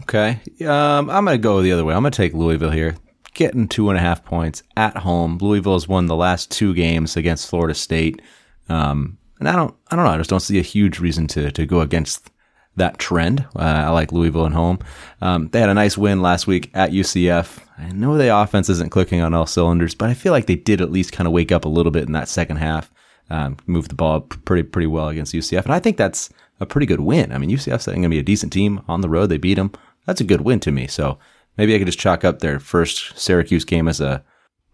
Okay. 0.02 0.40
Um, 0.62 1.10
I'm 1.10 1.24
going 1.24 1.38
to 1.38 1.42
go 1.42 1.62
the 1.62 1.72
other 1.72 1.84
way. 1.84 1.94
I'm 1.94 2.02
going 2.02 2.10
to 2.10 2.16
take 2.16 2.34
Louisville 2.34 2.70
here. 2.70 2.96
Getting 3.34 3.68
two 3.68 3.90
and 3.90 3.98
a 3.98 4.00
half 4.00 4.24
points 4.24 4.62
at 4.76 4.96
home. 4.96 5.38
Louisville 5.40 5.74
has 5.74 5.86
won 5.86 6.06
the 6.06 6.16
last 6.16 6.50
two 6.50 6.74
games 6.74 7.16
against 7.16 7.48
Florida 7.48 7.74
State. 7.74 8.20
Um, 8.68 9.18
and 9.38 9.48
I 9.48 9.54
don't, 9.54 9.74
I 9.90 9.96
don't 9.96 10.06
know. 10.06 10.10
I 10.10 10.16
just 10.16 10.30
don't 10.30 10.40
see 10.40 10.58
a 10.58 10.62
huge 10.62 10.98
reason 10.98 11.26
to, 11.28 11.52
to 11.52 11.66
go 11.66 11.80
against 11.80 12.30
that 12.76 12.98
trend. 12.98 13.46
Uh, 13.56 13.62
I 13.62 13.88
like 13.90 14.12
Louisville 14.12 14.46
at 14.46 14.52
home. 14.52 14.78
Um, 15.20 15.48
they 15.48 15.60
had 15.60 15.68
a 15.68 15.74
nice 15.74 15.98
win 15.98 16.22
last 16.22 16.46
week 16.46 16.70
at 16.74 16.92
UCF. 16.92 17.58
I 17.78 17.92
know 17.92 18.16
the 18.16 18.36
offense 18.36 18.68
isn't 18.68 18.90
clicking 18.90 19.20
on 19.20 19.34
all 19.34 19.46
cylinders, 19.46 19.94
but 19.94 20.08
I 20.10 20.14
feel 20.14 20.32
like 20.32 20.46
they 20.46 20.56
did 20.56 20.80
at 20.80 20.92
least 20.92 21.12
kind 21.12 21.26
of 21.26 21.32
wake 21.32 21.52
up 21.52 21.64
a 21.64 21.68
little 21.68 21.92
bit 21.92 22.04
in 22.04 22.12
that 22.12 22.28
second 22.28 22.56
half. 22.56 22.90
Um, 23.30 23.56
move 23.66 23.88
the 23.88 23.94
ball 23.94 24.22
pretty 24.22 24.64
pretty 24.64 24.88
well 24.88 25.08
against 25.08 25.32
UCF, 25.32 25.64
and 25.64 25.72
I 25.72 25.78
think 25.78 25.96
that's 25.96 26.30
a 26.58 26.66
pretty 26.66 26.86
good 26.86 27.00
win. 27.00 27.32
I 27.32 27.38
mean, 27.38 27.50
UCF's 27.50 27.86
going 27.86 28.02
to 28.02 28.08
be 28.08 28.18
a 28.18 28.24
decent 28.24 28.52
team 28.52 28.82
on 28.88 29.00
the 29.00 29.08
road. 29.08 29.28
They 29.28 29.38
beat 29.38 29.54
them. 29.54 29.72
That's 30.06 30.20
a 30.20 30.24
good 30.24 30.40
win 30.40 30.58
to 30.60 30.72
me. 30.72 30.86
So 30.88 31.18
maybe 31.56 31.74
I 31.74 31.78
could 31.78 31.86
just 31.86 31.98
chalk 31.98 32.24
up 32.24 32.40
their 32.40 32.58
first 32.58 33.18
Syracuse 33.18 33.64
game 33.64 33.88
as 33.88 34.00
a 34.00 34.24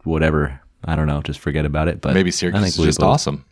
whatever. 0.04 0.61
I 0.85 0.96
don't 0.96 1.06
know. 1.06 1.20
Just 1.20 1.38
forget 1.40 1.64
about 1.66 1.88
it. 1.88 2.00
But 2.00 2.14
Maybe 2.14 2.28
I 2.28 2.32
Syracuse 2.32 2.62
think 2.62 2.78
is 2.78 2.85
just 2.96 3.02
awesome. 3.02 3.44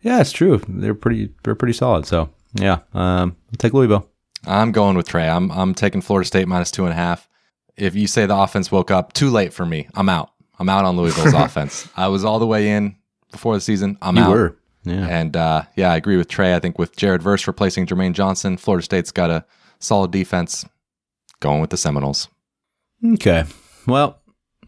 Yeah, 0.00 0.20
it's 0.20 0.32
true. 0.32 0.60
They're 0.68 0.94
pretty. 0.94 1.32
They're 1.42 1.54
pretty 1.54 1.74
solid. 1.74 2.06
So 2.06 2.30
yeah, 2.54 2.80
um, 2.94 3.36
I'll 3.48 3.56
take 3.58 3.72
Louisville. 3.72 4.08
I'm 4.46 4.72
going 4.72 4.96
with 4.96 5.08
Trey. 5.08 5.28
I'm 5.28 5.50
I'm 5.52 5.74
taking 5.74 6.00
Florida 6.00 6.26
State 6.26 6.48
minus 6.48 6.70
two 6.70 6.84
and 6.84 6.92
a 6.92 6.96
half. 6.96 7.28
If 7.76 7.94
you 7.94 8.06
say 8.06 8.26
the 8.26 8.36
offense 8.36 8.70
woke 8.70 8.90
up 8.90 9.12
too 9.12 9.30
late 9.30 9.52
for 9.52 9.64
me, 9.64 9.88
I'm 9.94 10.08
out. 10.08 10.30
I'm 10.58 10.68
out 10.68 10.84
on 10.84 10.96
Louisville's 10.96 11.32
offense. 11.34 11.88
I 11.96 12.08
was 12.08 12.24
all 12.24 12.38
the 12.38 12.46
way 12.46 12.70
in 12.70 12.96
before 13.30 13.54
the 13.54 13.60
season. 13.60 13.96
I'm 14.02 14.16
You 14.16 14.22
out. 14.22 14.30
were. 14.30 14.56
Yeah. 14.84 15.06
And 15.08 15.36
uh, 15.36 15.62
yeah, 15.76 15.92
I 15.92 15.96
agree 15.96 16.16
with 16.16 16.28
Trey. 16.28 16.54
I 16.54 16.58
think 16.58 16.78
with 16.78 16.96
Jared 16.96 17.22
Verse 17.22 17.46
replacing 17.46 17.86
Jermaine 17.86 18.12
Johnson, 18.14 18.56
Florida 18.56 18.84
State's 18.84 19.12
got 19.12 19.30
a 19.30 19.44
solid 19.78 20.10
defense. 20.10 20.66
Going 21.40 21.60
with 21.60 21.70
the 21.70 21.76
Seminoles. 21.76 22.28
Okay. 23.14 23.44
Well, 23.86 24.20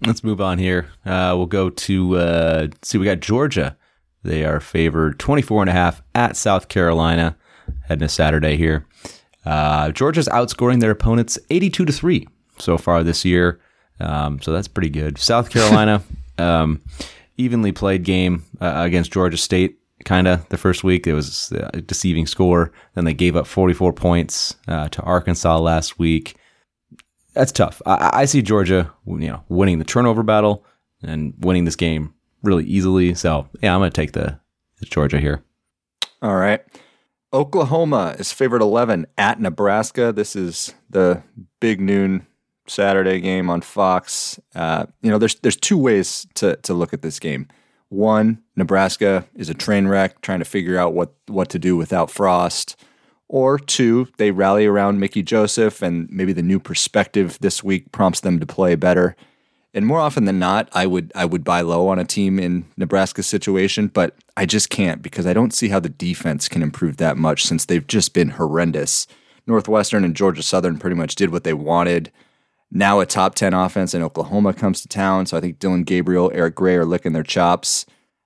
let's 0.04 0.24
move 0.24 0.40
on 0.40 0.58
here. 0.58 0.88
Uh, 1.06 1.34
we'll 1.36 1.46
go 1.46 1.70
to 1.70 2.16
uh, 2.16 2.66
see. 2.82 2.98
We 2.98 3.04
got 3.04 3.20
Georgia. 3.20 3.76
They 4.24 4.44
are 4.44 4.58
favored 4.58 5.18
24 5.20 5.62
and 5.62 5.70
a 5.70 5.72
half 5.72 6.02
at 6.16 6.36
South 6.36 6.68
Carolina. 6.68 7.36
Heading 7.84 8.06
to 8.06 8.08
Saturday 8.08 8.56
here. 8.56 8.86
Uh, 9.44 9.90
Georgia's 9.92 10.28
outscoring 10.28 10.80
their 10.80 10.90
opponents 10.90 11.38
82 11.50 11.84
to 11.84 11.92
three 11.92 12.28
so 12.58 12.78
far 12.78 13.02
this 13.02 13.24
year. 13.24 13.60
Um, 14.00 14.40
so 14.40 14.52
that's 14.52 14.68
pretty 14.68 14.90
good. 14.90 15.18
South 15.18 15.50
Carolina, 15.50 16.02
um, 16.38 16.82
evenly 17.36 17.72
played 17.72 18.04
game 18.04 18.44
uh, 18.60 18.72
against 18.76 19.12
Georgia 19.12 19.36
State. 19.36 19.78
Kind 20.04 20.26
of 20.26 20.46
the 20.48 20.56
first 20.56 20.84
week, 20.84 21.06
it 21.06 21.14
was 21.14 21.52
a 21.52 21.80
deceiving 21.80 22.26
score. 22.26 22.72
Then 22.94 23.04
they 23.04 23.14
gave 23.14 23.36
up 23.36 23.46
44 23.46 23.92
points 23.92 24.56
uh, 24.66 24.88
to 24.88 25.02
Arkansas 25.02 25.58
last 25.58 25.98
week 25.98 26.36
that's 27.34 27.52
tough. 27.52 27.82
I, 27.84 28.10
I 28.12 28.24
see 28.24 28.40
Georgia, 28.40 28.90
you 29.06 29.28
know, 29.28 29.44
winning 29.48 29.78
the 29.78 29.84
turnover 29.84 30.22
battle 30.22 30.64
and 31.02 31.34
winning 31.40 31.64
this 31.64 31.76
game 31.76 32.14
really 32.42 32.64
easily. 32.64 33.14
So 33.14 33.48
yeah, 33.60 33.74
I'm 33.74 33.80
going 33.80 33.90
to 33.90 33.94
take 33.94 34.12
the, 34.12 34.40
the 34.78 34.86
Georgia 34.86 35.18
here. 35.18 35.44
All 36.22 36.36
right. 36.36 36.62
Oklahoma 37.34 38.14
is 38.16 38.32
favored 38.32 38.62
11 38.62 39.08
at 39.18 39.40
Nebraska. 39.40 40.12
This 40.12 40.36
is 40.36 40.72
the 40.88 41.24
big 41.60 41.80
noon 41.80 42.28
Saturday 42.68 43.20
game 43.20 43.50
on 43.50 43.60
Fox. 43.60 44.38
Uh, 44.54 44.86
you 45.02 45.10
know, 45.10 45.18
there's 45.18 45.34
there's 45.40 45.56
two 45.56 45.76
ways 45.76 46.28
to 46.34 46.54
to 46.62 46.72
look 46.72 46.94
at 46.94 47.02
this 47.02 47.18
game. 47.18 47.48
One, 47.88 48.40
Nebraska 48.54 49.26
is 49.34 49.48
a 49.48 49.54
train 49.54 49.88
wreck 49.88 50.20
trying 50.20 50.38
to 50.38 50.44
figure 50.44 50.78
out 50.78 50.94
what 50.94 51.12
what 51.26 51.48
to 51.50 51.58
do 51.58 51.76
without 51.76 52.08
Frost. 52.08 52.76
Or 53.26 53.58
two, 53.58 54.06
they 54.16 54.30
rally 54.30 54.66
around 54.66 55.00
Mickey 55.00 55.22
Joseph 55.22 55.82
and 55.82 56.08
maybe 56.10 56.32
the 56.32 56.42
new 56.42 56.60
perspective 56.60 57.36
this 57.40 57.64
week 57.64 57.90
prompts 57.90 58.20
them 58.20 58.38
to 58.38 58.46
play 58.46 58.76
better. 58.76 59.16
And 59.74 59.86
more 59.86 59.98
often 59.98 60.24
than 60.24 60.38
not, 60.38 60.68
I 60.72 60.86
would 60.86 61.10
I 61.16 61.24
would 61.24 61.42
buy 61.42 61.60
low 61.60 61.88
on 61.88 61.98
a 61.98 62.04
team 62.04 62.38
in 62.38 62.64
Nebraska's 62.76 63.26
situation, 63.26 63.88
but 63.88 64.14
I 64.36 64.46
just 64.46 64.70
can't 64.70 65.02
because 65.02 65.26
I 65.26 65.32
don't 65.32 65.52
see 65.52 65.68
how 65.68 65.80
the 65.80 65.88
defense 65.88 66.48
can 66.48 66.62
improve 66.62 66.96
that 66.98 67.16
much 67.16 67.44
since 67.44 67.64
they've 67.64 67.86
just 67.86 68.14
been 68.14 68.30
horrendous. 68.30 69.08
Northwestern 69.48 70.04
and 70.04 70.14
Georgia 70.14 70.42
Southern 70.42 70.78
pretty 70.78 70.96
much 70.96 71.16
did 71.16 71.30
what 71.30 71.42
they 71.42 71.52
wanted. 71.52 72.12
Now 72.70 73.00
a 73.00 73.06
top 73.06 73.34
10 73.34 73.52
offense 73.52 73.94
in 73.94 74.02
Oklahoma 74.02 74.54
comes 74.54 74.80
to 74.80 74.88
town, 74.88 75.26
so 75.26 75.36
I 75.36 75.40
think 75.40 75.58
Dillon 75.58 75.82
Gabriel, 75.84 76.30
Eric 76.32 76.54
Gray 76.54 76.76
are 76.76 76.84
licking 76.84 77.12
their 77.12 77.22
chops. 77.22 77.84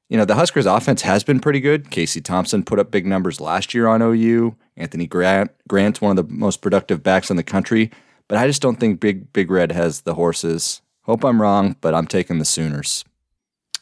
You 0.08 0.16
know, 0.16 0.24
the 0.24 0.36
Huskers 0.36 0.64
offense 0.64 1.02
has 1.02 1.24
been 1.24 1.40
pretty 1.40 1.60
good. 1.60 1.90
Casey 1.90 2.20
Thompson 2.20 2.62
put 2.62 2.78
up 2.78 2.90
big 2.90 3.06
numbers 3.06 3.40
last 3.40 3.74
year 3.74 3.88
on 3.88 4.00
OU. 4.00 4.54
Anthony 4.76 5.06
Grant, 5.06 5.50
Grant, 5.66 6.00
one 6.00 6.16
of 6.16 6.28
the 6.28 6.32
most 6.32 6.62
productive 6.62 7.02
backs 7.02 7.30
in 7.30 7.36
the 7.36 7.42
country. 7.42 7.90
But 8.26 8.38
I 8.38 8.46
just 8.46 8.62
don't 8.62 8.78
think 8.78 9.00
Big 9.00 9.32
Big 9.32 9.50
Red 9.50 9.72
has 9.72 10.02
the 10.02 10.14
horses. 10.14 10.80
Hope 11.08 11.24
I'm 11.24 11.40
wrong, 11.40 11.74
but 11.80 11.94
I'm 11.94 12.06
taking 12.06 12.38
the 12.38 12.44
Sooners. 12.44 13.02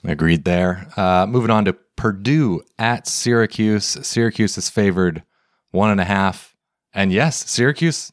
Agreed 0.04 0.44
there. 0.44 0.86
Uh, 0.96 1.26
moving 1.28 1.50
on 1.50 1.64
to 1.64 1.72
Purdue 1.72 2.62
at 2.78 3.08
Syracuse. 3.08 3.98
Syracuse 4.06 4.56
is 4.56 4.70
favored 4.70 5.24
one 5.72 5.90
and 5.90 6.00
a 6.00 6.04
half. 6.04 6.54
And 6.94 7.12
yes, 7.12 7.50
Syracuse 7.50 8.12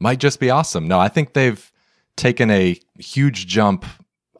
might 0.00 0.18
just 0.18 0.40
be 0.40 0.48
awesome. 0.48 0.88
No, 0.88 0.98
I 0.98 1.08
think 1.08 1.34
they've 1.34 1.70
taken 2.16 2.50
a 2.50 2.80
huge 2.98 3.46
jump 3.46 3.84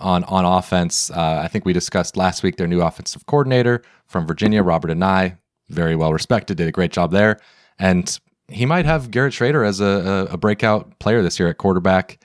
on 0.00 0.24
on 0.24 0.46
offense. 0.46 1.10
Uh, 1.10 1.40
I 1.44 1.48
think 1.48 1.66
we 1.66 1.74
discussed 1.74 2.16
last 2.16 2.42
week 2.42 2.56
their 2.56 2.66
new 2.66 2.80
offensive 2.80 3.26
coordinator 3.26 3.82
from 4.06 4.26
Virginia, 4.26 4.62
Robert 4.62 4.90
Anae, 4.90 5.37
very 5.68 5.96
well 5.96 6.14
respected, 6.14 6.56
did 6.56 6.66
a 6.66 6.72
great 6.72 6.92
job 6.92 7.10
there, 7.12 7.38
and 7.78 8.18
he 8.48 8.64
might 8.64 8.87
have 8.87 9.10
Garrett 9.10 9.34
Shrader 9.34 9.66
as 9.66 9.80
a, 9.80 9.84
a, 10.30 10.34
a 10.34 10.36
breakout 10.38 10.99
player 10.99 11.22
this 11.22 11.38
year 11.38 11.49
at 11.49 11.59
quarterback. 11.59 12.18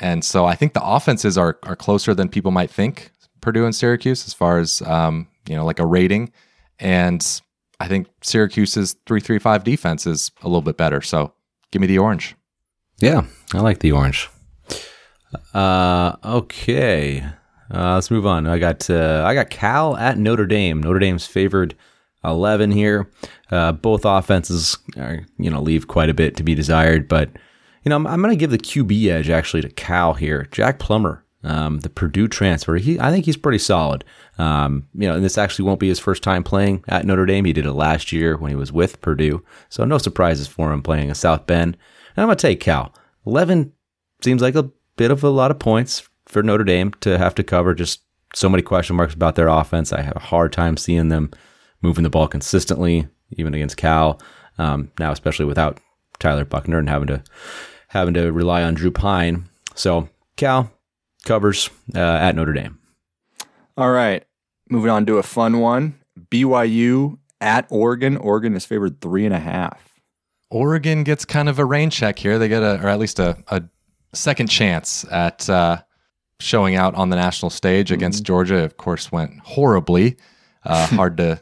And 0.00 0.24
so 0.24 0.46
I 0.46 0.54
think 0.54 0.72
the 0.72 0.84
offenses 0.84 1.36
are 1.38 1.58
are 1.62 1.76
closer 1.76 2.14
than 2.14 2.28
people 2.28 2.50
might 2.50 2.70
think. 2.70 3.12
Purdue 3.40 3.64
and 3.64 3.74
Syracuse, 3.74 4.26
as 4.26 4.34
far 4.34 4.58
as 4.58 4.82
um, 4.82 5.28
you 5.48 5.56
know, 5.56 5.64
like 5.64 5.78
a 5.78 5.86
rating, 5.86 6.32
and 6.78 7.40
I 7.78 7.88
think 7.88 8.08
Syracuse's 8.22 8.96
three 9.06 9.20
three 9.20 9.38
five 9.38 9.64
defense 9.64 10.06
is 10.06 10.30
a 10.42 10.48
little 10.48 10.62
bit 10.62 10.76
better. 10.76 11.00
So 11.00 11.32
give 11.70 11.80
me 11.80 11.86
the 11.86 11.98
orange. 11.98 12.34
Yeah, 13.00 13.24
I 13.54 13.60
like 13.60 13.80
the 13.80 13.92
orange. 13.92 14.28
Uh, 15.54 16.16
okay. 16.24 17.24
Uh, 17.72 17.94
let's 17.94 18.10
move 18.10 18.26
on. 18.26 18.46
I 18.46 18.58
got 18.58 18.90
uh, 18.90 19.22
I 19.26 19.34
got 19.34 19.50
Cal 19.50 19.96
at 19.96 20.18
Notre 20.18 20.46
Dame. 20.46 20.82
Notre 20.82 20.98
Dame's 20.98 21.26
favored 21.26 21.74
eleven 22.24 22.70
here. 22.70 23.08
Uh, 23.50 23.72
both 23.72 24.04
offenses 24.04 24.76
are 24.98 25.20
you 25.38 25.50
know 25.50 25.60
leave 25.60 25.88
quite 25.88 26.10
a 26.10 26.14
bit 26.14 26.36
to 26.36 26.42
be 26.42 26.54
desired, 26.54 27.08
but 27.08 27.30
you 27.82 27.90
know 27.90 27.96
I'm, 27.96 28.06
I'm 28.06 28.20
going 28.22 28.32
to 28.32 28.36
give 28.36 28.50
the 28.50 28.58
QB 28.58 29.06
edge 29.06 29.30
actually 29.30 29.62
to 29.62 29.70
Cal 29.70 30.14
here. 30.14 30.46
Jack 30.50 30.78
Plummer 30.78 31.24
um, 31.42 31.80
the 31.80 31.88
Purdue 31.88 32.28
transfer. 32.28 32.76
He, 32.76 33.00
I 33.00 33.10
think 33.10 33.24
he's 33.24 33.36
pretty 33.36 33.58
solid. 33.58 34.04
Um, 34.38 34.86
you 34.94 35.08
know, 35.08 35.14
and 35.14 35.24
this 35.24 35.38
actually 35.38 35.64
won't 35.64 35.80
be 35.80 35.88
his 35.88 35.98
first 35.98 36.22
time 36.22 36.42
playing 36.42 36.84
at 36.88 37.06
Notre 37.06 37.26
Dame. 37.26 37.44
He 37.44 37.52
did 37.52 37.66
it 37.66 37.72
last 37.72 38.12
year 38.12 38.36
when 38.36 38.50
he 38.50 38.56
was 38.56 38.72
with 38.72 39.00
Purdue, 39.00 39.44
so 39.68 39.84
no 39.84 39.98
surprises 39.98 40.46
for 40.46 40.72
him 40.72 40.82
playing 40.82 41.10
a 41.10 41.14
South 41.14 41.46
Bend. 41.46 41.76
And 42.16 42.22
I'm 42.22 42.28
gonna 42.28 42.36
take 42.36 42.60
Cal. 42.60 42.94
Eleven 43.26 43.72
seems 44.22 44.42
like 44.42 44.54
a 44.54 44.70
bit 44.96 45.10
of 45.10 45.24
a 45.24 45.30
lot 45.30 45.50
of 45.50 45.58
points 45.58 46.08
for 46.26 46.42
Notre 46.42 46.64
Dame 46.64 46.92
to 47.00 47.18
have 47.18 47.34
to 47.36 47.42
cover. 47.42 47.74
Just 47.74 48.02
so 48.34 48.48
many 48.48 48.62
question 48.62 48.96
marks 48.96 49.14
about 49.14 49.34
their 49.34 49.48
offense. 49.48 49.92
I 49.92 50.02
have 50.02 50.16
a 50.16 50.20
hard 50.20 50.52
time 50.52 50.76
seeing 50.76 51.08
them 51.08 51.30
moving 51.82 52.04
the 52.04 52.10
ball 52.10 52.28
consistently, 52.28 53.08
even 53.32 53.54
against 53.54 53.76
Cal. 53.76 54.20
Um, 54.58 54.92
now, 54.98 55.10
especially 55.10 55.46
without 55.46 55.80
Tyler 56.20 56.44
Buchner 56.44 56.78
and 56.78 56.88
having 56.88 57.08
to 57.08 57.22
having 57.88 58.14
to 58.14 58.30
rely 58.30 58.62
on 58.62 58.74
Drew 58.74 58.90
Pyne. 58.90 59.48
So 59.74 60.08
Cal 60.36 60.70
covers 61.24 61.68
uh, 61.94 61.98
at 61.98 62.36
Notre 62.36 62.52
Dame. 62.52 62.78
All 63.76 63.90
right. 63.90 64.24
Moving 64.68 64.90
on 64.90 65.06
to 65.06 65.18
a 65.18 65.22
fun 65.22 65.58
one. 65.58 65.98
BYU 66.30 67.18
at 67.40 67.66
Oregon. 67.70 68.16
Oregon 68.16 68.54
is 68.54 68.64
favored 68.64 69.00
three 69.00 69.24
and 69.24 69.34
a 69.34 69.40
half. 69.40 70.00
Oregon 70.50 71.04
gets 71.04 71.24
kind 71.24 71.48
of 71.48 71.58
a 71.58 71.64
rain 71.64 71.90
check 71.90 72.18
here. 72.18 72.38
They 72.38 72.48
get 72.48 72.62
a, 72.62 72.80
or 72.82 72.88
at 72.88 72.98
least 72.98 73.18
a, 73.18 73.36
a 73.48 73.62
second 74.12 74.48
chance 74.48 75.04
at 75.10 75.48
uh, 75.48 75.78
showing 76.40 76.74
out 76.76 76.94
on 76.94 77.10
the 77.10 77.16
national 77.16 77.50
stage 77.50 77.90
against 77.92 78.24
Georgia. 78.24 78.64
Of 78.64 78.76
course, 78.76 79.10
went 79.10 79.38
horribly. 79.40 80.16
Uh, 80.64 80.86
hard 80.96 81.16
to 81.18 81.40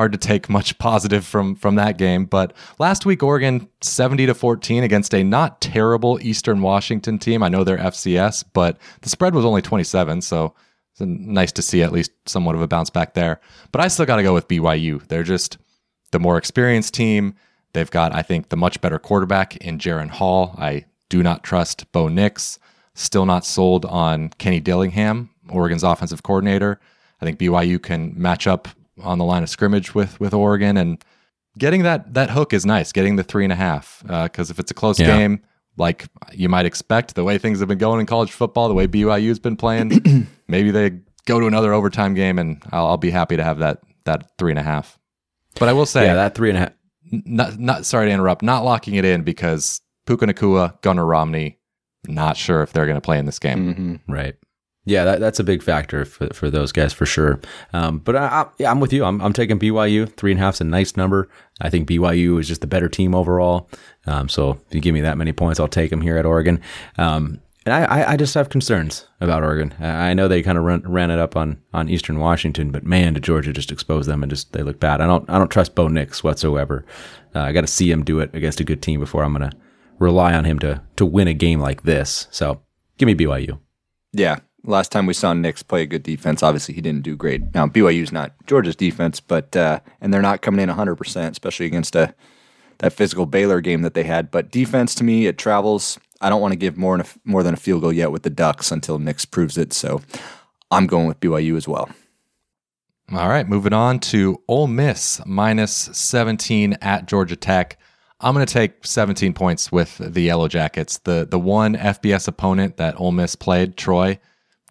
hard 0.00 0.12
to 0.12 0.18
take 0.18 0.48
much 0.48 0.78
positive 0.78 1.26
from 1.26 1.54
from 1.54 1.74
that 1.74 1.98
game. 1.98 2.24
But 2.24 2.54
last 2.78 3.04
week, 3.04 3.22
Oregon 3.22 3.68
seventy 3.82 4.24
to 4.24 4.32
fourteen 4.32 4.82
against 4.82 5.12
a 5.12 5.22
not 5.22 5.60
terrible 5.60 6.18
Eastern 6.22 6.62
Washington 6.62 7.18
team. 7.18 7.42
I 7.42 7.50
know 7.50 7.64
they're 7.64 7.76
FCS, 7.76 8.44
but 8.54 8.78
the 9.02 9.10
spread 9.10 9.34
was 9.34 9.44
only 9.44 9.60
twenty 9.60 9.84
seven, 9.84 10.22
so 10.22 10.54
it's 10.92 11.02
nice 11.02 11.52
to 11.52 11.60
see 11.60 11.82
at 11.82 11.92
least 11.92 12.12
somewhat 12.24 12.54
of 12.54 12.62
a 12.62 12.66
bounce 12.66 12.88
back 12.88 13.12
there. 13.12 13.40
But 13.72 13.82
I 13.82 13.88
still 13.88 14.06
got 14.06 14.16
to 14.16 14.22
go 14.22 14.32
with 14.32 14.48
BYU. 14.48 15.06
They're 15.08 15.22
just 15.22 15.58
the 16.12 16.18
more 16.18 16.38
experienced 16.38 16.94
team. 16.94 17.34
They've 17.74 17.90
got, 17.90 18.14
I 18.14 18.22
think, 18.22 18.48
the 18.48 18.56
much 18.56 18.80
better 18.80 18.98
quarterback 18.98 19.58
in 19.58 19.78
Jaren 19.78 20.08
Hall. 20.08 20.54
I 20.56 20.86
do 21.10 21.22
not 21.22 21.44
trust 21.44 21.92
Bo 21.92 22.08
Nix. 22.08 22.58
Still 22.94 23.26
not 23.26 23.44
sold 23.44 23.84
on 23.84 24.30
Kenny 24.38 24.60
Dillingham, 24.60 25.28
Oregon's 25.50 25.84
offensive 25.84 26.22
coordinator. 26.22 26.80
I 27.20 27.26
think 27.26 27.38
BYU 27.38 27.80
can 27.80 28.14
match 28.16 28.46
up 28.46 28.66
on 29.02 29.18
the 29.18 29.24
line 29.24 29.42
of 29.42 29.48
scrimmage 29.48 29.94
with 29.94 30.18
with 30.20 30.32
Oregon, 30.34 30.76
and 30.76 31.02
getting 31.58 31.82
that 31.82 32.14
that 32.14 32.30
hook 32.30 32.52
is 32.52 32.64
nice. 32.66 32.92
Getting 32.92 33.16
the 33.16 33.22
three 33.24 33.44
and 33.44 33.52
a 33.52 33.56
half 33.56 34.02
because 34.06 34.50
if 34.50 34.58
it's 34.58 34.70
a 34.70 34.74
close 34.74 34.98
Yeah. 34.98 35.06
game, 35.16 35.40
like 35.76 36.06
you 36.32 36.48
might 36.48 36.66
expect, 36.66 37.14
the 37.14 37.24
way 37.24 37.38
things 37.38 37.60
have 37.60 37.68
been 37.68 37.78
going 37.78 38.00
in 38.00 38.06
college 38.06 38.32
football, 38.32 38.68
the 38.68 38.74
way 38.74 38.86
BYU's 38.86 39.38
been 39.38 39.56
playing, 39.56 40.26
maybe 40.48 40.70
they 40.70 41.00
go 41.26 41.38
to 41.40 41.46
another 41.46 41.72
overtime 41.72 42.14
game, 42.14 42.38
and 42.38 42.62
I'll, 42.72 42.86
I'll 42.86 42.96
be 42.96 43.10
happy 43.10 43.36
to 43.36 43.44
have 43.44 43.58
that 43.58 43.80
that 44.04 44.30
three 44.38 44.52
and 44.52 44.58
a 44.58 44.62
half. 44.62 44.98
But 45.58 45.68
I 45.68 45.72
will 45.72 45.86
say, 45.86 46.04
Yeah, 46.04 46.14
that 46.14 46.34
three 46.34 46.48
and 46.50 46.56
a 46.56 46.60
half. 46.60 46.72
not 47.12 47.58
not 47.58 47.86
sorry 47.86 48.06
to 48.08 48.12
interrupt, 48.12 48.42
not 48.42 48.64
locking 48.64 48.94
it 48.94 49.04
in 49.04 49.22
because 49.22 49.80
Puka 50.06 50.26
Nacua, 50.26 50.80
Gunner 50.82 51.04
Romney, 51.04 51.58
not 52.08 52.36
sure 52.36 52.62
if 52.62 52.72
they're 52.72 52.86
going 52.86 52.96
to 52.96 53.00
play 53.00 53.18
in 53.18 53.26
this 53.26 53.38
game. 53.38 53.74
Mm-hmm. 53.74 54.12
Right. 54.12 54.36
Yeah, 54.86 55.04
that, 55.04 55.20
that's 55.20 55.38
a 55.38 55.44
big 55.44 55.62
factor 55.62 56.04
for, 56.04 56.28
for 56.32 56.50
those 56.50 56.72
guys 56.72 56.92
for 56.92 57.04
sure. 57.04 57.38
Um, 57.72 57.98
but 57.98 58.16
I, 58.16 58.26
I, 58.26 58.46
yeah, 58.58 58.70
I'm 58.70 58.80
with 58.80 58.92
you. 58.92 59.04
I'm, 59.04 59.20
I'm 59.20 59.32
taking 59.32 59.58
BYU. 59.58 60.10
Three 60.16 60.32
and 60.32 60.40
a 60.40 60.42
half's 60.42 60.60
a 60.60 60.64
nice 60.64 60.96
number. 60.96 61.28
I 61.60 61.68
think 61.68 61.88
BYU 61.88 62.40
is 62.40 62.48
just 62.48 62.62
the 62.62 62.66
better 62.66 62.88
team 62.88 63.14
overall. 63.14 63.68
Um, 64.06 64.28
so 64.28 64.52
if 64.68 64.74
you 64.74 64.80
give 64.80 64.94
me 64.94 65.02
that 65.02 65.18
many 65.18 65.32
points, 65.32 65.60
I'll 65.60 65.68
take 65.68 65.90
them 65.90 66.00
here 66.00 66.16
at 66.16 66.24
Oregon. 66.24 66.62
Um, 66.96 67.40
and 67.66 67.74
I, 67.74 68.12
I, 68.12 68.16
just 68.16 68.32
have 68.34 68.48
concerns 68.48 69.06
about 69.20 69.42
Oregon. 69.42 69.74
I 69.80 70.14
know 70.14 70.28
they 70.28 70.42
kind 70.42 70.56
of 70.56 70.64
ran, 70.64 70.80
ran 70.80 71.10
it 71.10 71.18
up 71.18 71.36
on, 71.36 71.60
on 71.74 71.90
Eastern 71.90 72.18
Washington, 72.18 72.70
but 72.70 72.84
man, 72.84 73.12
did 73.12 73.22
Georgia 73.22 73.52
just 73.52 73.70
expose 73.70 74.06
them 74.06 74.22
and 74.22 74.30
just 74.30 74.54
they 74.54 74.62
look 74.62 74.80
bad. 74.80 75.02
I 75.02 75.06
don't 75.06 75.28
I 75.28 75.38
don't 75.38 75.50
trust 75.50 75.74
Bo 75.74 75.86
Nix 75.88 76.24
whatsoever. 76.24 76.86
Uh, 77.34 77.40
I 77.40 77.52
got 77.52 77.60
to 77.60 77.66
see 77.66 77.90
him 77.90 78.02
do 78.02 78.18
it 78.20 78.34
against 78.34 78.60
a 78.60 78.64
good 78.64 78.80
team 78.80 78.98
before 78.98 79.22
I'm 79.22 79.34
going 79.34 79.50
to 79.50 79.56
rely 79.98 80.32
on 80.32 80.46
him 80.46 80.58
to 80.60 80.82
to 80.96 81.04
win 81.04 81.28
a 81.28 81.34
game 81.34 81.60
like 81.60 81.82
this. 81.82 82.28
So 82.30 82.62
give 82.96 83.06
me 83.06 83.14
BYU. 83.14 83.58
Yeah. 84.12 84.40
Last 84.64 84.92
time 84.92 85.06
we 85.06 85.14
saw 85.14 85.32
Nix 85.32 85.62
play 85.62 85.82
a 85.82 85.86
good 85.86 86.02
defense, 86.02 86.42
obviously 86.42 86.74
he 86.74 86.80
didn't 86.80 87.02
do 87.02 87.16
great. 87.16 87.54
Now 87.54 87.66
BYU's 87.66 88.12
not 88.12 88.32
Georgia's 88.46 88.76
defense, 88.76 89.20
but 89.20 89.56
uh, 89.56 89.80
and 90.00 90.12
they're 90.12 90.20
not 90.20 90.42
coming 90.42 90.60
in 90.60 90.68
100, 90.68 90.96
percent 90.96 91.32
especially 91.32 91.66
against 91.66 91.96
a 91.96 92.14
that 92.78 92.92
physical 92.92 93.26
Baylor 93.26 93.60
game 93.60 93.82
that 93.82 93.94
they 93.94 94.04
had. 94.04 94.30
But 94.30 94.50
defense 94.50 94.94
to 94.96 95.04
me, 95.04 95.26
it 95.26 95.38
travels. 95.38 95.98
I 96.20 96.28
don't 96.28 96.40
want 96.40 96.52
to 96.52 96.58
give 96.58 96.76
more 96.76 96.96
than 96.96 97.06
a, 97.06 97.28
more 97.28 97.42
than 97.42 97.54
a 97.54 97.58
field 97.58 97.82
goal 97.82 97.92
yet 97.92 98.12
with 98.12 98.22
the 98.22 98.30
Ducks 98.30 98.70
until 98.70 98.98
Nix 98.98 99.24
proves 99.24 99.56
it. 99.56 99.72
So 99.72 100.02
I'm 100.70 100.86
going 100.86 101.06
with 101.06 101.20
BYU 101.20 101.56
as 101.56 101.66
well. 101.66 101.88
All 103.12 103.28
right, 103.28 103.48
moving 103.48 103.72
on 103.72 103.98
to 104.00 104.40
Ole 104.46 104.68
Miss 104.68 105.20
minus 105.26 105.72
17 105.72 106.74
at 106.80 107.06
Georgia 107.06 107.34
Tech. 107.34 107.76
I'm 108.20 108.34
going 108.34 108.46
to 108.46 108.52
take 108.52 108.86
17 108.86 109.32
points 109.32 109.72
with 109.72 109.96
the 109.98 110.20
Yellow 110.20 110.46
Jackets. 110.46 110.98
The 110.98 111.26
the 111.28 111.38
one 111.38 111.74
FBS 111.74 112.28
opponent 112.28 112.76
that 112.76 113.00
Ole 113.00 113.12
Miss 113.12 113.34
played, 113.34 113.76
Troy, 113.76 114.20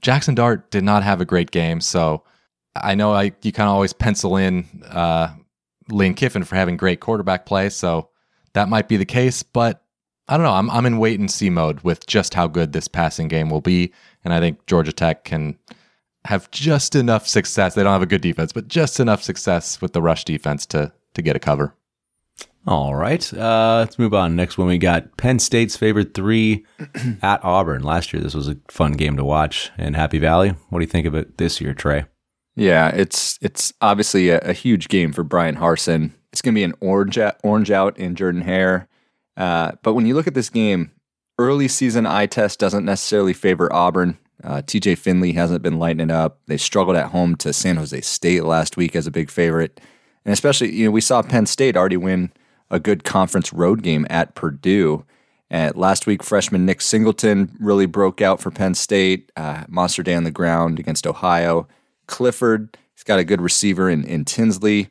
Jackson 0.02 0.36
Dart 0.36 0.72
did 0.72 0.84
not 0.84 1.04
have 1.04 1.22
a 1.22 1.26
great 1.26 1.52
game. 1.52 1.82
So 1.82 2.24
I 2.76 2.96
know 2.96 3.14
I 3.14 3.34
you 3.42 3.52
kind 3.52 3.68
of 3.68 3.74
always 3.74 3.94
pencil 3.94 4.38
in 4.38 4.84
uh, 4.90 5.34
Lane 5.90 6.14
Kiffin 6.14 6.44
for 6.44 6.56
having 6.56 6.78
great 6.78 7.00
quarterback 7.00 7.46
play. 7.46 7.70
So 7.70 8.10
that 8.54 8.70
might 8.70 8.88
be 8.88 8.98
the 8.98 9.06
case, 9.06 9.44
but 9.44 9.84
I 10.28 10.38
don't 10.38 10.46
know. 10.46 10.54
I'm 10.54 10.70
I'm 10.70 10.86
in 10.86 11.00
wait 11.00 11.20
and 11.20 11.30
see 11.30 11.50
mode 11.50 11.82
with 11.82 12.06
just 12.08 12.34
how 12.34 12.48
good 12.48 12.72
this 12.72 12.88
passing 12.88 13.28
game 13.28 13.50
will 13.50 13.62
be, 13.62 13.94
and 14.24 14.34
I 14.34 14.40
think 14.40 14.66
Georgia 14.68 14.94
Tech 14.94 15.24
can 15.24 15.58
have 16.26 16.52
just 16.52 16.96
enough 16.96 17.28
success. 17.28 17.74
They 17.74 17.84
don't 17.84 17.94
have 17.94 18.02
a 18.02 18.08
good 18.08 18.22
defense, 18.22 18.52
but 18.54 18.68
just 18.68 19.00
enough 19.00 19.24
success 19.24 19.82
with 19.82 19.94
the 19.94 20.02
rush 20.02 20.26
defense 20.26 20.66
to 20.68 20.94
to 21.16 21.22
get 21.22 21.36
a 21.36 21.40
cover. 21.40 21.76
All 22.68 22.94
right. 22.94 23.34
Uh, 23.34 23.78
let's 23.80 23.98
move 23.98 24.14
on. 24.14 24.36
Next 24.36 24.58
one, 24.58 24.68
we 24.68 24.78
got 24.78 25.18
Penn 25.18 25.40
State's 25.40 25.78
favorite 25.78 26.14
three 26.14 26.66
at 27.22 27.44
Auburn. 27.44 27.84
Last 27.84 28.14
year, 28.14 28.22
this 28.22 28.36
was 28.36 28.48
a 28.48 28.58
fun 28.68 28.94
game 28.94 29.18
to 29.18 29.24
watch 29.24 29.72
in 29.78 29.94
Happy 29.94 30.20
Valley. 30.20 30.50
What 30.70 30.80
do 30.80 30.84
you 30.84 30.92
think 30.92 31.08
of 31.08 31.16
it 31.16 31.38
this 31.38 31.62
year, 31.62 31.74
Trey? 31.74 32.06
Yeah, 32.56 32.90
it's 32.90 33.40
it's 33.42 33.74
obviously 33.80 34.30
a, 34.30 34.40
a 34.40 34.54
huge 34.54 34.90
game 34.90 35.14
for 35.14 35.24
Bryan 35.24 35.56
Harsin. 35.56 36.12
It's 36.32 36.42
going 36.42 36.54
to 36.54 36.60
be 36.60 36.64
an 36.64 36.76
orange 36.82 37.18
out, 37.18 37.38
orange 37.44 37.72
out 37.72 37.98
in 37.98 38.16
Jordan 38.16 38.42
Hare. 38.42 38.88
Uh, 39.38 39.72
but 39.82 39.94
when 39.94 40.06
you 40.06 40.14
look 40.14 40.28
at 40.28 40.34
this 40.34 40.50
game, 40.50 40.92
early 41.38 41.68
season 41.70 42.06
eye 42.06 42.26
test 42.26 42.60
doesn't 42.60 42.86
necessarily 42.86 43.34
favor 43.34 43.74
Auburn. 43.74 44.18
Uh, 44.44 44.62
TJ 44.62 44.98
Finley 44.98 45.32
hasn't 45.34 45.64
been 45.64 45.80
lighting 45.80 46.02
it 46.02 46.12
up. 46.12 46.40
They 46.48 46.58
struggled 46.58 46.98
at 46.98 47.12
home 47.12 47.36
to 47.38 47.54
San 47.54 47.78
Jose 47.78 48.02
State 48.02 48.44
last 48.44 48.78
week 48.78 48.96
as 48.96 49.08
a 49.08 49.12
big 49.12 49.30
favorite, 49.30 49.80
and 50.26 50.34
especially 50.34 50.74
you 50.74 50.86
know 50.86 50.92
we 50.92 51.02
saw 51.02 51.22
Penn 51.22 51.46
State 51.46 51.78
already 51.78 51.98
win 51.98 52.32
a 52.70 52.80
good 52.80 53.04
conference 53.04 53.52
road 53.54 53.84
game 53.84 54.06
at 54.10 54.36
Purdue. 54.36 55.06
And 55.50 55.76
last 55.76 56.06
week, 56.06 56.24
freshman 56.24 56.66
Nick 56.66 56.82
Singleton 56.82 57.56
really 57.60 57.88
broke 57.88 58.22
out 58.22 58.40
for 58.40 58.52
Penn 58.52 58.76
State. 58.76 59.32
Uh, 59.36 59.64
monster 59.68 60.04
day 60.04 60.14
on 60.14 60.24
the 60.24 60.32
ground 60.32 60.80
against 60.80 61.08
Ohio. 61.08 61.68
Clifford, 62.08 62.78
he's 62.94 63.04
got 63.04 63.20
a 63.20 63.24
good 63.24 63.42
receiver 63.42 63.90
in, 63.90 64.04
in 64.04 64.26
Tinsley. 64.26 64.90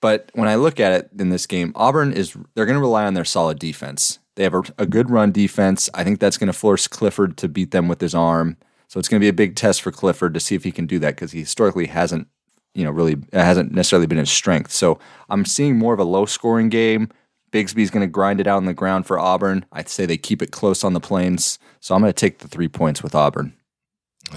But 0.00 0.30
when 0.34 0.48
I 0.48 0.54
look 0.54 0.80
at 0.80 0.92
it 0.92 1.10
in 1.18 1.28
this 1.30 1.46
game, 1.46 1.72
Auburn 1.74 2.12
is 2.12 2.36
they're 2.54 2.66
going 2.66 2.78
to 2.78 2.80
rely 2.80 3.04
on 3.04 3.14
their 3.14 3.24
solid 3.24 3.58
defense. 3.58 4.18
They 4.36 4.44
have 4.44 4.54
a, 4.54 4.62
a 4.78 4.86
good 4.86 5.10
run 5.10 5.32
defense. 5.32 5.90
I 5.92 6.04
think 6.04 6.20
that's 6.20 6.38
going 6.38 6.46
to 6.46 6.52
force 6.52 6.88
Clifford 6.88 7.36
to 7.38 7.48
beat 7.48 7.72
them 7.72 7.88
with 7.88 8.00
his 8.00 8.14
arm. 8.14 8.56
So 8.88 8.98
it's 8.98 9.08
going 9.08 9.20
to 9.20 9.24
be 9.24 9.28
a 9.28 9.32
big 9.32 9.56
test 9.56 9.82
for 9.82 9.92
Clifford 9.92 10.34
to 10.34 10.40
see 10.40 10.54
if 10.54 10.64
he 10.64 10.72
can 10.72 10.86
do 10.86 10.98
that 11.00 11.14
because 11.14 11.32
he 11.32 11.40
historically 11.40 11.86
hasn't, 11.86 12.28
you 12.74 12.84
know, 12.84 12.90
really 12.90 13.12
it 13.12 13.34
hasn't 13.34 13.72
necessarily 13.72 14.06
been 14.06 14.18
his 14.18 14.30
strength. 14.30 14.72
So 14.72 14.98
I'm 15.28 15.44
seeing 15.44 15.78
more 15.78 15.94
of 15.94 16.00
a 16.00 16.04
low 16.04 16.26
scoring 16.26 16.68
game. 16.68 17.10
Bigsby's 17.52 17.90
going 17.90 18.06
to 18.06 18.10
grind 18.10 18.40
it 18.40 18.46
out 18.46 18.58
on 18.58 18.66
the 18.66 18.74
ground 18.74 19.06
for 19.06 19.18
Auburn. 19.18 19.64
I'd 19.72 19.88
say 19.88 20.06
they 20.06 20.16
keep 20.16 20.40
it 20.40 20.52
close 20.52 20.84
on 20.84 20.92
the 20.92 21.00
plains. 21.00 21.58
So 21.80 21.94
I'm 21.94 22.00
going 22.00 22.12
to 22.12 22.18
take 22.18 22.38
the 22.38 22.48
three 22.48 22.68
points 22.68 23.02
with 23.02 23.14
Auburn. 23.14 23.54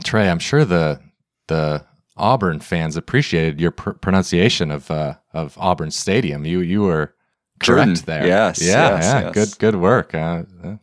Trey, 0.03 0.29
I'm 0.29 0.39
sure 0.39 0.65
the 0.65 0.99
the 1.47 1.85
Auburn 2.17 2.59
fans 2.59 2.95
appreciated 2.95 3.59
your 3.59 3.71
pr- 3.71 3.91
pronunciation 3.91 4.71
of 4.71 4.89
uh, 4.89 5.15
of 5.33 5.57
Auburn 5.57 5.91
Stadium. 5.91 6.45
You 6.45 6.61
you 6.61 6.81
were 6.81 7.13
correct 7.59 7.87
Jordan, 7.87 8.05
there. 8.05 8.27
yes, 8.27 8.61
yeah, 8.61 8.95
yes, 8.95 9.03
yeah. 9.03 9.21
yes. 9.21 9.33
Good 9.33 9.59
good 9.59 9.75
work. 9.75 10.15
Uh, 10.15 10.43
uh, 10.63 10.77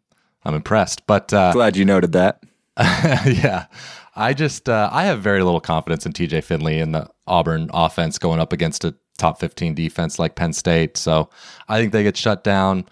I'm 0.44 0.54
impressed. 0.54 1.06
But 1.06 1.32
uh, 1.32 1.52
Glad 1.52 1.76
you 1.76 1.84
noted 1.84 2.12
that. 2.12 2.42
yeah, 2.78 3.66
I 4.14 4.32
just 4.32 4.68
uh, 4.68 4.88
I 4.92 5.04
have 5.04 5.20
very 5.20 5.42
little 5.42 5.60
confidence 5.60 6.06
in 6.06 6.12
TJ 6.12 6.44
Finley 6.44 6.78
in 6.78 6.92
the 6.92 7.08
Auburn 7.30 7.70
offense 7.72 8.18
going 8.18 8.40
up 8.40 8.52
against 8.52 8.84
a 8.84 8.94
top 9.16 9.38
15 9.38 9.74
defense 9.74 10.18
like 10.18 10.34
Penn 10.34 10.52
State. 10.52 10.96
So 10.96 11.30
I 11.68 11.78
think 11.78 11.92
they 11.92 12.02
get 12.02 12.16
shut 12.16 12.42
down. 12.44 12.86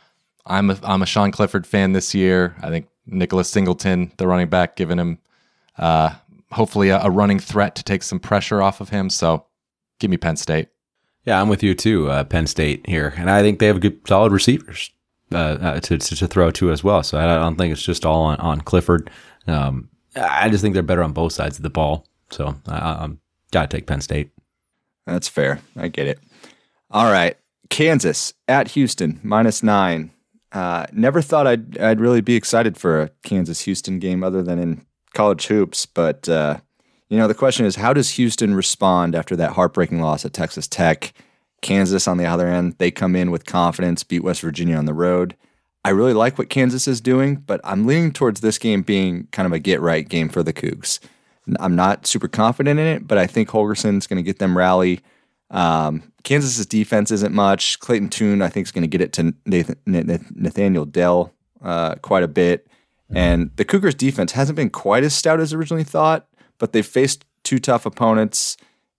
I'm 0.47 0.71
a, 0.71 0.79
I'm 0.83 1.03
a 1.03 1.07
Sean 1.07 1.31
Clifford 1.33 1.67
fan 1.67 1.93
this 1.93 2.15
year. 2.15 2.57
I 2.63 2.69
think 2.69 2.89
Nicholas 3.07 3.51
Singleton, 3.51 4.13
the 4.17 4.27
running 4.27 4.49
back, 4.49 4.77
giving 4.77 4.99
him 4.99 5.19
uh, 5.77 6.15
hopefully 6.53 6.91
a, 6.91 7.01
a 7.03 7.11
running 7.11 7.39
threat 7.39 7.75
to 7.77 7.83
take 7.83 8.03
some 8.03 8.21
pressure 8.21 8.63
off 8.63 8.81
of 8.81 8.91
him. 8.91 9.11
So 9.11 9.47
give 9.99 10.11
me 10.11 10.17
Penn 10.17 10.37
State. 10.37 10.69
Yeah, 11.25 11.41
I'm 11.41 11.49
with 11.49 11.63
you 11.63 11.75
too. 11.75 12.09
Uh, 12.09 12.25
Penn 12.25 12.47
State 12.47 12.87
here, 12.87 13.13
and 13.19 13.31
I 13.31 13.43
think 13.43 13.59
they 13.59 13.67
have 13.67 13.81
good, 13.81 14.01
solid 14.07 14.33
receivers 14.33 14.91
uh, 15.33 15.37
uh, 15.37 15.81
to, 15.81 15.99
to 15.99 16.27
throw 16.27 16.51
to 16.53 16.71
as 16.71 16.83
well. 16.83 17.03
So 17.03 17.19
I 17.19 17.27
don't 17.27 17.57
think 17.57 17.73
it's 17.73 17.83
just 17.83 18.07
all 18.07 18.23
on, 18.23 18.39
on 18.39 18.61
Clifford. 18.63 19.11
Um, 19.47 19.91
I 20.17 20.49
just 20.49 20.63
think 20.63 20.73
they're 20.73 20.83
better 20.83 21.03
on 21.03 21.13
both 21.13 21.33
sides 21.33 21.59
of 21.59 21.63
the 21.63 21.71
ball. 21.71 22.07
So 22.31 22.55
I, 22.67 23.11
I'm 23.49 23.61
got 23.61 23.71
to 23.71 23.77
take 23.77 23.87
Penn 23.87 24.01
State. 24.01 24.31
That's 25.07 25.29
fair. 25.29 25.61
I 25.77 25.89
get 25.89 26.07
it. 26.07 26.19
All 26.91 27.11
right. 27.11 27.37
Kansas 27.71 28.35
at 28.47 28.69
Houston, 28.69 29.21
minus 29.23 29.63
nine. 29.63 30.11
Uh, 30.53 30.87
never 30.93 31.21
thought 31.21 31.47
I'd, 31.47 31.79
I'd 31.79 32.01
really 32.01 32.21
be 32.21 32.35
excited 32.35 32.77
for 32.79 33.03
a 33.03 33.11
Kansas 33.23 33.61
Houston 33.63 33.99
game 33.99 34.25
other 34.25 34.43
than 34.43 34.59
in 34.59 34.87
college 35.15 35.47
hoops. 35.47 35.87
But, 35.87 36.29
uh, 36.29 36.59
you 37.09 37.19
know, 37.19 37.29
the 37.29 37.35
question 37.35 37.67
is 37.67 37.77
how 37.77 37.93
does 37.93 38.11
Houston 38.11 38.55
respond 38.55 39.15
after 39.15 39.37
that 39.37 39.53
heartbreaking 39.53 40.01
loss 40.01 40.25
at 40.25 40.33
Texas 40.33 40.67
Tech? 40.67 41.13
Kansas, 41.61 42.07
on 42.07 42.19
the 42.19 42.27
other 42.27 42.47
end, 42.47 42.77
they 42.79 42.91
come 42.91 43.17
in 43.17 43.31
with 43.31 43.45
confidence, 43.45 44.05
beat 44.05 44.23
West 44.23 44.41
Virginia 44.41 44.77
on 44.77 44.85
the 44.85 44.95
road. 44.95 45.37
I 45.85 45.91
really 45.91 46.13
like 46.13 46.39
what 46.39 46.51
Kansas 46.51 46.87
is 46.87 47.01
doing, 47.01 47.37
but 47.37 47.61
I'm 47.65 47.87
leaning 47.87 48.13
towards 48.13 48.41
this 48.41 48.59
game 48.59 48.83
being 48.83 49.27
kind 49.33 49.47
of 49.47 49.53
a 49.53 49.59
get 49.59 49.81
right 49.81 50.09
game 50.09 50.29
for 50.29 50.43
the 50.43 50.53
Cougs. 50.53 51.01
I'm 51.61 51.77
not 51.77 52.07
super 52.07 52.29
confident 52.29 52.79
in 52.79 52.87
it, 52.87 53.07
but 53.07 53.19
I 53.19 53.27
think 53.27 53.49
Holgorsen's 53.49 54.07
going 54.07 54.17
to 54.19 54.23
get 54.23 54.39
them 54.39 54.57
rally. 54.57 55.01
Um, 55.51 56.13
Kansas's 56.25 56.67
defense 56.67 57.11
isn't 57.11 57.35
much. 57.35 57.79
Clayton 57.81 58.11
Tune, 58.11 58.43
I 58.43 58.49
think, 58.49 58.67
is 58.67 58.73
going 58.73 58.83
to 58.83 58.89
get 58.89 59.01
it 59.01 59.13
to 59.15 59.35
Nathan, 59.47 59.77
Nathaniel 59.87 60.85
Dell 60.85 61.33
uh, 61.63 61.95
quite 61.97 62.23
a 62.23 62.29
bit. 62.29 62.67
And 63.11 63.51
the 63.57 63.65
Cougars' 63.65 63.95
defense 63.95 64.33
hasn't 64.33 64.57
been 64.57 64.69
quite 64.69 65.03
as 65.03 65.15
stout 65.15 65.41
as 65.41 65.55
originally 65.55 65.85
thought, 65.85 66.29
but 66.59 66.75
they've 66.75 66.85
faced 66.87 67.25
two 67.43 67.59
tough 67.59 67.87
opponents. 67.87 68.59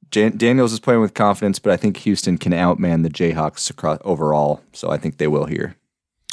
Jan- 0.09 0.37
Daniels 0.37 0.73
is 0.73 0.79
playing 0.79 1.01
with 1.01 1.13
confidence, 1.13 1.59
but 1.59 1.71
I 1.71 1.77
think 1.77 1.97
Houston 1.97 2.39
can 2.39 2.51
outman 2.51 3.03
the 3.03 3.09
Jayhawks 3.09 3.69
across, 3.69 3.99
overall. 4.03 4.63
So 4.73 4.89
I 4.89 4.97
think 4.97 5.17
they 5.17 5.27
will 5.27 5.45
here. 5.45 5.75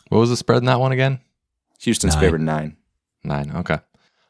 What 0.08 0.20
was 0.20 0.30
the 0.30 0.36
spread 0.38 0.58
in 0.58 0.64
that 0.64 0.80
one 0.80 0.92
again? 0.92 1.20
Houston's 1.80 2.14
Nine. 2.14 2.22
favored 2.24 2.40
nine. 2.40 2.76
Nine. 3.22 3.52
Okay. 3.56 3.78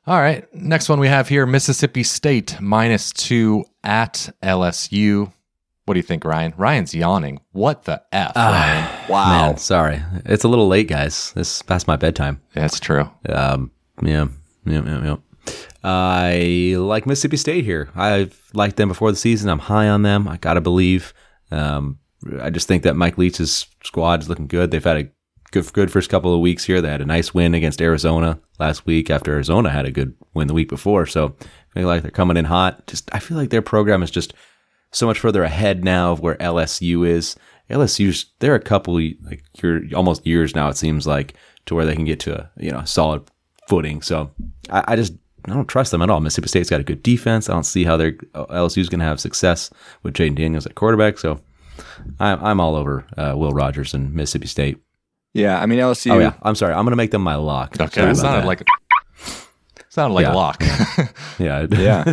All 0.06 0.20
right. 0.20 0.46
Next 0.54 0.88
one 0.88 1.00
we 1.00 1.08
have 1.08 1.28
here 1.28 1.46
Mississippi 1.46 2.04
State 2.04 2.60
minus 2.60 3.12
two 3.12 3.64
at 3.82 4.30
LSU. 4.40 5.32
What 5.84 5.94
do 5.94 5.98
you 5.98 6.04
think, 6.04 6.24
Ryan? 6.24 6.54
Ryan's 6.56 6.94
yawning. 6.94 7.40
What 7.50 7.84
the 7.84 8.02
F, 8.12 8.36
Ryan? 8.36 9.08
Wow. 9.08 9.28
Man, 9.28 9.56
sorry, 9.56 10.00
it's 10.24 10.44
a 10.44 10.48
little 10.48 10.68
late, 10.68 10.86
guys. 10.86 11.32
This 11.32 11.60
past 11.62 11.88
my 11.88 11.96
bedtime. 11.96 12.40
That's 12.54 12.78
true. 12.78 13.10
Um, 13.28 13.72
yeah, 14.00 14.28
yeah, 14.64 14.82
yeah, 14.84 15.04
yeah. 15.04 15.54
I 15.82 16.74
like 16.76 17.06
Mississippi 17.06 17.36
State 17.36 17.64
here. 17.64 17.88
I've 17.96 18.40
liked 18.52 18.76
them 18.76 18.88
before 18.88 19.10
the 19.10 19.16
season. 19.16 19.50
I'm 19.50 19.58
high 19.58 19.88
on 19.88 20.02
them. 20.02 20.28
I 20.28 20.36
gotta 20.36 20.60
believe. 20.60 21.14
Um, 21.50 21.98
I 22.40 22.50
just 22.50 22.68
think 22.68 22.84
that 22.84 22.94
Mike 22.94 23.18
Leach's 23.18 23.66
squad 23.84 24.22
is 24.22 24.28
looking 24.28 24.46
good. 24.46 24.70
They've 24.70 24.82
had 24.82 24.96
a 24.96 25.10
good, 25.62 25.72
good 25.72 25.92
first 25.92 26.10
couple 26.10 26.34
of 26.34 26.40
weeks 26.40 26.64
here. 26.64 26.80
They 26.80 26.90
had 26.90 27.00
a 27.00 27.06
nice 27.06 27.32
win 27.32 27.54
against 27.54 27.80
Arizona 27.80 28.38
last 28.58 28.86
week 28.86 29.10
after 29.10 29.32
Arizona 29.32 29.70
had 29.70 29.86
a 29.86 29.90
good 29.90 30.14
win 30.34 30.48
the 30.48 30.54
week 30.54 30.68
before. 30.68 31.06
So 31.06 31.34
I 31.74 31.80
feel 31.80 31.88
like 31.88 32.02
they're 32.02 32.10
coming 32.10 32.36
in 32.36 32.44
hot. 32.44 32.86
Just 32.86 33.08
I 33.14 33.18
feel 33.18 33.36
like 33.36 33.50
their 33.50 33.62
program 33.62 34.02
is 34.02 34.10
just 34.10 34.34
so 34.92 35.06
much 35.06 35.18
further 35.18 35.42
ahead 35.42 35.84
now 35.84 36.12
of 36.12 36.20
where 36.20 36.36
LSU 36.36 37.06
is. 37.06 37.36
LSU's 37.70 38.26
they're 38.38 38.54
a 38.54 38.60
couple 38.60 38.94
like 38.94 39.42
you're 39.60 39.82
almost 39.94 40.26
years 40.26 40.54
now 40.54 40.68
it 40.68 40.76
seems 40.76 41.06
like 41.06 41.34
to 41.66 41.74
where 41.74 41.84
they 41.84 41.96
can 41.96 42.04
get 42.04 42.20
to 42.20 42.38
a 42.38 42.50
you 42.58 42.70
know 42.70 42.84
solid 42.84 43.22
footing. 43.68 44.02
So 44.02 44.30
I, 44.70 44.84
I 44.88 44.96
just 44.96 45.14
I 45.46 45.52
don't 45.52 45.66
trust 45.66 45.90
them 45.90 46.02
at 46.02 46.10
all. 46.10 46.20
Mississippi 46.20 46.48
State's 46.48 46.70
got 46.70 46.80
a 46.80 46.84
good 46.84 47.02
defense. 47.02 47.48
I 47.48 47.54
don't 47.54 47.64
see 47.64 47.84
how 47.84 47.96
they're 47.96 48.12
LSU's 48.12 48.88
going 48.88 49.00
to 49.00 49.06
have 49.06 49.20
success 49.20 49.70
with 50.02 50.14
Jayden 50.14 50.36
Daniels 50.36 50.66
at 50.66 50.74
quarterback. 50.74 51.18
So 51.18 51.40
I'm 52.20 52.42
I'm 52.44 52.60
all 52.60 52.76
over 52.76 53.04
uh, 53.16 53.34
Will 53.36 53.52
Rogers 53.52 53.94
and 53.94 54.14
Mississippi 54.14 54.48
State. 54.48 54.78
Yeah, 55.36 55.60
I 55.60 55.66
mean 55.66 55.78
LSU. 55.78 56.12
Oh 56.12 56.18
yeah, 56.18 56.34
I'm 56.42 56.54
sorry. 56.54 56.72
I'm 56.72 56.84
going 56.84 56.92
to 56.92 56.96
make 56.96 57.10
them 57.10 57.22
my 57.22 57.34
lock. 57.36 57.78
Okay. 57.80 58.00
Sorry 58.00 58.10
It 58.10 58.16
sounded 58.16 58.42
that. 58.42 58.46
like 58.46 58.62
sounded 59.88 60.14
like 60.14 60.24
Yeah. 60.24 60.32
lock. 60.34 60.62
yeah, 61.38 61.66
Yeah. 61.72 62.04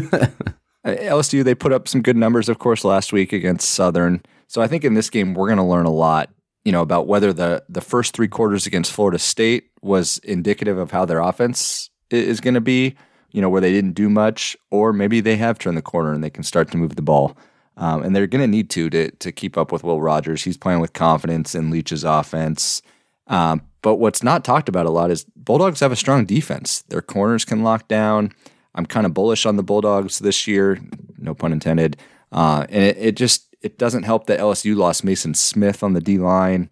Uh, 0.86 0.96
LSU, 0.96 1.44
they 1.44 1.56
put 1.56 1.72
up 1.72 1.88
some 1.88 2.02
good 2.02 2.18
numbers, 2.18 2.50
of 2.50 2.60
course, 2.60 2.84
last 2.84 3.14
week 3.14 3.32
against 3.32 3.70
Southern. 3.70 4.22
So 4.48 4.62
I 4.62 4.68
think 4.68 4.84
in 4.84 4.94
this 4.96 5.10
game, 5.10 5.34
we're 5.34 5.48
going 5.48 5.58
to 5.58 5.64
learn 5.64 5.86
a 5.86 5.92
lot, 5.94 6.30
you 6.66 6.72
know, 6.74 6.82
about 6.82 7.08
whether 7.08 7.32
the, 7.32 7.64
the 7.70 7.80
first 7.82 8.14
three 8.14 8.28
quarters 8.28 8.68
against 8.68 8.92
Florida 8.92 9.18
State 9.18 9.70
was 9.82 10.18
indicative 10.26 10.78
of 10.78 10.92
how 10.92 11.06
their 11.06 11.20
offense 11.20 11.90
is 12.10 12.42
going 12.42 12.54
to 12.56 12.62
be, 12.62 12.96
you 13.32 13.42
know, 13.42 13.50
where 13.50 13.62
they 13.62 13.72
didn't 13.72 13.94
do 13.94 14.10
much, 14.10 14.58
or 14.72 14.92
maybe 14.92 15.22
they 15.22 15.38
have 15.38 15.58
turned 15.58 15.78
the 15.78 15.82
corner 15.82 16.12
and 16.14 16.22
they 16.24 16.30
can 16.30 16.44
start 16.44 16.70
to 16.72 16.78
move 16.78 16.98
the 16.98 17.02
ball. 17.02 17.38
Um, 17.78 18.04
and 18.04 18.14
they're 18.16 18.28
going 18.28 18.44
to 18.44 18.48
need 18.48 18.70
to, 18.72 18.90
to 18.92 19.10
to 19.12 19.32
keep 19.32 19.58
up 19.58 19.72
with 19.72 19.84
Will 19.84 20.00
Rogers. 20.02 20.44
He's 20.44 20.58
playing 20.58 20.80
with 20.82 20.94
confidence 20.94 21.56
in 21.56 21.72
Leach's 21.72 22.04
offense. 22.04 22.84
Um, 23.28 23.62
but 23.82 23.96
what's 23.96 24.24
not 24.24 24.44
talked 24.44 24.70
about 24.70 24.86
a 24.86 24.90
lot 24.90 25.12
is 25.12 25.26
Bulldogs 25.36 25.80
have 25.82 25.92
a 25.92 25.96
strong 25.96 26.26
defense. 26.26 26.82
Their 26.84 27.02
corners 27.02 27.46
can 27.46 27.64
lock 27.64 27.88
down. 27.88 28.32
I'm 28.76 28.86
kind 28.86 29.06
of 29.06 29.14
bullish 29.14 29.46
on 29.46 29.56
the 29.56 29.64
Bulldogs 29.64 30.20
this 30.20 30.48
year, 30.48 30.80
no 31.18 31.34
pun 31.34 31.52
intended. 31.52 31.98
Uh, 32.32 32.66
and 32.70 32.84
it, 32.84 32.98
it 32.98 33.16
just 33.16 33.56
it 33.62 33.78
doesn't 33.78 34.04
help 34.04 34.26
that 34.28 34.40
LSU 34.40 34.76
lost 34.76 35.06
Maason 35.06 35.36
Smith 35.36 35.84
on 35.84 35.94
the 35.94 36.02
D 36.02 36.18
line. 36.18 36.72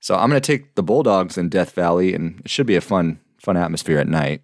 So 0.00 0.16
I'm 0.16 0.28
going 0.30 0.40
to 0.40 0.46
take 0.46 0.74
the 0.74 0.82
Bulldogs 0.82 1.36
in 1.38 1.48
Death 1.48 1.72
Valley, 1.72 2.14
and 2.14 2.40
it 2.40 2.48
should 2.50 2.66
be 2.66 2.74
a 2.76 2.80
fun 2.80 3.20
fun 3.38 3.56
atmosphere 3.56 3.98
at 3.98 4.08
night. 4.08 4.42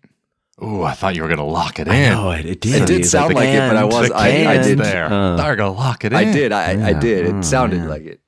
Ooh, 0.63 0.83
I 0.83 0.93
thought 0.93 1.15
you 1.15 1.23
were 1.23 1.29
gonna 1.29 1.47
lock 1.47 1.79
it 1.79 1.87
in. 1.87 2.13
Oh, 2.13 2.31
it, 2.33 2.45
it 2.45 2.61
did. 2.61 2.83
It 2.83 2.87
did 2.87 3.01
It's 3.03 3.11
sound 3.11 3.33
like 3.35 3.49
it, 3.49 3.59
but 3.71 3.77
I 3.77 3.85
was- 3.85 4.11
I- 4.11 4.55
I 4.55 4.59
did- 4.61 4.79
there. 4.81 5.07
Uh. 5.07 5.37
thought 5.37 5.45
you 5.45 5.51
were 5.51 5.57
gonna 5.57 5.73
lock 5.79 6.05
it 6.05 6.13
in. 6.13 6.19
I 6.19 6.25
did, 6.33 6.51
I, 6.51 6.89
I 6.89 6.93
did. 6.95 7.27
It 7.27 7.35
Oh, 7.37 7.41
sounded 7.43 7.79
man. 7.79 7.89
like 7.89 8.03
it. 8.03 8.21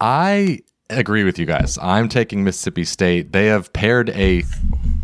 I 0.00 0.60
agree 0.98 1.24
with 1.24 1.38
you 1.38 1.46
guys. 1.46 1.78
I'm 1.80 2.08
taking 2.08 2.44
Mississippi 2.44 2.84
State. 2.84 3.32
They 3.32 3.46
have 3.46 3.72
paired 3.72 4.10
a 4.10 4.42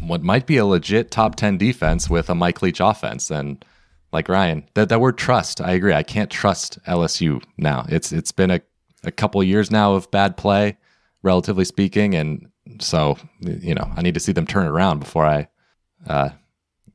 what 0.00 0.22
might 0.22 0.46
be 0.46 0.56
a 0.56 0.64
legit 0.64 1.10
top 1.10 1.36
10 1.36 1.58
defense 1.58 2.08
with 2.08 2.30
a 2.30 2.34
Mike 2.34 2.62
Leach 2.62 2.80
offense 2.80 3.30
and 3.30 3.64
like 4.12 4.28
Ryan, 4.28 4.64
that 4.74 4.88
that 4.88 5.00
word 5.00 5.18
trust, 5.18 5.60
I 5.60 5.72
agree. 5.72 5.92
I 5.92 6.02
can't 6.02 6.30
trust 6.30 6.82
LSU 6.84 7.42
now. 7.56 7.84
It's 7.88 8.12
it's 8.12 8.32
been 8.32 8.50
a, 8.50 8.60
a 9.04 9.10
couple 9.10 9.42
years 9.42 9.70
now 9.70 9.94
of 9.94 10.10
bad 10.10 10.36
play, 10.36 10.78
relatively 11.22 11.64
speaking, 11.64 12.14
and 12.14 12.50
so 12.80 13.18
you 13.40 13.74
know, 13.74 13.90
I 13.96 14.02
need 14.02 14.14
to 14.14 14.20
see 14.20 14.32
them 14.32 14.46
turn 14.46 14.66
it 14.66 14.70
around 14.70 15.00
before 15.00 15.26
I 15.26 15.48
uh, 16.06 16.30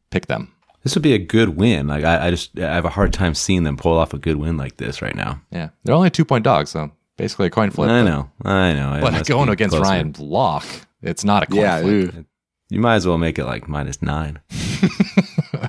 pick 0.10 0.26
them. 0.28 0.54
This 0.84 0.96
would 0.96 1.04
be 1.04 1.14
a 1.14 1.20
good 1.20 1.50
win. 1.50 1.88
Like 1.88 2.04
I, 2.04 2.28
I 2.28 2.30
just 2.32 2.58
I 2.60 2.74
have 2.74 2.86
a 2.86 2.90
hard 2.90 3.14
time 3.14 3.36
seeing 3.36 3.64
them 3.64 3.78
pull 3.78 3.98
off 3.98 4.14
a 4.14 4.20
good 4.20 4.38
win 4.38 4.58
like 4.58 4.78
this 4.78 5.02
right 5.02 5.16
now. 5.16 5.42
Yeah. 5.52 5.70
They're 5.84 5.96
only 5.96 6.08
a 6.08 6.12
two 6.12 6.26
point 6.26 6.44
dogs, 6.44 6.72
so 6.72 6.92
basically 7.18 7.48
a 7.48 7.50
coin 7.50 7.72
flip. 7.72 7.90
I 7.90 8.04
know, 8.04 8.30
I 8.44 8.74
know. 8.74 8.94
It 8.96 9.02
But 9.02 9.28
going 9.28 9.50
against 9.50 9.76
closer. 9.76 9.90
Ryan 9.90 10.12
Block, 10.12 10.66
it's 11.02 11.24
not 11.24 11.44
a 11.44 11.46
coin 11.48 11.60
Yeah, 11.60 11.82
flip. 11.82 12.26
You 12.70 12.80
might 12.80 12.96
as 12.96 13.06
well 13.06 13.18
make 13.18 13.38
it 13.38 13.46
like 13.46 13.68
minus 13.68 14.02
nine. 14.02 14.40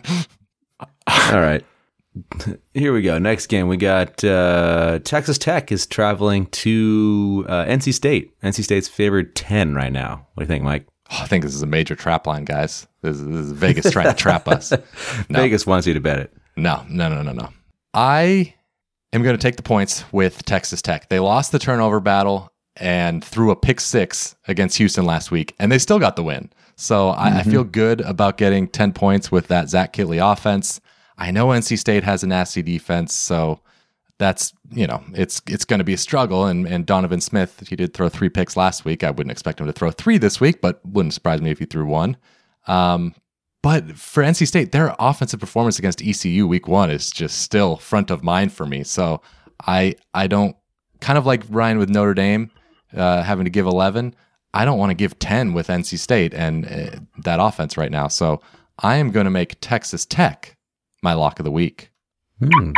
All 1.07 1.40
right. 1.40 1.64
Here 2.74 2.92
we 2.92 3.03
go. 3.03 3.18
Next 3.18 3.49
game, 3.49 3.68
we 3.68 3.76
got 3.76 4.22
uh, 4.24 5.01
Texas 5.05 5.36
Tech 5.36 5.72
is 5.72 5.86
traveling 5.86 6.47
to 6.47 7.45
uh, 7.49 7.64
NC 7.64 7.92
State. 7.92 8.38
NC 8.40 8.62
State's 8.64 8.88
favored 8.88 9.34
10 9.34 9.74
right 9.74 9.92
now. 9.92 10.26
What 10.34 10.42
do 10.42 10.45
you 10.45 10.47
think, 10.47 10.64
Mike? 10.64 10.86
Oh, 11.11 11.18
I 11.22 11.26
think 11.26 11.45
this 11.45 11.55
is 11.55 11.62
a 11.62 11.66
major 11.66 11.95
trap 11.97 12.26
line, 12.26 12.45
guys. 12.45 12.86
This 13.03 13.16
is, 13.18 13.26
this 13.26 13.36
is 13.47 13.53
Vegas 13.53 13.90
trying 13.90 14.07
to 14.09 14.14
trap 14.14 14.49
us. 14.49 14.72
No. 15.28 15.40
Vegas 15.40 15.66
wants 15.66 15.86
you 15.86 15.95
to 15.95 16.01
bet 16.01 16.18
it. 16.18 16.32
No, 16.57 16.84
no, 16.88 17.09
no, 17.09 17.22
no, 17.22 17.32
no. 17.32 17.49
I 17.92 18.55
am 19.14 19.22
going 19.22 19.36
to 19.36 19.42
take 19.42 19.56
the 19.56 19.62
points 19.62 20.04
with 20.12 20.44
Texas 20.44 20.82
Tech. 20.82 21.08
They 21.08 21.20
lost 21.20 21.52
the 21.52 21.58
turnover 21.58 22.00
battle 22.00 22.52
and 22.76 23.24
threw 23.24 23.50
a 23.50 23.56
pick 23.56 23.80
six 23.80 24.34
against 24.48 24.78
Houston 24.78 25.06
last 25.06 25.30
week, 25.30 25.54
and 25.58 25.70
they 25.70 25.78
still 25.78 25.98
got 25.98 26.16
the 26.16 26.24
win. 26.24 26.50
So 26.76 27.10
I, 27.10 27.38
I 27.38 27.42
feel 27.44 27.62
good 27.62 28.00
about 28.00 28.36
getting 28.36 28.66
10 28.66 28.92
points 28.92 29.30
with 29.30 29.46
that 29.48 29.68
Zach 29.68 29.92
Kittley 29.92 30.20
offense. 30.20 30.80
I 31.16 31.30
know 31.30 31.48
NC 31.48 31.78
State 31.78 32.02
has 32.02 32.24
a 32.24 32.26
nasty 32.26 32.62
defense, 32.62 33.14
so 33.14 33.60
that's 34.18 34.52
you 34.70 34.86
know 34.86 35.02
it's 35.12 35.42
it's 35.48 35.64
going 35.64 35.78
to 35.78 35.84
be 35.84 35.94
a 35.94 35.98
struggle. 35.98 36.46
And 36.46 36.66
and 36.66 36.84
Donovan 36.84 37.20
Smith, 37.20 37.62
he 37.68 37.76
did 37.76 37.94
throw 37.94 38.08
three 38.08 38.28
picks 38.28 38.56
last 38.56 38.84
week. 38.84 39.04
I 39.04 39.10
wouldn't 39.10 39.30
expect 39.30 39.60
him 39.60 39.66
to 39.66 39.72
throw 39.72 39.92
three 39.92 40.18
this 40.18 40.40
week, 40.40 40.60
but 40.60 40.84
wouldn't 40.84 41.14
surprise 41.14 41.40
me 41.40 41.52
if 41.52 41.60
he 41.60 41.66
threw 41.66 41.86
one. 41.86 42.16
Um, 42.66 43.14
but 43.64 43.96
for 43.96 44.22
NC 44.22 44.46
State, 44.46 44.72
their 44.72 44.94
offensive 44.98 45.40
performance 45.40 45.78
against 45.78 46.02
ECU 46.02 46.46
week 46.46 46.68
one 46.68 46.90
is 46.90 47.10
just 47.10 47.38
still 47.38 47.78
front 47.78 48.10
of 48.10 48.22
mind 48.22 48.52
for 48.52 48.66
me. 48.66 48.84
So 48.84 49.22
I 49.66 49.94
I 50.12 50.26
don't 50.26 50.54
kind 51.00 51.16
of 51.16 51.24
like 51.24 51.44
Ryan 51.48 51.78
with 51.78 51.88
Notre 51.88 52.12
Dame 52.12 52.50
uh, 52.94 53.22
having 53.22 53.46
to 53.46 53.50
give 53.50 53.64
11. 53.64 54.14
I 54.52 54.66
don't 54.66 54.78
want 54.78 54.90
to 54.90 54.94
give 54.94 55.18
10 55.18 55.54
with 55.54 55.68
NC 55.68 55.98
State 55.98 56.34
and 56.34 56.66
uh, 56.66 57.00
that 57.22 57.40
offense 57.40 57.78
right 57.78 57.90
now. 57.90 58.06
So 58.06 58.42
I 58.80 58.96
am 58.96 59.10
going 59.10 59.24
to 59.24 59.30
make 59.30 59.56
Texas 59.62 60.04
Tech 60.04 60.58
my 61.02 61.14
lock 61.14 61.40
of 61.40 61.44
the 61.44 61.50
week. 61.50 61.90
Hmm. 62.40 62.72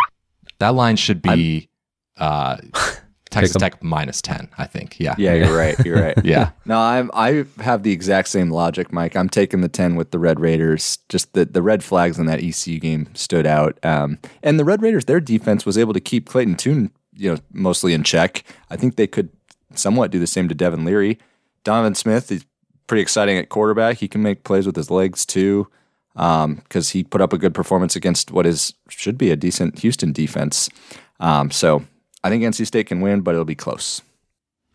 That 0.61 0.75
line 0.75 0.95
should 0.95 1.21
be 1.21 1.69
uh, 2.17 2.59
Texas 3.41 3.57
Tech 3.57 3.83
minus 3.83 4.21
10, 4.23 4.49
I 4.59 4.67
think. 4.67 4.99
Yeah. 4.99 5.15
Yeah, 5.19 5.35
you're 5.35 5.57
right. 5.57 5.79
You're 5.85 6.01
right. 6.01 6.17
Yeah. 6.25 6.51
No, 6.65 6.79
I'm 6.79 7.11
I 7.15 7.45
have 7.61 7.83
the 7.85 7.93
exact 7.93 8.29
same 8.29 8.51
logic, 8.51 8.93
Mike. 8.93 9.17
I'm 9.17 9.29
taking 9.29 9.61
the 9.61 9.69
ten 9.69 9.95
with 9.95 10.11
the 10.11 10.19
Red 10.19 10.41
Raiders. 10.41 10.99
Just 11.09 11.33
the 11.35 11.45
the 11.45 11.63
red 11.63 11.85
flags 11.85 12.19
in 12.19 12.27
that 12.27 12.43
ECU 12.43 12.81
game 12.81 13.09
stood 13.15 13.47
out. 13.47 13.79
Um, 13.85 14.19
and 14.43 14.59
the 14.59 14.65
Red 14.65 14.83
Raiders, 14.83 15.05
their 15.05 15.21
defense 15.21 15.65
was 15.65 15.79
able 15.79 15.93
to 15.93 16.01
keep 16.01 16.29
Clayton 16.29 16.57
Tune, 16.57 16.91
you 17.15 17.33
know, 17.33 17.39
mostly 17.53 17.93
in 17.95 18.03
check. 18.03 18.43
I 18.71 18.77
think 18.77 18.97
they 18.97 19.07
could 19.07 19.29
somewhat 19.75 20.11
do 20.11 20.19
the 20.19 20.27
same 20.27 20.49
to 20.49 20.55
Devin 20.55 20.85
Leary. 20.85 21.19
Donovan 21.65 21.95
Smith 21.95 22.33
is 22.33 22.45
pretty 22.87 23.03
exciting 23.03 23.37
at 23.39 23.49
quarterback. 23.49 23.99
He 23.99 24.09
can 24.09 24.23
make 24.23 24.43
plays 24.45 24.67
with 24.67 24.77
his 24.77 24.91
legs 24.91 25.25
too. 25.27 25.69
because 26.15 26.91
he 26.91 27.05
put 27.05 27.21
up 27.21 27.33
a 27.33 27.39
good 27.39 27.55
performance 27.55 27.95
against 27.95 28.33
what 28.33 28.47
is 28.47 28.75
should 28.89 29.19
be 29.19 29.31
a 29.31 29.37
decent 29.37 29.81
Houston 29.81 30.13
defense. 30.13 30.69
Um, 31.21 31.51
so 31.51 31.85
I 32.27 32.29
think 32.29 32.43
NC 32.43 32.67
State 32.67 32.89
can 32.89 33.01
win, 33.01 33.21
but 33.21 33.35
it'll 33.35 33.45
be 33.45 33.55
close. 33.55 34.03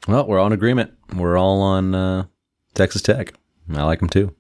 Well, 0.08 0.26
we're 0.26 0.40
all 0.40 0.48
in 0.48 0.54
agreement. 0.54 0.94
We're 1.14 1.38
all 1.38 1.62
on 1.62 1.94
uh, 1.94 2.24
Texas 2.76 3.02
Tech. 3.02 3.34
I 3.74 3.84
like 3.84 4.00
them 4.00 4.08
too. 4.08 4.34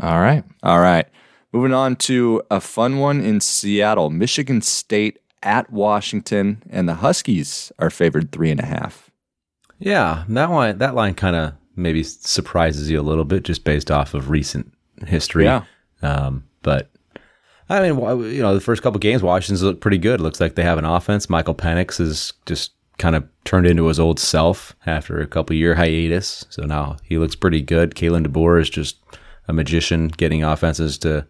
All 0.00 0.20
right. 0.20 0.42
All 0.64 0.80
right. 0.80 1.06
Moving 1.52 1.72
on 1.72 1.94
to 1.96 2.42
a 2.50 2.60
fun 2.60 2.98
one 2.98 3.20
in 3.20 3.40
Seattle, 3.40 4.10
Michigan 4.10 4.60
State 4.62 5.20
at 5.44 5.70
Washington, 5.70 6.60
and 6.68 6.88
the 6.88 6.96
Huskies 6.96 7.70
are 7.78 7.88
favored 7.88 8.32
three 8.32 8.50
and 8.50 8.58
a 8.58 8.66
half. 8.66 9.10
Yeah, 9.78 10.24
that 10.28 10.50
one, 10.50 10.78
that 10.78 10.96
line 10.96 11.14
kind 11.14 11.36
of 11.36 11.52
maybe 11.76 12.02
surprises 12.02 12.90
you 12.90 13.00
a 13.00 13.02
little 13.02 13.24
bit 13.24 13.44
just 13.44 13.62
based 13.62 13.92
off 13.92 14.12
of 14.12 14.28
recent 14.28 14.72
history. 15.06 15.44
Yeah. 15.44 15.62
Um, 16.02 16.48
but 16.62 16.90
I 17.68 17.80
mean, 17.80 17.98
you 18.32 18.42
know, 18.42 18.54
the 18.54 18.60
first 18.60 18.82
couple 18.82 18.98
games, 19.00 19.22
Washington's 19.22 19.62
look 19.62 19.80
pretty 19.80 19.98
good. 19.98 20.20
Looks 20.20 20.40
like 20.40 20.54
they 20.54 20.62
have 20.62 20.78
an 20.78 20.84
offense. 20.84 21.28
Michael 21.28 21.54
Penix 21.54 22.00
is 22.00 22.32
just 22.46 22.72
kind 22.98 23.16
of 23.16 23.28
turned 23.44 23.66
into 23.66 23.86
his 23.86 24.00
old 24.00 24.18
self 24.18 24.74
after 24.86 25.20
a 25.20 25.26
couple 25.26 25.56
year 25.56 25.74
hiatus. 25.74 26.46
So 26.48 26.64
now 26.64 26.96
he 27.02 27.18
looks 27.18 27.34
pretty 27.34 27.60
good. 27.60 27.94
Kalen 27.94 28.26
DeBoer 28.26 28.60
is 28.60 28.70
just 28.70 28.98
a 29.48 29.52
magician 29.52 30.08
getting 30.08 30.42
offenses 30.42 30.98
to 30.98 31.26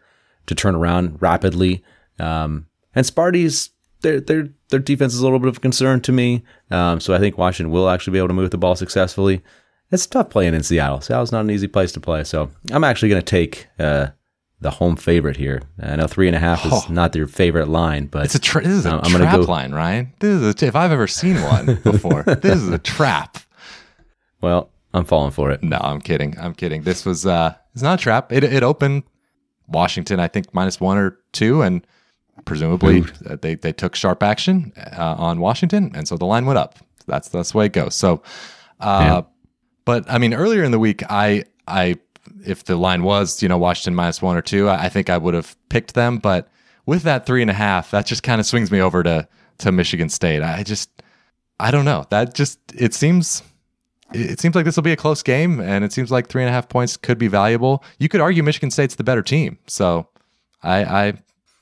to 0.47 0.55
turn 0.55 0.77
around 0.77 1.21
rapidly. 1.21 1.83
Um, 2.19 2.67
and 2.95 3.05
Sparty's 3.05 3.71
their 4.03 4.21
their 4.21 4.49
their 4.69 4.81
defense 4.81 5.15
is 5.15 5.21
a 5.21 5.25
little 5.25 5.39
bit 5.39 5.49
of 5.49 5.57
a 5.57 5.61
concern 5.61 6.01
to 6.03 6.13
me. 6.13 6.45
Um, 6.71 7.01
so 7.01 7.15
I 7.15 7.19
think 7.19 7.39
Washington 7.39 7.73
will 7.73 7.89
actually 7.89 8.13
be 8.13 8.19
able 8.19 8.29
to 8.29 8.35
move 8.35 8.51
the 8.51 8.59
ball 8.59 8.77
successfully. 8.77 9.43
It's 9.91 10.07
tough 10.07 10.31
playing 10.31 10.55
in 10.55 10.63
Seattle. 10.63 11.01
Seattle's 11.01 11.33
not 11.33 11.43
an 11.43 11.51
easy 11.51 11.69
place 11.69 11.93
to 11.93 12.01
play. 12.01 12.25
So 12.25 12.51
I'm 12.73 12.85
actually 12.85 13.09
going 13.09 13.23
to 13.23 13.31
take 13.31 13.69
uh, 13.79 14.09
the 14.61 14.71
home 14.71 14.97
favorite 14.97 15.37
here. 15.37 15.63
I 15.83 15.97
know 15.97 16.07
three 16.07 16.27
and 16.29 16.37
a 16.37 16.39
half 16.39 16.65
is 16.65 16.73
Oh. 16.75 16.85
not 16.89 17.13
their 17.13 17.27
favorite 17.27 17.69
line, 17.69 18.07
but 18.07 18.25
It's 18.25 18.35
a 18.35 18.39
tra- 18.39 18.63
this 18.63 18.73
is 18.73 18.87
a 18.87 18.91
I'm- 18.91 19.01
I'm 19.05 19.11
trap 19.13 19.37
go- 19.37 19.43
line, 19.43 19.73
Ryan. 19.73 20.13
This 20.21 20.41
is 20.41 20.63
a, 20.63 20.67
if 20.67 20.75
I've 20.75 20.93
ever 20.93 21.07
seen 21.07 21.37
one 21.43 21.75
before. 21.85 22.23
this 22.23 22.57
is 22.63 22.69
a 22.71 22.79
trap. 22.79 23.39
well, 24.41 24.71
I'm 24.95 25.05
falling 25.05 25.31
for 25.33 25.51
it. 25.51 25.63
No, 25.63 25.77
I'm 25.79 26.01
kidding. 26.01 26.37
I'm 26.39 26.55
kidding. 26.55 26.83
This 26.83 27.05
was 27.05 27.27
uh 27.27 27.55
it's 27.75 27.83
not 27.83 28.01
a 28.01 28.03
trap. 28.03 28.33
It 28.33 28.45
it 28.45 28.63
opened 28.63 29.03
Washington, 29.69 30.21
I 30.21 30.29
think 30.29 30.55
minus 30.55 30.81
one 30.81 30.97
or 30.97 31.19
two, 31.33 31.61
and 31.61 31.87
presumably 32.47 33.05
uh, 33.29 33.37
they 33.43 33.57
they 33.57 33.73
took 33.73 33.95
sharp 33.95 34.23
action 34.23 34.73
uh, 34.97 35.17
on 35.19 35.41
Washington, 35.41 35.91
and 35.95 36.09
so 36.09 36.17
the 36.17 36.25
line 36.25 36.47
went 36.47 36.59
up. 36.59 36.79
That's 37.07 37.29
that's 37.29 37.53
the 37.53 37.59
way 37.59 37.67
it 37.67 37.73
goes. 37.75 37.95
So, 37.95 38.23
uh, 38.81 39.23
but 39.85 40.11
I 40.11 40.17
mean, 40.19 40.33
earlier 40.33 40.65
in 40.65 40.71
the 40.71 40.79
week, 40.79 41.03
I 41.11 41.45
I 41.69 41.97
if 42.45 42.65
the 42.65 42.77
line 42.77 43.03
was 43.03 43.43
you 43.43 43.49
know 43.49 43.59
Washington 43.59 43.95
minus 43.95 44.23
one 44.23 44.37
or 44.37 44.43
two, 44.43 44.69
I, 44.69 44.85
I 44.85 44.89
think 44.89 45.11
I 45.11 45.19
would 45.19 45.35
have 45.35 45.57
picked 45.69 45.95
them. 45.95 46.19
But 46.19 46.49
with 46.87 47.03
that 47.03 47.27
three 47.27 47.43
and 47.43 47.51
a 47.51 47.55
half, 47.55 47.91
that 47.91 48.07
just 48.07 48.23
kind 48.23 48.41
of 48.41 48.47
swings 48.47 48.71
me 48.71 48.81
over 48.81 49.03
to 49.03 49.29
to 49.59 49.73
Michigan 49.73 50.09
State. 50.09 50.43
I 50.43 50.63
just 50.63 50.91
I 51.59 51.71
don't 51.71 51.85
know. 51.85 52.07
That 52.11 52.35
just 52.35 52.59
it 52.75 52.95
seems 52.95 53.43
it 54.13 54.41
seems 54.41 54.55
like 54.55 54.65
this 54.65 54.77
will 54.77 54.83
be 54.83 54.93
a 54.93 54.97
close 54.97 55.23
game, 55.23 55.61
and 55.61 55.85
it 55.85 55.93
seems 55.93 56.11
like 56.11 56.29
three 56.29 56.43
and 56.43 56.49
a 56.49 56.53
half 56.53 56.69
points 56.69 56.97
could 56.97 57.19
be 57.19 57.29
valuable. 57.29 57.83
You 57.99 58.09
could 58.09 58.21
argue 58.21 58.43
Michigan 58.43 58.71
State's 58.71 58.95
the 58.95 59.05
better 59.05 59.23
team, 59.23 59.59
so 59.67 60.09
I, 60.63 60.85
I 60.85 61.13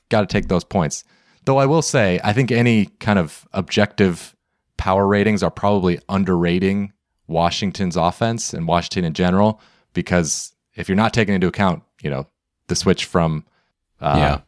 got 0.09 0.21
to 0.21 0.27
take 0.27 0.47
those 0.47 0.63
points. 0.63 1.03
Though 1.45 1.57
I 1.57 1.65
will 1.65 1.81
say, 1.81 2.19
I 2.23 2.33
think 2.33 2.51
any 2.51 2.87
kind 2.99 3.19
of 3.19 3.47
objective 3.53 4.35
power 4.77 5.07
ratings 5.07 5.43
are 5.43 5.51
probably 5.51 5.99
underrating 6.09 6.91
Washington's 7.27 7.95
offense 7.95 8.53
and 8.53 8.67
Washington 8.67 9.05
in 9.05 9.13
general, 9.13 9.61
because 9.93 10.53
if 10.75 10.87
you're 10.89 10.95
not 10.95 11.13
taking 11.13 11.33
into 11.35 11.47
account, 11.47 11.83
you 12.01 12.09
know, 12.09 12.27
the 12.67 12.75
switch 12.75 13.05
from 13.05 13.45
uh, 14.01 14.15
Yeah. 14.17 14.39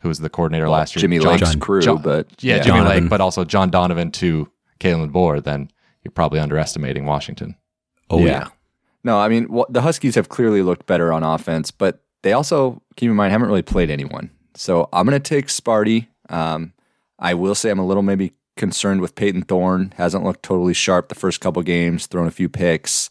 who 0.00 0.08
was 0.08 0.18
the 0.18 0.28
coordinator 0.30 0.68
last 0.68 0.94
year, 0.96 1.00
Jimmy 1.00 1.18
John- 1.18 1.32
Lake's 1.34 1.50
John- 1.52 1.60
crew, 1.60 1.80
John- 1.82 2.02
but 2.02 2.26
yeah, 2.42 2.58
Jimmy 2.58 2.78
Donovan. 2.78 3.02
Lake, 3.04 3.10
but 3.10 3.20
also 3.20 3.44
John 3.44 3.70
Donovan 3.70 4.10
to 4.12 4.48
Kalen 4.80 5.10
DeBoer, 5.10 5.42
then 5.44 5.70
you're 6.04 6.12
probably 6.12 6.40
underestimating 6.40 7.06
Washington. 7.06 7.56
Oh 8.08 8.18
yeah. 8.20 8.48
No, 9.04 9.18
I 9.18 9.28
mean 9.28 9.46
wh- 9.54 9.70
the 9.70 9.82
Huskies 9.82 10.14
have 10.16 10.28
clearly 10.28 10.62
looked 10.62 10.86
better 10.86 11.12
on 11.12 11.22
offense, 11.22 11.70
but 11.70 12.02
they 12.22 12.32
also 12.32 12.82
keep 12.96 13.08
in 13.10 13.16
mind 13.16 13.32
haven't 13.32 13.48
really 13.48 13.62
played 13.62 13.90
anyone. 13.90 14.30
So 14.56 14.88
I'm 14.92 15.06
going 15.06 15.20
to 15.20 15.26
take 15.26 15.46
Sparty. 15.46 16.08
Um, 16.28 16.72
I 17.18 17.34
will 17.34 17.54
say 17.54 17.70
I'm 17.70 17.78
a 17.78 17.86
little 17.86 18.02
maybe 18.02 18.32
concerned 18.56 19.00
with 19.00 19.14
Payton 19.14 19.42
Thorne. 19.42 19.94
Hasn't 19.96 20.24
looked 20.24 20.42
totally 20.42 20.74
sharp 20.74 21.08
the 21.08 21.14
first 21.14 21.40
couple 21.40 21.62
games, 21.62 22.06
thrown 22.06 22.26
a 22.26 22.30
few 22.32 22.48
picks. 22.48 23.08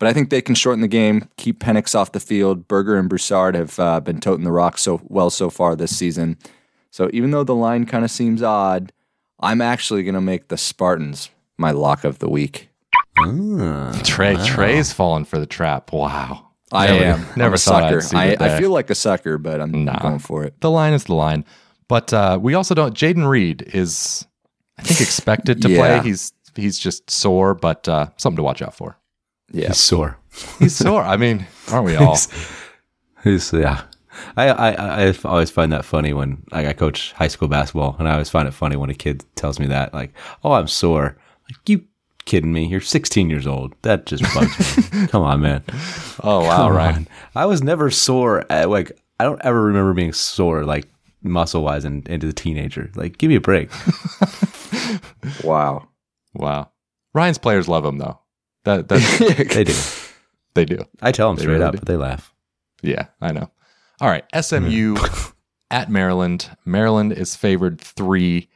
But 0.00 0.08
I 0.08 0.12
think 0.12 0.30
they 0.30 0.40
can 0.42 0.56
shorten 0.56 0.80
the 0.80 0.88
game, 0.88 1.28
keep 1.36 1.60
Penix 1.60 1.94
off 1.94 2.10
the 2.10 2.18
field. 2.20 2.66
Berger 2.66 2.96
and 2.96 3.08
Broussard 3.08 3.54
have 3.54 3.78
uh, 3.78 4.00
been 4.00 4.18
toting 4.18 4.44
the 4.44 4.50
rock 4.50 4.78
so 4.78 5.00
well 5.04 5.30
so 5.30 5.48
far 5.50 5.76
this 5.76 5.96
season. 5.96 6.38
So 6.90 7.08
even 7.12 7.30
though 7.30 7.44
the 7.44 7.54
line 7.54 7.86
kind 7.86 8.04
of 8.04 8.10
seems 8.10 8.42
odd, 8.42 8.92
I'm 9.38 9.60
actually 9.60 10.02
going 10.02 10.14
to 10.16 10.20
make 10.20 10.48
the 10.48 10.56
Spartans 10.56 11.30
my 11.58 11.70
lock 11.70 12.02
of 12.04 12.18
the 12.18 12.28
week. 12.28 12.70
Ah, 13.18 14.00
Trey 14.04 14.34
wow. 14.34 14.44
Trey's 14.46 14.92
fallen 14.92 15.24
for 15.24 15.38
the 15.38 15.46
trap. 15.46 15.92
Wow. 15.92 16.48
I 16.72 16.86
Never- 16.86 17.04
am. 17.04 17.20
Never 17.36 17.44
I'm 17.50 17.54
a 17.54 17.58
sucker. 17.58 18.02
I, 18.16 18.36
I 18.40 18.58
feel 18.58 18.70
like 18.70 18.90
a 18.90 18.94
sucker, 18.94 19.36
but 19.38 19.60
I'm 19.60 19.84
Nah. 19.84 19.98
going 20.00 20.18
for 20.18 20.44
it. 20.44 20.58
the 20.60 20.70
line 20.70 20.94
is 20.94 21.04
the 21.04 21.14
line. 21.14 21.44
But 21.88 22.12
uh, 22.12 22.38
we 22.40 22.54
also 22.54 22.74
don't. 22.74 22.94
Jayden 22.94 23.28
Reed 23.28 23.62
is, 23.74 24.26
I 24.78 24.82
think, 24.82 25.00
expected 25.00 25.60
to 25.62 25.68
Yeah. 25.68 25.76
play. 26.00 26.08
He's 26.08 26.32
he's 26.54 26.78
just 26.78 27.10
sore, 27.10 27.54
but 27.54 27.88
uh, 27.88 28.06
something 28.16 28.36
to 28.36 28.42
watch 28.42 28.62
out 28.62 28.74
for. 28.74 28.96
Yeah. 29.50 29.68
He's 29.68 29.78
sore. 29.78 30.18
He's 30.58 30.76
sore. 30.76 31.02
I 31.02 31.16
mean, 31.16 31.46
aren't 31.70 31.86
we 31.86 31.96
all? 31.96 32.16
He's, 33.24 33.52
yeah. 33.52 33.82
I, 34.36 34.48
I, 34.48 35.06
I 35.08 35.14
always 35.24 35.50
find 35.50 35.72
that 35.72 35.84
funny 35.84 36.12
when 36.12 36.42
like, 36.52 36.66
I 36.66 36.72
coach 36.72 37.12
high 37.12 37.28
school 37.28 37.48
basketball, 37.48 37.96
and 37.98 38.08
I 38.08 38.12
always 38.12 38.30
find 38.30 38.46
it 38.46 38.54
funny 38.54 38.76
when 38.76 38.90
a 38.90 38.94
kid 38.94 39.24
tells 39.34 39.58
me 39.58 39.66
that, 39.66 39.92
like, 39.94 40.12
"Oh, 40.44 40.52
I'm 40.52 40.66
sore." 40.68 41.16
Like, 41.48 41.68
you 41.68 41.84
kidding 42.26 42.52
me? 42.52 42.66
You're 42.66 42.80
16 42.80 43.28
years 43.30 43.46
old. 43.46 43.74
That 43.82 44.06
just 44.06 44.22
bugs 44.34 44.92
me. 44.92 45.06
Come 45.08 45.22
on, 45.22 45.40
man. 45.40 45.64
Oh 46.22 46.44
wow, 46.44 46.56
Come 46.68 46.76
right. 46.76 46.94
on. 46.96 47.08
I 47.34 47.46
was 47.46 47.62
never 47.62 47.90
sore. 47.90 48.44
At, 48.50 48.68
like, 48.70 48.92
I 49.18 49.24
don't 49.24 49.40
ever 49.42 49.62
remember 49.62 49.94
being 49.94 50.12
sore, 50.12 50.64
like 50.64 50.86
muscle 51.22 51.62
wise, 51.62 51.84
and 51.84 52.06
into 52.08 52.26
the 52.26 52.32
teenager. 52.32 52.90
Like, 52.94 53.18
give 53.18 53.28
me 53.28 53.36
a 53.36 53.40
break. 53.40 53.70
Wow. 55.44 55.88
Wow. 56.34 56.70
Ryan's 57.14 57.38
players 57.38 57.68
love 57.68 57.84
him 57.84 57.98
though. 57.98 58.19
That 58.64 58.88
that 58.88 59.46
They 59.54 59.64
do. 59.64 59.74
they 60.54 60.64
do. 60.64 60.84
I 61.02 61.12
tell 61.12 61.28
them 61.28 61.36
They 61.36 61.42
straight 61.42 61.54
really 61.54 61.64
up, 61.64 61.72
do. 61.72 61.78
but 61.78 61.86
they 61.88 61.96
laugh. 61.96 62.32
Yeah, 62.82 63.06
I 63.20 63.32
know. 63.32 63.50
All 64.00 64.08
right, 64.08 64.24
SMU 64.38 64.96
at 65.70 65.90
Maryland. 65.90 66.50
Maryland 66.64 67.12
is 67.12 67.36
favored 67.36 67.80
three. 67.80 68.48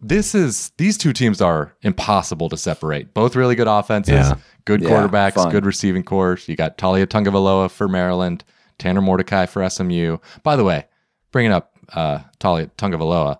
This 0.00 0.34
is 0.34 0.72
these 0.78 0.98
two 0.98 1.12
teams 1.12 1.40
are 1.40 1.74
impossible 1.82 2.48
to 2.50 2.56
separate. 2.56 3.14
Both 3.14 3.34
really 3.36 3.54
good 3.54 3.66
offenses, 3.68 4.12
Yeah. 4.14 4.34
good 4.66 4.82
Yeah, 4.82 4.90
quarterbacks, 4.90 5.34
fun. 5.34 5.50
good 5.50 5.64
receiving 5.66 6.02
corps. 6.02 6.38
You 6.46 6.56
got 6.56 6.76
Talia 6.78 7.06
Tungavaloa 7.06 7.70
for 7.70 7.88
Maryland, 7.88 8.44
Tanner 8.78 9.00
Mordecai 9.00 9.46
for 9.46 9.68
SMU. 9.68 10.18
By 10.42 10.56
the 10.56 10.64
way, 10.64 10.86
bringing 11.32 11.52
up 11.52 11.72
uh, 11.94 12.20
Talia 12.38 12.66
Tungavaloa, 12.78 13.38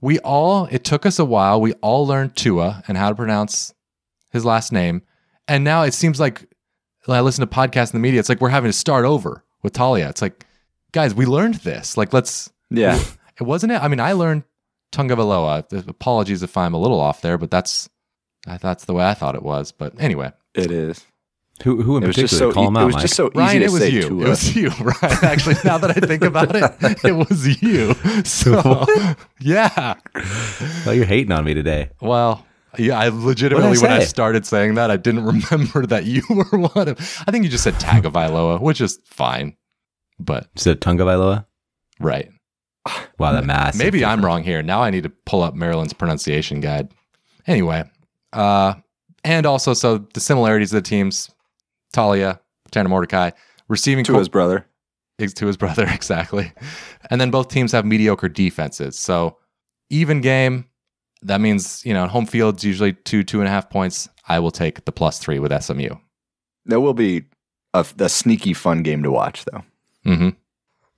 we 0.00 0.18
all 0.20 0.66
it 0.70 0.84
took 0.84 1.06
us 1.06 1.18
a 1.18 1.24
while. 1.24 1.60
We 1.60 1.72
all 1.74 2.06
learned 2.06 2.34
Tua 2.36 2.82
and 2.88 2.96
how 2.98 3.08
to 3.08 3.14
pronounce 3.14 3.72
his 4.32 4.44
last 4.44 4.72
name, 4.72 5.02
and 5.48 5.64
now 5.64 5.82
it 5.82 5.94
seems 5.94 6.18
like 6.20 6.46
when 7.06 7.16
I 7.18 7.20
listen 7.20 7.46
to 7.46 7.54
podcasts 7.54 7.92
in 7.92 8.00
the 8.00 8.02
media, 8.02 8.20
it's 8.20 8.28
like 8.28 8.40
we're 8.40 8.48
having 8.48 8.68
to 8.70 8.76
start 8.76 9.04
over 9.04 9.44
with 9.62 9.72
Talia. 9.72 10.08
It's 10.08 10.22
like, 10.22 10.46
guys, 10.92 11.14
we 11.14 11.26
learned 11.26 11.54
this. 11.56 11.96
Like, 11.96 12.12
let's. 12.12 12.50
Yeah. 12.70 12.98
It 13.38 13.42
wasn't 13.44 13.72
it. 13.72 13.82
I 13.82 13.88
mean, 13.88 14.00
I 14.00 14.12
learned 14.12 14.44
Tungavaloa. 14.92 15.88
Apologies 15.88 16.42
if 16.42 16.56
I'm 16.56 16.72
a 16.74 16.78
little 16.78 17.00
off 17.00 17.20
there, 17.20 17.36
but 17.38 17.50
that's 17.50 17.88
I- 18.46 18.58
that's 18.58 18.84
the 18.84 18.94
way 18.94 19.04
I 19.04 19.14
thought 19.14 19.34
it 19.34 19.42
was. 19.42 19.72
But 19.72 19.94
anyway, 20.00 20.32
It 20.54 20.70
is. 20.70 21.04
Who, 21.62 21.82
who 21.82 21.96
in 21.98 22.02
It 22.02 22.06
particular? 22.06 22.26
just 22.28 22.38
so. 22.38 22.52
Call 22.52 22.64
e- 22.64 22.66
him 22.66 22.76
it 22.76 22.84
was 22.84 22.94
Mike. 22.94 23.02
just 23.02 23.14
so 23.14 23.26
easy 23.28 23.38
Ryan, 23.38 23.58
to 23.60 23.64
it 23.66 23.70
was 23.70 23.80
say 23.80 23.88
you. 23.90 24.02
Tua. 24.08 24.24
It 24.24 24.28
was 24.28 24.56
you, 24.56 24.68
Ryan. 24.80 25.18
Actually, 25.24 25.54
now 25.64 25.78
that 25.78 25.90
I 25.90 26.06
think 26.06 26.22
about 26.24 26.54
it, 26.56 26.64
it 27.04 27.12
was 27.12 27.62
you. 27.62 27.94
So 28.24 28.84
yeah. 29.40 29.94
well, 30.84 30.94
you're 30.94 31.04
hating 31.06 31.30
on 31.32 31.44
me 31.44 31.54
today. 31.54 31.90
Well, 32.00 32.44
yeah, 32.78 32.98
I 32.98 33.08
legitimately 33.08 33.78
I 33.78 33.80
when 33.80 33.92
I 33.92 34.00
started 34.04 34.46
saying 34.46 34.74
that, 34.74 34.90
I 34.90 34.96
didn't 34.96 35.24
remember 35.50 35.86
that 35.86 36.04
you 36.04 36.22
were 36.30 36.58
one 36.58 36.88
of. 36.88 36.98
I 37.26 37.30
think 37.30 37.44
you 37.44 37.50
just 37.50 37.64
said 37.64 37.74
Tagovailoa, 37.74 38.60
which 38.60 38.80
is 38.80 38.98
fine, 39.06 39.56
but 40.18 40.44
You 40.54 40.60
said 40.60 40.80
Tunga 40.80 41.04
Vailoa? 41.04 41.46
right. 42.00 42.28
Wow, 43.18 43.32
that 43.32 43.44
massive. 43.46 43.78
Maybe 43.78 44.04
I'm 44.04 44.22
wrong 44.24 44.42
here. 44.42 44.62
Now 44.62 44.82
I 44.82 44.90
need 44.90 45.04
to 45.04 45.08
pull 45.08 45.42
up 45.42 45.54
Maryland's 45.54 45.94
pronunciation 45.94 46.60
guide. 46.60 46.92
Anyway, 47.46 47.84
uh, 48.34 48.74
and 49.24 49.46
also 49.46 49.72
so 49.72 49.98
the 50.12 50.20
similarities 50.20 50.70
of 50.72 50.82
the 50.82 50.86
teams: 50.88 51.30
Talia, 51.94 52.40
Tanner 52.72 52.90
Mordecai, 52.90 53.30
receiving 53.68 54.04
to 54.04 54.12
co- 54.12 54.18
his 54.18 54.28
brother. 54.28 54.66
to 55.18 55.46
his 55.46 55.56
brother 55.56 55.84
exactly, 55.88 56.52
and 57.10 57.18
then 57.20 57.30
both 57.30 57.48
teams 57.48 57.72
have 57.72 57.86
mediocre 57.86 58.28
defenses. 58.28 58.98
So 58.98 59.38
even 59.90 60.20
game. 60.20 60.66
That 61.24 61.40
means 61.40 61.84
you 61.84 61.94
know 61.94 62.06
home 62.06 62.26
field's 62.26 62.64
usually 62.64 62.92
two 62.92 63.24
two 63.24 63.40
and 63.40 63.48
a 63.48 63.50
half 63.50 63.70
points. 63.70 64.08
I 64.28 64.38
will 64.38 64.50
take 64.50 64.84
the 64.84 64.92
plus 64.92 65.18
three 65.18 65.38
with 65.38 65.52
SMU. 65.62 65.90
That 66.66 66.80
will 66.80 66.94
be 66.94 67.24
a, 67.74 67.84
a 67.98 68.08
sneaky 68.08 68.54
fun 68.54 68.82
game 68.82 69.02
to 69.02 69.10
watch, 69.10 69.44
though. 69.44 69.64
hmm 70.04 70.30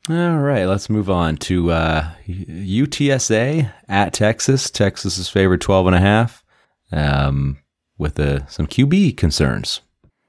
All 0.09 0.39
right, 0.39 0.67
let's 0.67 0.89
move 0.89 1.11
on 1.11 1.37
to 1.39 1.71
uh, 1.73 2.11
UTSA 2.29 3.73
at 3.89 4.13
Texas. 4.13 4.71
Texas 4.71 5.19
is 5.19 5.29
favored 5.29 5.61
12 5.61 5.89
and 5.89 5.97
a 5.97 6.01
half 6.01 6.45
um, 6.93 7.59
with 7.99 8.21
uh, 8.21 8.47
some 8.47 8.67
QB 8.67 9.17
concerns. 9.17 9.81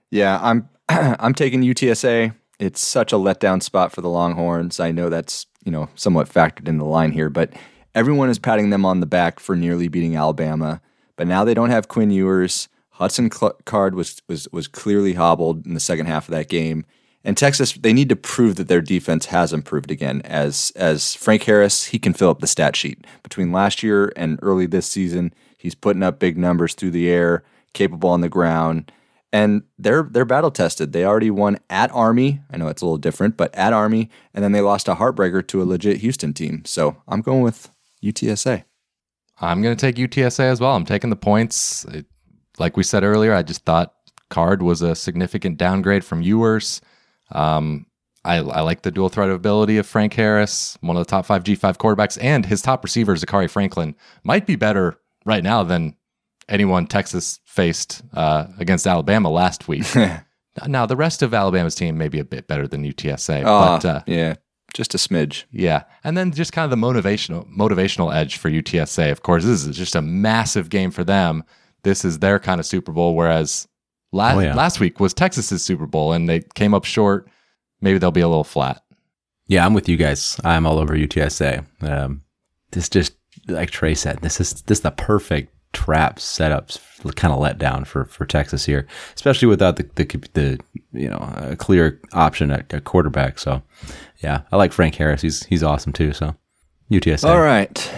Yeah, 0.10 0.40
I'm 0.42 0.70
I'm 0.90 1.34
taking 1.34 1.62
UTSA. 1.62 2.34
It's 2.60 2.82
such 2.82 3.14
a 3.14 3.18
letdown 3.18 3.62
spot 3.62 3.92
for 3.92 4.02
the 4.02 4.10
Longhorns. 4.10 4.80
I 4.80 4.92
know 4.92 5.10
that's 5.10 5.46
you 5.64 5.72
know 5.72 5.90
somewhat 5.96 6.30
factored 6.30 6.68
in 6.68 6.78
the 6.78 6.86
line 6.86 7.12
here, 7.12 7.30
but 7.30 7.54
everyone 7.98 8.30
is 8.30 8.38
patting 8.38 8.70
them 8.70 8.86
on 8.86 9.00
the 9.00 9.08
back 9.08 9.40
for 9.40 9.56
nearly 9.56 9.88
beating 9.88 10.16
Alabama. 10.16 10.80
But 11.16 11.28
now 11.28 11.44
they 11.44 11.56
don't 11.56 11.72
have 11.72 11.88
Quinn 11.88 12.12
Ewers. 12.12 12.70
Hudson 12.92 13.30
Card 13.30 13.96
was 13.96 14.22
was 14.30 14.48
was 14.52 14.68
clearly 14.68 15.14
hobbled 15.14 15.66
in 15.66 15.74
the 15.74 15.80
second 15.80 16.06
half 16.06 16.28
of 16.28 16.32
that 16.32 16.48
game. 16.48 16.86
And 17.24 17.36
Texas, 17.36 17.74
they 17.74 17.92
need 17.92 18.10
to 18.10 18.16
prove 18.16 18.56
that 18.56 18.68
their 18.68 18.82
defense 18.82 19.26
has 19.26 19.52
improved 19.52 19.90
again. 19.90 20.22
As 20.24 20.72
as 20.76 21.16
Frank 21.16 21.44
Harris, 21.44 21.86
he 21.86 21.98
can 21.98 22.14
fill 22.14 22.30
up 22.30 22.40
the 22.40 22.48
stat 22.48 22.76
sheet. 22.76 23.04
Between 23.24 23.52
last 23.52 23.82
year 23.82 24.14
and 24.16 24.40
early 24.44 24.68
this 24.68 24.88
season, 24.88 25.34
he's 25.58 25.76
putting 25.76 26.04
up 26.04 26.20
big 26.20 26.38
numbers 26.38 26.76
through 26.76 26.92
the 26.92 27.10
air, 27.10 27.44
capable 27.74 28.10
on 28.10 28.22
the 28.22 28.30
ground 28.30 28.92
and 29.34 29.64
they're 29.78 30.04
they're 30.04 30.26
battle 30.26 30.52
tested. 30.52 30.94
They 30.94 31.04
already 31.04 31.32
won 31.32 31.60
at 31.70 31.92
Army. 31.92 32.42
I 32.50 32.58
know 32.58 32.68
it's 32.68 32.82
a 32.82 32.86
little 32.86 32.98
different, 32.98 33.36
but 33.36 33.54
at 33.54 33.74
Army, 33.74 34.10
and 34.34 34.44
then 34.44 34.52
they 34.54 34.62
lost 34.62 34.88
a 34.88 34.96
heartbreaker 34.96 35.46
to 35.48 35.62
a 35.62 35.66
legit 35.66 35.98
Houston 35.98 36.34
team. 36.34 36.64
So 36.66 37.02
I'm 37.08 37.22
going 37.22 37.42
with 37.42 37.70
UTSA. 38.04 38.64
I'm 39.40 39.62
going 39.62 39.76
to 39.76 39.80
take 39.80 39.96
UTSA 39.96 40.40
as 40.40 40.60
well. 40.60 40.76
I'm 40.76 40.86
taking 40.86 41.10
the 41.10 41.16
points. 41.16 41.86
It, 41.86 42.06
like 42.58 42.76
we 42.76 42.84
said 42.84 43.04
earlier, 43.04 43.34
I 43.34 43.44
just 43.44 43.66
thought 43.66 43.94
Card 44.30 44.62
was 44.62 44.82
a 44.82 44.96
significant 44.96 45.58
downgrade 45.58 46.04
from 46.04 46.22
Ewers. 46.22 46.82
Um, 47.32 47.86
I, 48.26 48.38
I, 48.38 48.62
like 48.62 48.82
the 48.82 48.92
dual 48.92 49.10
threat 49.10 49.30
ability 49.30 49.78
of 49.78 49.86
Frank 49.86 50.14
Harris, 50.14 50.78
one 50.82 50.98
of 50.98 51.06
the 51.06 51.10
top 51.10 51.26
five 51.26 51.44
G5 51.44 51.78
quarterbacks, 51.78 52.18
and 52.20 52.46
his 52.46 52.62
top 52.62 52.84
receiver, 52.84 53.16
Zakhari 53.16 53.50
Franklin, 53.50 53.96
might 54.24 54.46
be 54.46 54.56
better 54.56 55.00
right 55.26 55.44
now 55.44 55.64
than 55.64 55.96
anyone 56.50 56.88
Texas 56.88 57.40
faced 57.46 58.02
uh, 58.14 58.48
against 58.60 58.88
Alabama 58.88 59.30
last 59.30 59.68
week. 59.68 59.86
now, 60.68 60.86
the 60.86 60.96
rest 60.96 61.22
of 61.22 61.34
Alabama's 61.34 61.76
team 61.76 61.98
may 61.98 62.10
be 62.10 62.20
a 62.20 62.26
bit 62.26 62.48
better 62.48 62.68
than 62.68 62.84
UTSA, 62.84 63.46
uh, 63.46 63.78
but 63.78 63.86
uh, 63.86 64.02
yeah, 64.08 64.36
just 64.78 64.94
a 64.94 64.98
smidge. 64.98 65.46
Yeah, 65.52 65.84
and 66.04 66.16
then 66.16 66.32
just 66.32 66.54
kind 66.54 66.72
of 66.72 66.80
the 66.80 66.86
motivational 66.88 67.46
motivational 67.52 68.14
edge 68.16 68.38
for 68.38 68.50
UTSA. 68.50 69.12
Of 69.12 69.24
course, 69.24 69.44
this 69.44 69.66
is 69.66 69.76
just 69.76 69.96
a 69.96 70.02
massive 70.02 70.70
game 70.70 70.92
for 70.92 71.04
them. 71.04 71.44
This 71.84 72.06
is 72.06 72.20
their 72.20 72.38
kind 72.40 72.60
of 72.60 72.66
Super 72.66 72.92
Bowl, 72.92 73.16
whereas 73.16 73.68
last 74.12 74.36
Oh, 74.38 74.40
yeah. 74.40 74.54
last 74.56 74.80
week 74.80 75.00
was 75.00 75.14
Texas's 75.14 75.64
Super 75.66 75.88
Bowl, 75.88 76.14
and 76.14 76.30
they 76.30 76.42
came 76.56 76.74
up 76.76 76.86
short. 76.86 77.28
Maybe 77.82 77.98
they'll 77.98 78.12
be 78.12 78.22
a 78.22 78.28
little 78.28 78.44
flat. 78.44 78.84
Yeah, 79.48 79.66
I'm 79.66 79.74
with 79.74 79.90
you 79.90 79.98
guys. 79.98 80.40
I'm 80.44 80.68
all 80.68 80.78
over 80.78 80.96
UTSA. 80.96 81.66
Um, 81.82 82.22
this 82.72 82.88
just 82.90 83.14
like 83.48 83.72
Trey 83.72 83.96
said, 83.96 84.20
this 84.22 84.40
is 84.40 84.62
this 84.64 84.78
is 84.80 84.82
the 84.84 84.92
perfect 84.92 85.54
trap 85.74 86.18
setups 86.18 86.80
kind 87.16 87.34
of 87.34 87.40
let 87.40 87.58
down 87.58 87.86
for 87.86 88.06
for 88.06 88.26
Texas 88.26 88.66
here, 88.66 88.88
especially 89.16 89.48
without 89.48 89.78
the 89.78 89.90
the, 89.96 90.04
the 90.34 90.60
you 90.92 91.10
know 91.10 91.18
a 91.38 91.56
clear 91.56 92.02
option 92.14 92.52
at, 92.52 92.74
at 92.74 92.84
quarterback. 92.84 93.40
So 93.40 93.62
yeah, 94.20 94.42
I 94.52 94.58
like 94.58 94.72
Frank 94.72 94.96
Harris. 94.96 95.22
He's 95.22 95.46
he's 95.46 95.64
awesome 95.64 95.94
too. 95.94 96.14
So 96.14 96.36
UTSA. 96.92 97.28
All 97.30 97.42
right, 97.42 97.92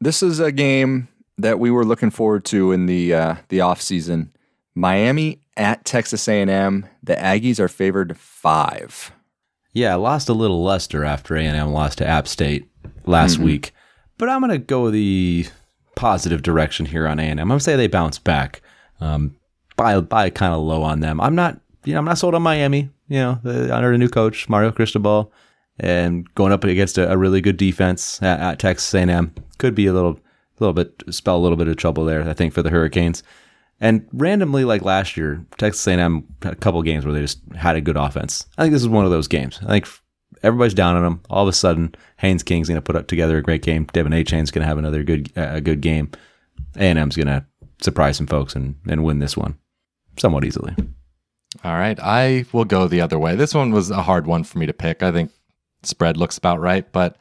this 0.00 0.22
is 0.22 0.40
a 0.40 0.52
game 0.52 1.08
that 1.38 1.58
we 1.58 1.70
were 1.70 1.84
looking 1.84 2.10
forward 2.10 2.44
to 2.46 2.72
in 2.72 2.86
the 2.86 3.14
uh, 3.14 3.34
the 3.48 3.60
off 3.60 3.80
season. 3.80 4.32
Miami 4.74 5.40
at 5.56 5.84
Texas 5.84 6.26
A&M. 6.28 6.86
The 7.02 7.14
Aggies 7.14 7.60
are 7.60 7.68
favored 7.68 8.16
five. 8.18 9.12
Yeah, 9.72 9.94
lost 9.96 10.28
a 10.28 10.32
little 10.32 10.62
luster 10.62 11.04
after 11.04 11.36
A&M 11.36 11.72
lost 11.72 11.98
to 11.98 12.06
App 12.06 12.28
State 12.28 12.68
last 13.06 13.38
week, 13.38 13.72
but 14.18 14.28
I'm 14.28 14.40
gonna 14.40 14.58
go 14.58 14.90
the 14.90 15.46
positive 15.96 16.42
direction 16.42 16.86
here 16.86 17.06
on 17.06 17.18
A&M. 17.18 17.38
I'm 17.38 17.48
gonna 17.48 17.60
say 17.60 17.76
they 17.76 17.88
bounce 17.88 18.18
back. 18.18 18.62
Um, 19.00 19.36
buy 19.76 19.98
buy 20.00 20.30
kind 20.30 20.54
of 20.54 20.60
low 20.60 20.82
on 20.82 21.00
them. 21.00 21.20
I'm 21.20 21.34
not, 21.34 21.60
you 21.84 21.92
know, 21.92 21.98
I'm 21.98 22.04
not 22.04 22.18
sold 22.18 22.34
on 22.34 22.42
Miami. 22.42 22.90
You 23.08 23.18
know, 23.18 23.40
the, 23.42 23.74
under 23.74 23.92
a 23.92 23.98
new 23.98 24.08
coach 24.08 24.48
Mario 24.48 24.70
Cristobal, 24.70 25.32
and 25.78 26.32
going 26.34 26.52
up 26.52 26.64
against 26.64 26.98
a, 26.98 27.10
a 27.10 27.16
really 27.16 27.40
good 27.40 27.56
defense 27.56 28.22
at, 28.22 28.40
at 28.40 28.58
Texas 28.58 28.92
A&M 28.94 29.34
could 29.58 29.74
be 29.74 29.86
a 29.86 29.92
little, 29.92 30.18
little 30.60 30.72
bit 30.72 31.02
spell 31.10 31.36
a 31.36 31.42
little 31.42 31.56
bit 31.56 31.68
of 31.68 31.76
trouble 31.76 32.04
there. 32.04 32.28
I 32.28 32.32
think 32.32 32.52
for 32.52 32.62
the 32.62 32.70
Hurricanes. 32.70 33.22
And 33.80 34.08
randomly, 34.12 34.64
like 34.64 34.82
last 34.82 35.16
year, 35.16 35.44
Texas 35.58 35.86
A&M 35.86 36.26
had 36.42 36.52
a 36.52 36.56
couple 36.56 36.80
games 36.82 37.04
where 37.04 37.12
they 37.12 37.20
just 37.20 37.40
had 37.56 37.76
a 37.76 37.80
good 37.80 37.96
offense. 37.96 38.46
I 38.56 38.62
think 38.62 38.72
this 38.72 38.82
is 38.82 38.88
one 38.88 39.04
of 39.04 39.10
those 39.10 39.28
games. 39.28 39.58
I 39.62 39.66
think 39.66 39.88
everybody's 40.42 40.74
down 40.74 40.96
on 40.96 41.02
them. 41.02 41.20
All 41.28 41.42
of 41.42 41.48
a 41.48 41.52
sudden, 41.52 41.94
Haynes 42.18 42.42
King's 42.42 42.68
going 42.68 42.76
to 42.76 42.82
put 42.82 42.96
up 42.96 43.08
together 43.08 43.36
a 43.36 43.42
great 43.42 43.62
game. 43.62 43.84
Devon 43.92 44.12
Achane's 44.12 44.50
going 44.50 44.62
to 44.62 44.68
have 44.68 44.78
another 44.78 45.02
good 45.02 45.32
a 45.34 45.60
good 45.60 45.80
game. 45.80 46.10
A&M's 46.76 47.16
going 47.16 47.26
to 47.26 47.44
surprise 47.82 48.16
some 48.16 48.26
folks 48.26 48.54
and, 48.54 48.76
and 48.88 49.02
win 49.02 49.18
this 49.18 49.36
one 49.36 49.58
somewhat 50.18 50.44
easily. 50.44 50.74
All 51.62 51.74
right, 51.74 51.98
I 52.00 52.44
will 52.52 52.64
go 52.64 52.88
the 52.88 53.00
other 53.00 53.18
way. 53.18 53.36
This 53.36 53.54
one 53.54 53.70
was 53.70 53.90
a 53.90 54.02
hard 54.02 54.26
one 54.26 54.44
for 54.44 54.58
me 54.58 54.66
to 54.66 54.72
pick. 54.72 55.02
I 55.02 55.12
think 55.12 55.30
spread 55.86 56.16
looks 56.16 56.38
about 56.38 56.60
right, 56.60 56.90
but 56.92 57.16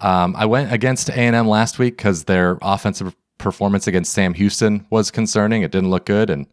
um, 0.00 0.34
I 0.36 0.46
went 0.46 0.72
against 0.72 1.08
A 1.10 1.16
and 1.18 1.34
M 1.34 1.48
last 1.48 1.78
week 1.78 1.96
because 1.96 2.24
their 2.24 2.58
offensive 2.62 3.14
performance 3.38 3.86
against 3.86 4.12
Sam 4.12 4.34
Houston 4.34 4.86
was 4.90 5.10
concerning. 5.10 5.62
It 5.62 5.70
didn't 5.72 5.90
look 5.90 6.06
good, 6.06 6.30
and 6.30 6.46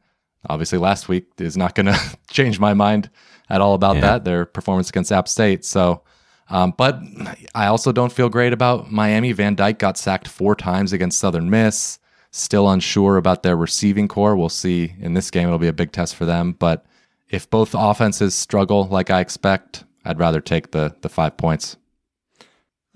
obviously 0.49 0.77
last 0.79 1.07
week 1.09 1.25
is 1.37 1.55
not 1.57 1.75
going 1.75 1.85
to 1.93 1.99
change 2.29 2.59
my 2.59 2.73
mind 2.73 3.09
at 3.49 3.61
all 3.61 3.73
about 3.75 3.95
Yeah. 3.95 4.01
that. 4.01 4.23
Their 4.25 4.45
performance 4.45 4.89
against 4.89 5.11
App 5.11 5.27
State. 5.27 5.63
So, 5.65 6.01
um, 6.49 6.73
but 6.77 6.99
I 7.53 7.67
also 7.67 7.91
don't 7.91 8.11
feel 8.11 8.29
great 8.29 8.53
about 8.53 8.91
Miami. 8.91 9.31
Van 9.31 9.55
Dyke 9.55 9.79
got 9.79 9.97
sacked 9.97 10.27
four 10.27 10.55
times 10.55 10.93
against 10.93 11.19
Southern 11.19 11.49
Miss. 11.49 11.99
Still 12.31 12.69
unsure 12.69 13.17
about 13.17 13.43
their 13.43 13.55
receiving 13.55 14.07
corps. 14.07 14.35
We'll 14.35 14.49
see 14.49 14.93
in 14.99 15.13
this 15.13 15.31
game. 15.31 15.47
It'll 15.47 15.57
be 15.59 15.67
a 15.69 15.73
big 15.73 15.91
test 15.91 16.15
for 16.15 16.25
them. 16.25 16.51
But 16.53 16.85
if 17.29 17.49
both 17.49 17.73
offenses 17.73 18.35
struggle 18.35 18.87
like 18.87 19.09
I 19.09 19.21
expect, 19.21 19.85
I'd 20.05 20.19
rather 20.19 20.41
take 20.41 20.71
the 20.71 20.95
the 21.01 21.09
five 21.09 21.37
points. 21.37 21.77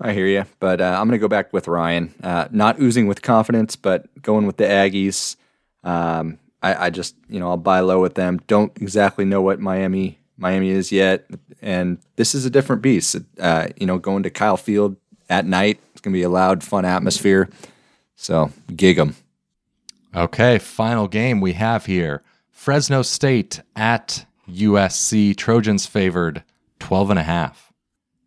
I 0.00 0.14
hear 0.14 0.26
you, 0.26 0.46
but 0.60 0.80
uh, 0.80 0.96
I'm 0.98 1.08
going 1.08 1.18
to 1.18 1.22
go 1.22 1.28
back 1.28 1.52
with 1.52 1.68
Ryan. 1.68 2.14
Uh, 2.22 2.48
not 2.50 2.80
oozing 2.80 3.06
with 3.06 3.20
confidence, 3.20 3.76
but 3.76 4.06
going 4.22 4.46
with 4.46 4.56
the 4.56 4.64
Aggies. 4.64 5.36
Um, 5.84 6.38
I, 6.62 6.86
I 6.86 6.90
just, 6.90 7.16
you 7.28 7.38
know, 7.38 7.50
I'll 7.50 7.58
buy 7.58 7.80
low 7.80 8.00
with 8.00 8.14
them. 8.14 8.40
Don't 8.46 8.72
exactly 8.80 9.26
know 9.26 9.42
what 9.42 9.60
Miami 9.60 10.18
Miami 10.38 10.70
is 10.70 10.90
yet, 10.90 11.26
and 11.60 11.98
this 12.16 12.34
is 12.34 12.46
a 12.46 12.50
different 12.50 12.80
beast. 12.80 13.16
Uh, 13.38 13.68
you 13.76 13.86
know, 13.86 13.98
going 13.98 14.22
to 14.22 14.30
Kyle 14.30 14.56
Field 14.56 14.96
at 15.28 15.44
night, 15.44 15.78
it's 15.92 16.00
going 16.00 16.14
to 16.14 16.18
be 16.18 16.22
a 16.22 16.30
loud, 16.30 16.64
fun 16.64 16.86
atmosphere. 16.86 17.50
So 18.16 18.50
gig 18.74 18.98
'em. 18.98 19.16
Okay, 20.14 20.58
final 20.58 21.08
game 21.08 21.42
we 21.42 21.52
have 21.52 21.86
here. 21.86 22.22
Fresno 22.50 23.02
State 23.02 23.60
at 23.76 24.24
USC. 24.50 25.36
Trojans 25.36 25.86
favored 25.86 26.42
12 26.80 27.10
and 27.10 27.18
a 27.18 27.22
half. 27.22 27.72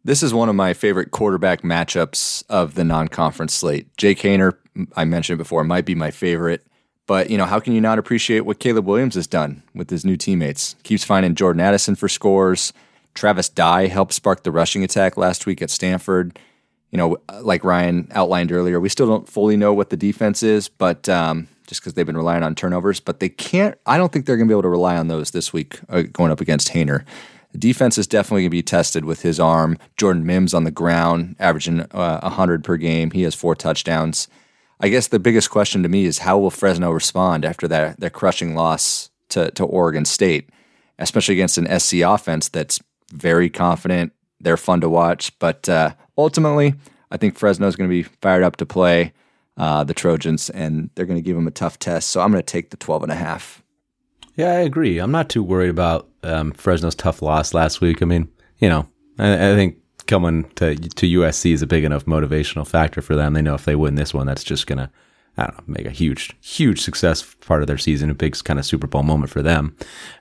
This 0.05 0.21
is 0.21 0.33
one 0.33 0.49
of 0.49 0.55
my 0.55 0.73
favorite 0.73 1.11
quarterback 1.11 1.61
matchups 1.61 2.43
of 2.49 2.75
the 2.75 2.83
non-conference 2.83 3.53
slate. 3.53 3.95
Jake 3.97 4.19
Haener, 4.19 4.53
I 4.95 5.05
mentioned 5.05 5.37
before, 5.37 5.63
might 5.63 5.85
be 5.85 5.95
my 5.95 6.11
favorite. 6.11 6.65
But 7.05 7.29
you 7.29 7.37
know, 7.37 7.45
how 7.45 7.59
can 7.59 7.73
you 7.73 7.81
not 7.81 7.99
appreciate 7.99 8.41
what 8.41 8.59
Caleb 8.59 8.85
Williams 8.85 9.15
has 9.15 9.27
done 9.27 9.63
with 9.73 9.89
his 9.89 10.05
new 10.05 10.17
teammates? 10.17 10.75
Keeps 10.83 11.03
finding 11.03 11.35
Jordan 11.35 11.61
Addison 11.61 11.95
for 11.95 12.07
scores. 12.07 12.73
Travis 13.13 13.49
Dye 13.49 13.87
helped 13.87 14.13
spark 14.13 14.43
the 14.43 14.51
rushing 14.51 14.83
attack 14.83 15.17
last 15.17 15.45
week 15.45 15.61
at 15.61 15.69
Stanford. 15.69 16.39
You 16.91 16.97
know, 16.97 17.17
like 17.41 17.63
Ryan 17.63 18.07
outlined 18.11 18.51
earlier, 18.51 18.79
we 18.79 18.89
still 18.89 19.07
don't 19.07 19.27
fully 19.27 19.57
know 19.57 19.73
what 19.73 19.89
the 19.89 19.97
defense 19.97 20.43
is, 20.43 20.69
but 20.69 21.09
um, 21.09 21.47
just 21.67 21.81
because 21.81 21.93
they've 21.93 22.05
been 22.05 22.17
relying 22.17 22.43
on 22.43 22.55
turnovers, 22.55 22.99
but 22.99 23.19
they 23.19 23.29
can't. 23.29 23.77
I 23.85 23.97
don't 23.97 24.11
think 24.11 24.25
they're 24.25 24.37
going 24.37 24.47
to 24.47 24.51
be 24.51 24.53
able 24.53 24.63
to 24.63 24.69
rely 24.69 24.95
on 24.95 25.07
those 25.07 25.31
this 25.31 25.51
week 25.51 25.79
uh, 25.89 26.03
going 26.03 26.31
up 26.31 26.39
against 26.39 26.71
Hayner. 26.73 27.03
The 27.53 27.59
defense 27.59 27.97
is 27.97 28.07
definitely 28.07 28.41
going 28.41 28.49
to 28.49 28.57
be 28.57 28.63
tested 28.63 29.05
with 29.05 29.21
his 29.21 29.39
arm. 29.39 29.77
Jordan 29.95 30.25
Mims 30.25 30.53
on 30.53 30.63
the 30.63 30.71
ground, 30.71 31.35
averaging 31.39 31.81
uh, 31.91 32.19
100 32.21 32.63
per 32.63 32.77
game. 32.77 33.11
He 33.11 33.21
has 33.21 33.35
four 33.35 33.55
touchdowns. 33.55 34.27
I 34.79 34.89
guess 34.89 35.07
the 35.07 35.19
biggest 35.19 35.49
question 35.49 35.83
to 35.83 35.89
me 35.89 36.05
is 36.05 36.19
how 36.19 36.37
will 36.39 36.49
Fresno 36.49 36.91
respond 36.91 37.45
after 37.45 37.67
that, 37.67 37.99
that 37.99 38.11
crushing 38.11 38.55
loss 38.55 39.11
to, 39.29 39.51
to 39.51 39.63
Oregon 39.63 40.03
State, 40.03 40.49
especially 40.99 41.35
against 41.35 41.57
an 41.57 41.79
SC 41.79 41.97
offense 41.97 42.49
that's 42.49 42.81
very 43.11 43.49
confident. 43.49 44.13
They're 44.41 44.57
fun 44.57 44.81
to 44.81 44.89
watch, 44.89 45.37
but 45.39 45.69
uh, 45.69 45.93
ultimately, 46.17 46.73
I 47.11 47.17
think 47.17 47.37
Fresno 47.37 47.67
is 47.67 47.75
going 47.75 47.89
to 47.89 47.93
be 47.93 48.03
fired 48.03 48.43
up 48.43 48.57
to 48.57 48.65
play 48.65 49.13
uh, 49.55 49.83
the 49.83 49.93
Trojans, 49.93 50.49
and 50.49 50.89
they're 50.95 51.05
going 51.05 51.19
to 51.19 51.25
give 51.25 51.35
them 51.35 51.47
a 51.47 51.51
tough 51.51 51.77
test. 51.77 52.09
So 52.09 52.19
I'm 52.19 52.31
going 52.31 52.43
to 52.43 52.51
take 52.51 52.71
the 52.71 52.77
12 52.77 53.03
and 53.03 53.11
a 53.11 53.15
half. 53.15 53.62
Yeah, 54.35 54.51
I 54.51 54.59
agree. 54.61 54.99
I'm 54.99 55.11
not 55.11 55.29
too 55.29 55.43
worried 55.43 55.69
about 55.69 56.09
um, 56.23 56.51
Fresno's 56.51 56.95
tough 56.95 57.21
loss 57.21 57.53
last 57.53 57.81
week. 57.81 58.01
I 58.01 58.05
mean, 58.05 58.29
you 58.57 58.69
know, 58.69 58.87
I, 59.19 59.33
I 59.33 59.55
think 59.55 59.77
coming 60.07 60.45
to 60.55 60.75
to 60.75 61.19
USC 61.19 61.53
is 61.53 61.61
a 61.61 61.67
big 61.67 61.83
enough 61.83 62.05
motivational 62.05 62.67
factor 62.67 63.01
for 63.01 63.15
them. 63.15 63.33
They 63.33 63.41
know 63.41 63.55
if 63.55 63.65
they 63.65 63.75
win 63.75 63.95
this 63.95 64.13
one, 64.13 64.25
that's 64.25 64.43
just 64.43 64.67
gonna, 64.67 64.91
I 65.37 65.43
don't 65.45 65.57
know, 65.57 65.63
make 65.67 65.85
a 65.85 65.91
huge, 65.91 66.35
huge 66.41 66.81
success 66.81 67.35
part 67.45 67.61
of 67.61 67.67
their 67.67 67.77
season, 67.77 68.09
a 68.09 68.15
big 68.15 68.35
kind 68.43 68.59
of 68.59 68.65
Super 68.65 68.87
Bowl 68.87 69.03
moment 69.03 69.29
for 69.29 69.41
them. 69.41 69.75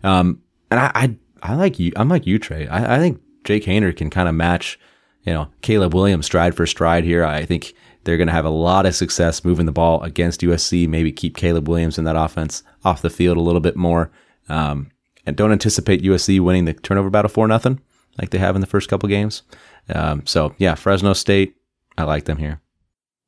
Um, 0.05 0.43
and 0.71 0.81
I, 0.81 0.91
I, 0.95 1.17
I 1.43 1.55
like 1.55 1.79
you. 1.79 1.93
I'm 1.97 2.09
like 2.09 2.27
you, 2.27 2.39
Trey. 2.39 2.69
I, 2.69 2.97
I 2.97 2.99
think 2.99 3.21
Jake 3.45 3.65
Haener 3.65 3.97
can 3.97 4.11
kind 4.11 4.29
of 4.29 4.35
match 4.35 4.79
you 5.25 5.33
know, 5.33 5.49
Caleb 5.61 5.95
Williams 5.95 6.27
stride 6.27 6.55
for 6.55 6.67
stride 6.67 7.05
here. 7.05 7.25
I 7.25 7.45
think 7.45 7.75
they're 8.05 8.17
going 8.17 8.27
to 8.29 8.33
have 8.33 8.45
a 8.45 8.51
lot 8.51 8.87
of 8.87 8.95
success 8.95 9.45
moving 9.45 9.67
the 9.67 9.73
ball 9.73 10.03
against 10.03 10.41
USC. 10.41 10.89
Maybe 10.89 11.13
keep 11.13 11.37
Caleb 11.37 11.69
Williams 11.69 11.99
in 11.99 12.05
that 12.05 12.17
offense 12.17 12.63
off 12.85 13.03
the 13.03 13.11
field 13.11 13.37
a 13.37 13.41
little 13.41 13.61
bit 13.61 13.77
more. 13.77 14.11
Um, 14.49 14.91
and 15.25 15.37
don't 15.37 15.53
anticipate 15.53 16.03
USC 16.03 16.41
winning 16.41 16.65
the 16.65 16.75
turnover 16.75 17.11
battle 17.11 17.29
for 17.29 17.47
nothing 17.47 17.81
like 18.19 18.31
they 18.31 18.39
have 18.39 18.55
in 18.55 18.61
the 18.61 18.67
first 18.67 18.89
couple 18.89 19.09
games. 19.09 19.43
Um, 19.89 20.27
so 20.27 20.55
yeah, 20.59 20.75
Fresno 20.75 21.13
State, 21.13 21.57
I 21.97 22.05
like 22.05 22.25
them 22.25 22.39
here. 22.39 22.61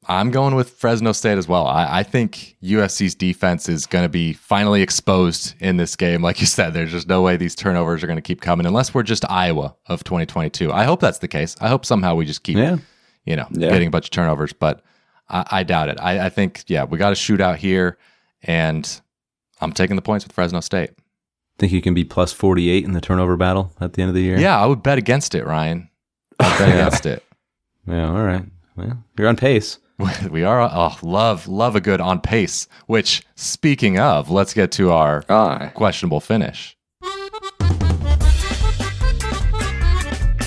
I'm 0.07 0.31
going 0.31 0.55
with 0.55 0.71
Fresno 0.71 1.13
State 1.13 1.39
as 1.39 1.49
well. 1.49 1.67
I, 1.67 2.01
I 2.01 2.03
think 2.03 2.57
USC's 2.63 3.15
defense 3.15 3.71
is 3.71 3.87
going 3.87 4.05
to 4.05 4.09
be 4.11 4.35
finally 4.35 4.83
exposed 4.83 5.55
in 5.61 5.79
this 5.79 5.97
game. 5.97 6.21
Like 6.21 6.41
you 6.41 6.47
said, 6.47 6.75
there's 6.75 6.91
just 6.91 7.09
no 7.09 7.23
way 7.23 7.37
these 7.39 7.55
turnovers 7.55 8.03
are 8.03 8.07
going 8.07 8.19
to 8.19 8.23
keep 8.23 8.43
coming 8.43 8.67
unless 8.67 8.93
we're 8.93 9.03
just 9.03 9.25
Iowa 9.31 9.75
of 9.87 10.05
2022. 10.05 10.71
I 10.71 10.85
hope 10.85 11.01
that's 11.01 11.19
the 11.21 11.29
case. 11.29 11.57
I 11.61 11.69
hope 11.69 11.87
somehow 11.87 12.17
we 12.17 12.27
just 12.27 12.43
keep, 12.43 12.59
Yeah. 12.59 12.77
You 13.25 13.37
know, 13.37 13.47
Yeah. 13.51 13.71
getting 13.71 13.89
a 13.89 13.91
bunch 13.91 14.07
of 14.07 14.11
turnovers, 14.11 14.53
but 14.53 14.83
I, 15.29 15.45
I 15.51 15.63
doubt 15.63 15.89
it. 15.89 15.99
I, 16.01 16.27
I 16.27 16.29
think, 16.31 16.65
yeah, 16.67 16.85
we 16.85 16.99
got 16.99 17.13
a 17.13 17.17
shootout 17.17 17.57
here, 17.57 17.97
and 18.43 19.01
I'm 19.61 19.73
taking 19.73 19.97
the 19.97 20.03
points 20.03 20.25
with 20.25 20.33
Fresno 20.33 20.61
State. 20.61 20.91
Think 21.59 21.73
you 21.73 21.81
can 21.83 21.95
be 21.95 22.05
plus 22.05 22.33
48 22.33 22.85
in 22.85 22.93
the 22.93 23.01
turnover 23.01 23.37
battle 23.37 23.73
at 23.81 23.93
the 23.93 24.03
end 24.03 24.09
of 24.09 24.15
the 24.15 24.23
year? 24.23 24.39
Yeah, 24.39 24.61
I 24.61 24.67
would 24.67 24.83
bet 24.83 24.99
against 24.99 25.35
it, 25.35 25.45
Ryan. 25.47 25.89
I'd 26.41 26.59
bet 26.59 26.69
against 26.75 27.07
it. 27.07 27.23
Yeah. 27.87 28.09
All 28.11 28.25
right. 28.25 28.45
Well, 28.77 29.05
you're 29.19 29.29
on 29.29 29.37
pace. 29.37 29.79
We 30.29 30.43
are, 30.43 30.61
oh, 30.61 30.97
love, 31.03 31.47
love 31.47 31.77
a 31.77 31.81
good 31.81 32.01
on 32.01 32.21
pace, 32.21 32.67
which, 32.87 33.25
speaking 33.37 34.01
of, 34.01 34.29
let's 34.29 34.53
get 34.53 34.73
to 34.73 34.91
our 34.91 35.23
Ah, 35.29 35.71
questionable 35.75 36.19
finish. 36.19 36.77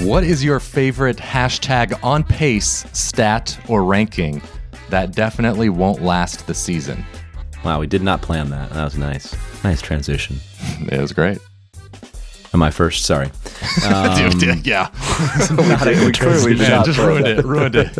What 0.01 0.23
is 0.23 0.43
your 0.43 0.59
favorite 0.59 1.17
hashtag 1.17 1.97
on 2.03 2.23
pace 2.23 2.85
stat 2.93 3.59
or 3.67 3.83
ranking 3.83 4.43
that 4.89 5.13
definitely 5.13 5.69
won't 5.69 6.03
last 6.03 6.45
the 6.45 6.53
season? 6.53 7.03
Wow, 7.65 7.79
we 7.79 7.87
did 7.87 8.03
not 8.03 8.21
plan 8.21 8.51
that. 8.51 8.69
That 8.73 8.83
was 8.83 8.95
nice. 8.95 9.35
Nice 9.63 9.81
transition. 9.81 10.37
It 10.91 11.01
was 11.01 11.11
great. 11.13 11.39
Am 12.53 12.61
I 12.61 12.69
first? 12.69 13.05
Sorry. 13.05 13.25
Dude, 14.39 14.67
yeah. 14.67 14.89
we 15.49 16.11
clearly 16.11 16.53
did 16.53 16.69
Man, 16.69 16.85
just 16.85 16.99
ruined 16.99 17.27
it. 17.27 17.43
Ruined 17.43 17.75
it. 17.75 17.97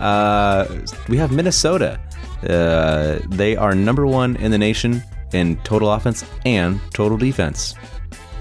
Uh, 0.00 0.66
we 1.08 1.16
have 1.16 1.30
Minnesota. 1.30 2.00
Uh, 2.42 3.20
they 3.28 3.56
are 3.56 3.74
number 3.74 4.06
one 4.06 4.34
in 4.36 4.50
the 4.50 4.58
nation 4.58 5.02
in 5.32 5.56
total 5.58 5.92
offense 5.92 6.24
and 6.44 6.80
total 6.92 7.16
defense. 7.16 7.74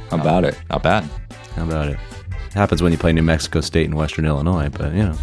How 0.10 0.18
about 0.18 0.44
it? 0.46 0.60
Not 0.70 0.84
bad. 0.84 1.04
How 1.56 1.64
about 1.64 1.90
it? 1.90 1.98
Happens 2.54 2.82
when 2.82 2.92
you 2.92 2.98
play 2.98 3.14
New 3.14 3.22
Mexico 3.24 3.62
State 3.62 3.86
and 3.86 3.96
Western 3.96 4.26
Illinois, 4.26 4.70
but 4.70 4.94
you 4.94 5.04
know. 5.04 5.18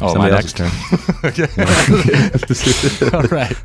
Oh, 0.00 0.14
Somebody 0.14 0.32
my 0.32 0.40
next 0.40 0.56
turn. 0.56 0.70
All 3.14 3.22
right. 3.28 3.56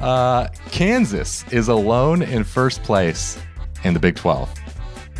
Uh, 0.00 0.48
Kansas 0.72 1.44
is 1.52 1.68
alone 1.68 2.22
in 2.22 2.42
first 2.42 2.82
place 2.82 3.38
in 3.84 3.94
the 3.94 4.00
Big 4.00 4.16
12. 4.16 4.52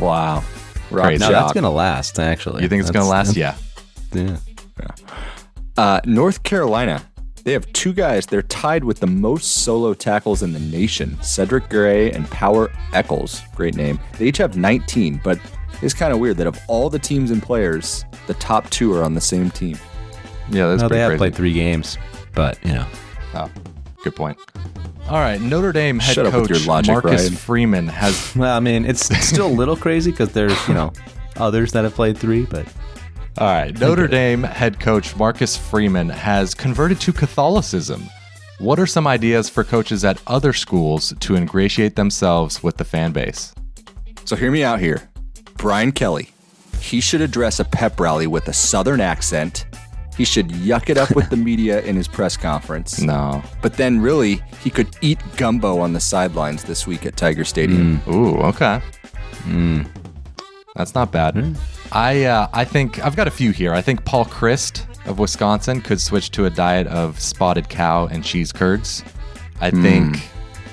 Wow. 0.00 0.42
Rock 0.90 1.04
Crazy. 1.06 1.20
No, 1.24 1.30
that's 1.30 1.52
gonna 1.52 1.70
last. 1.70 2.18
Actually, 2.18 2.62
You 2.64 2.68
think 2.68 2.80
it's 2.80 2.90
going 2.90 3.04
to 3.04 3.10
last? 3.10 3.34
That's- 3.34 3.56
Yeah. 4.12 4.38
Yeah. 4.80 4.88
Uh, 5.76 6.00
North 6.04 6.42
Carolina. 6.42 7.00
They 7.44 7.52
have 7.52 7.70
two 7.72 7.92
guys. 7.92 8.26
They're 8.26 8.42
tied 8.42 8.84
with 8.84 9.00
the 9.00 9.06
most 9.06 9.62
solo 9.64 9.94
tackles 9.94 10.42
in 10.42 10.52
the 10.52 10.60
nation 10.60 11.16
Cedric 11.22 11.68
Gray 11.70 12.12
and 12.12 12.28
Power 12.30 12.70
Echols. 12.92 13.40
Great 13.56 13.74
name. 13.76 13.98
They 14.18 14.26
each 14.26 14.38
have 14.38 14.56
19, 14.56 15.20
but 15.24 15.38
it's 15.82 15.94
kind 15.94 16.12
of 16.12 16.18
weird 16.18 16.36
that 16.36 16.46
of 16.46 16.58
all 16.68 16.90
the 16.90 16.98
teams 16.98 17.30
and 17.30 17.42
players, 17.42 18.04
the 18.26 18.34
top 18.34 18.68
two 18.70 18.92
are 18.94 19.02
on 19.02 19.14
the 19.14 19.20
same 19.20 19.50
team. 19.50 19.78
Yeah, 20.50 20.66
that's 20.68 20.82
No, 20.82 20.88
they 20.88 20.94
pretty 20.96 21.00
have 21.00 21.08
crazy. 21.10 21.18
played 21.18 21.34
three 21.34 21.52
games, 21.52 21.96
but 22.34 22.58
you 22.64 22.72
know, 22.74 22.86
Oh, 23.34 23.50
good 24.02 24.16
point. 24.16 24.36
All 25.08 25.18
right, 25.18 25.40
Notre 25.40 25.72
Dame 25.72 25.98
head 25.98 26.14
Shut 26.14 26.30
coach 26.32 26.50
your 26.50 26.58
logic, 26.60 26.92
Marcus 26.92 27.22
Ryan. 27.22 27.32
Freeman 27.32 27.88
has. 27.88 28.32
well, 28.36 28.56
I 28.56 28.60
mean, 28.60 28.84
it's 28.84 29.04
still 29.26 29.46
a 29.46 29.48
little 29.48 29.76
crazy 29.76 30.10
because 30.10 30.30
there's 30.32 30.68
you 30.68 30.74
know 30.74 30.92
others 31.36 31.72
that 31.72 31.84
have 31.84 31.94
played 31.94 32.18
three, 32.18 32.44
but 32.44 32.66
All 33.40 33.46
right, 33.46 33.74
Notre 33.80 34.06
Dame 34.06 34.42
head 34.42 34.78
coach 34.78 35.16
Marcus 35.16 35.56
Freeman 35.56 36.10
has 36.10 36.52
converted 36.52 37.00
to 37.00 37.10
Catholicism. 37.10 38.02
What 38.58 38.78
are 38.78 38.86
some 38.86 39.06
ideas 39.06 39.48
for 39.48 39.64
coaches 39.64 40.04
at 40.04 40.20
other 40.26 40.52
schools 40.52 41.14
to 41.20 41.36
ingratiate 41.36 41.96
themselves 41.96 42.62
with 42.62 42.76
the 42.76 42.84
fan 42.84 43.12
base? 43.12 43.54
So 44.26 44.36
hear 44.36 44.50
me 44.50 44.62
out 44.62 44.78
here. 44.78 45.08
Brian 45.56 45.90
Kelly. 45.90 46.28
He 46.80 47.00
should 47.00 47.22
address 47.22 47.60
a 47.60 47.64
pep 47.64 47.98
rally 47.98 48.26
with 48.26 48.46
a 48.48 48.52
southern 48.52 49.00
accent. 49.00 49.64
He 50.18 50.26
should 50.26 50.48
yuck 50.48 50.90
it 50.90 50.98
up 50.98 51.16
with 51.16 51.30
the 51.30 51.36
media 51.38 51.80
in 51.80 51.96
his 51.96 52.08
press 52.08 52.36
conference. 52.36 53.00
No. 53.00 53.42
But 53.62 53.78
then, 53.78 54.02
really, 54.02 54.42
he 54.62 54.68
could 54.68 54.94
eat 55.00 55.18
gumbo 55.38 55.78
on 55.78 55.94
the 55.94 56.00
sidelines 56.00 56.64
this 56.64 56.86
week 56.86 57.06
at 57.06 57.16
Tiger 57.16 57.46
Stadium. 57.46 58.00
Mm. 58.00 58.14
Ooh, 58.14 58.36
okay. 58.42 58.82
Mm. 59.44 59.88
That's 60.80 60.94
not 60.94 61.12
bad. 61.12 61.34
Hmm. 61.34 61.52
I 61.92 62.24
uh, 62.24 62.48
I 62.52 62.64
think 62.64 63.04
I've 63.04 63.16
got 63.16 63.28
a 63.28 63.30
few 63.30 63.50
here. 63.52 63.72
I 63.72 63.82
think 63.82 64.04
Paul 64.04 64.24
Chryst 64.24 64.86
of 65.06 65.18
Wisconsin 65.18 65.80
could 65.80 66.00
switch 66.00 66.30
to 66.32 66.46
a 66.46 66.50
diet 66.50 66.86
of 66.88 67.18
spotted 67.20 67.68
cow 67.68 68.06
and 68.06 68.24
cheese 68.24 68.52
curds. 68.52 69.04
I 69.60 69.70
hmm. 69.70 69.82
think 69.82 70.16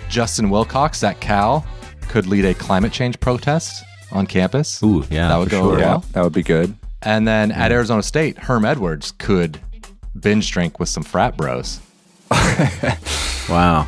Justin 0.10 0.50
Wilcox 0.50 1.00
that 1.02 1.20
cow, 1.20 1.64
could 2.10 2.28
lead 2.28 2.46
a 2.46 2.54
climate 2.54 2.92
change 2.92 3.20
protest 3.20 3.84
on 4.12 4.26
campus. 4.26 4.82
ooh, 4.84 5.04
yeah, 5.10 5.28
that 5.28 5.38
would 5.38 5.50
go 5.50 5.62
sure. 5.62 5.72
over 5.72 5.80
Yeah, 5.80 5.86
well. 5.88 6.06
that 6.14 6.24
would 6.24 6.34
be 6.34 6.44
good. 6.44 6.76
And 7.02 7.28
then 7.28 7.52
at 7.52 7.72
hmm. 7.72 7.76
Arizona 7.76 8.04
State, 8.04 8.38
Herm 8.38 8.66
Edwards 8.66 9.12
could 9.12 9.60
binge 10.20 10.52
drink 10.52 10.80
with 10.80 10.90
some 10.90 11.04
frat 11.04 11.38
bros. 11.38 11.80
Wow. 13.50 13.88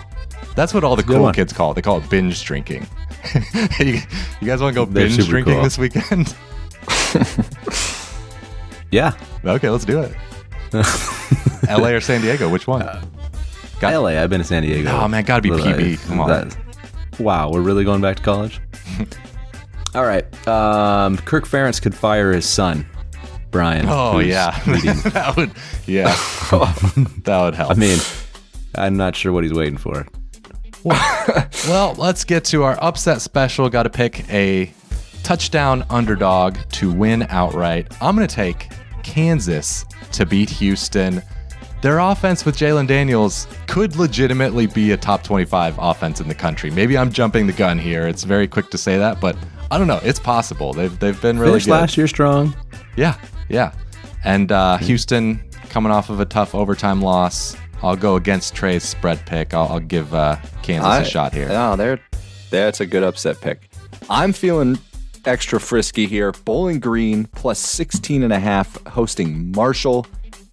That's 0.55 0.73
what 0.73 0.83
all 0.83 0.95
the 0.95 1.03
cool 1.03 1.21
one. 1.21 1.33
kids 1.33 1.53
call 1.53 1.71
it. 1.71 1.75
They 1.75 1.81
call 1.81 1.97
it 1.97 2.09
binge 2.09 2.43
drinking. 2.43 2.87
you, 3.79 3.99
you 4.41 4.47
guys 4.47 4.61
want 4.61 4.73
to 4.73 4.75
go 4.75 4.85
binge 4.85 5.17
drinking 5.27 5.53
cool. 5.55 5.63
this 5.63 5.77
weekend? 5.77 6.35
Yeah, 8.91 9.13
okay, 9.45 9.69
let's 9.69 9.85
do 9.85 9.99
it. 10.01 10.15
LA 11.69 11.89
or 11.89 12.01
San 12.01 12.21
Diego? 12.21 12.49
Which 12.49 12.65
one? 12.65 12.81
Got- 13.79 13.93
LA. 13.93 14.19
I've 14.19 14.29
been 14.31 14.39
to 14.41 14.43
San 14.47 14.63
Diego. 14.63 14.89
Oh, 14.89 15.07
man, 15.07 15.23
gotta 15.25 15.43
be 15.43 15.51
Little- 15.51 15.73
PB. 15.73 16.07
Come 16.07 16.19
on. 16.21 16.27
that- 16.27 16.57
wow, 17.19 17.51
we're 17.51 17.61
really 17.61 17.83
going 17.83 18.01
back 18.01 18.17
to 18.17 18.23
college. 18.23 18.59
All 19.93 20.05
right. 20.05 20.25
Um, 20.47 21.17
Kirk 21.17 21.45
Ferentz 21.47 21.79
could 21.81 21.93
fire 21.93 22.31
his 22.31 22.47
son, 22.49 22.87
Brian. 23.51 23.85
oh 23.87 24.19
yeah, 24.19 24.59
that 24.65 25.33
would 25.37 25.51
yeah, 25.85 26.05
that 27.25 27.41
would 27.41 27.55
help. 27.55 27.71
I 27.71 27.73
mean, 27.75 27.99
I'm 28.75 28.97
not 28.97 29.15
sure 29.15 29.31
what 29.31 29.43
he's 29.43 29.53
waiting 29.53 29.77
for. 29.77 30.07
Well, 30.83 31.93
let's 31.97 32.23
get 32.23 32.45
to 32.45 32.63
our 32.63 32.77
upset 32.81 33.21
special. 33.21 33.69
Got 33.69 33.83
to 33.83 33.89
pick 33.89 34.27
a 34.31 34.71
touchdown 35.23 35.85
underdog 35.89 36.57
to 36.71 36.91
win 36.91 37.23
outright. 37.29 37.87
I'm 38.01 38.15
going 38.15 38.27
to 38.27 38.33
take 38.33 38.69
Kansas 39.03 39.85
to 40.13 40.25
beat 40.25 40.49
Houston. 40.49 41.21
Their 41.81 41.99
offense 41.99 42.45
with 42.45 42.57
Jalon 42.57 42.87
Daniels 42.87 43.47
could 43.67 43.95
legitimately 43.95 44.67
be 44.67 44.91
a 44.91 44.97
top 44.97 45.23
25 45.23 45.75
offense 45.79 46.19
in 46.19 46.27
the 46.27 46.35
country. 46.35 46.69
Maybe 46.71 46.97
I'm 46.97 47.11
jumping 47.11 47.47
the 47.47 47.53
gun 47.53 47.77
here. 47.79 48.07
It's 48.07 48.23
very 48.23 48.47
quick 48.47 48.69
to 48.71 48.77
say 48.77 48.97
that, 48.97 49.21
but 49.21 49.37
I 49.71 49.77
don't 49.77 49.87
know. 49.87 49.99
It's 50.03 50.19
possible. 50.19 50.73
They've, 50.73 50.97
they've 50.99 51.21
been 51.21 51.39
really 51.39 51.51
Finished 51.51 51.67
good. 51.67 51.71
last 51.73 51.97
year 51.97 52.07
strong. 52.07 52.55
Yeah, 52.95 53.15
yeah. 53.47 53.71
And 54.25 54.51
uh, 54.51 54.77
Houston 54.77 55.41
coming 55.69 55.91
off 55.91 56.09
of 56.09 56.19
a 56.19 56.25
tough 56.25 56.53
overtime 56.53 57.01
loss. 57.01 57.55
I'll 57.81 57.95
go 57.95 58.15
against 58.15 58.55
Trey's 58.55 58.83
spread 58.83 59.25
pick. 59.25 59.53
I'll, 59.53 59.67
I'll 59.67 59.79
give 59.79 60.13
uh, 60.13 60.37
Kansas 60.63 61.07
a 61.07 61.09
shot 61.09 61.33
here. 61.33 61.47
No, 61.47 61.75
they're, 61.75 61.99
that's 62.49 62.81
a 62.81 62.85
good 62.85 63.03
upset 63.03 63.39
pick. 63.41 63.69
I'm 64.09 64.33
feeling 64.33 64.77
extra 65.25 65.59
frisky 65.59 66.05
here. 66.05 66.31
Bowling 66.45 66.79
Green 66.79 67.25
plus 67.25 67.59
16 67.59 68.23
and 68.23 68.33
a 68.33 68.39
half 68.39 68.81
hosting 68.87 69.51
Marshall. 69.51 70.05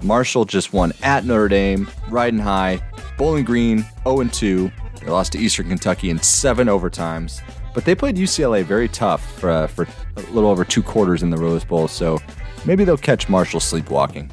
Marshall 0.02 0.44
just 0.44 0.72
won 0.72 0.92
at 1.02 1.24
Notre 1.24 1.48
Dame, 1.48 1.88
riding 2.08 2.38
high. 2.40 2.80
Bowling 3.16 3.44
Green 3.44 3.84
0 4.04 4.20
and 4.20 4.32
2. 4.32 4.70
They 5.00 5.06
lost 5.06 5.32
to 5.32 5.38
Eastern 5.38 5.68
Kentucky 5.68 6.10
in 6.10 6.18
seven 6.18 6.68
overtimes, 6.68 7.40
but 7.74 7.84
they 7.84 7.94
played 7.94 8.16
UCLA 8.16 8.64
very 8.64 8.88
tough 8.88 9.38
for, 9.38 9.50
uh, 9.50 9.66
for 9.66 9.86
a 10.16 10.20
little 10.32 10.50
over 10.50 10.64
two 10.64 10.82
quarters 10.82 11.22
in 11.22 11.30
the 11.30 11.36
Rose 11.36 11.64
Bowl. 11.64 11.88
So 11.88 12.18
maybe 12.64 12.84
they'll 12.84 12.96
catch 12.96 13.28
Marshall 13.28 13.60
sleepwalking. 13.60 14.30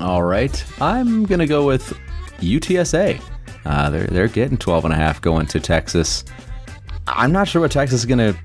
All 0.00 0.22
right. 0.22 0.64
I'm 0.80 1.24
going 1.24 1.38
to 1.38 1.46
go 1.46 1.66
with 1.66 1.96
UTSA. 2.40 3.20
Uh, 3.64 3.90
they're, 3.90 4.06
they're 4.06 4.28
getting 4.28 4.58
12 4.58 4.84
and 4.86 4.94
a 4.94 4.96
half 4.96 5.20
going 5.20 5.46
to 5.46 5.60
Texas. 5.60 6.24
I'm 7.06 7.32
not 7.32 7.48
sure 7.48 7.62
what 7.62 7.70
Texas 7.70 8.00
is 8.00 8.06
going 8.06 8.18
to 8.18 8.36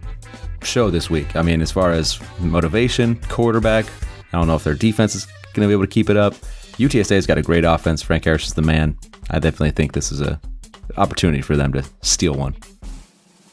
show 0.65 0.89
this 0.89 1.09
week. 1.09 1.35
I 1.35 1.41
mean, 1.41 1.61
as 1.61 1.71
far 1.71 1.91
as 1.91 2.19
motivation, 2.39 3.15
quarterback, 3.29 3.85
I 4.31 4.37
don't 4.37 4.47
know 4.47 4.55
if 4.55 4.63
their 4.63 4.73
defense 4.75 5.15
is 5.15 5.25
going 5.53 5.65
to 5.65 5.67
be 5.67 5.73
able 5.73 5.83
to 5.83 5.87
keep 5.89 6.09
it 6.09 6.17
up. 6.17 6.33
UTSA's 6.77 7.25
got 7.25 7.37
a 7.37 7.41
great 7.41 7.65
offense. 7.65 8.01
Frank 8.01 8.25
Harris 8.25 8.47
is 8.47 8.53
the 8.53 8.61
man. 8.61 8.97
I 9.31 9.39
definitely 9.39 9.71
think 9.71 9.93
this 9.93 10.11
is 10.11 10.21
a 10.21 10.39
opportunity 10.97 11.41
for 11.41 11.55
them 11.55 11.73
to 11.73 11.83
steal 12.01 12.33
one. 12.35 12.55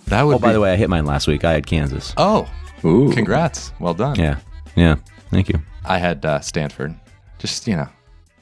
That 0.06 0.22
would 0.22 0.36
Oh, 0.36 0.38
by 0.38 0.48
be- 0.48 0.54
the 0.54 0.60
way, 0.60 0.72
I 0.72 0.76
hit 0.76 0.90
mine 0.90 1.06
last 1.06 1.26
week. 1.26 1.44
I 1.44 1.52
had 1.54 1.66
Kansas. 1.66 2.12
Oh, 2.16 2.48
Ooh. 2.84 3.10
Congrats. 3.12 3.72
Well 3.80 3.94
done. 3.94 4.16
Yeah. 4.16 4.38
Yeah. 4.76 4.96
Thank 5.30 5.48
you. 5.48 5.60
I 5.84 5.98
had 5.98 6.24
uh, 6.24 6.40
Stanford. 6.40 6.94
Just, 7.38 7.66
you 7.68 7.76
know, 7.76 7.88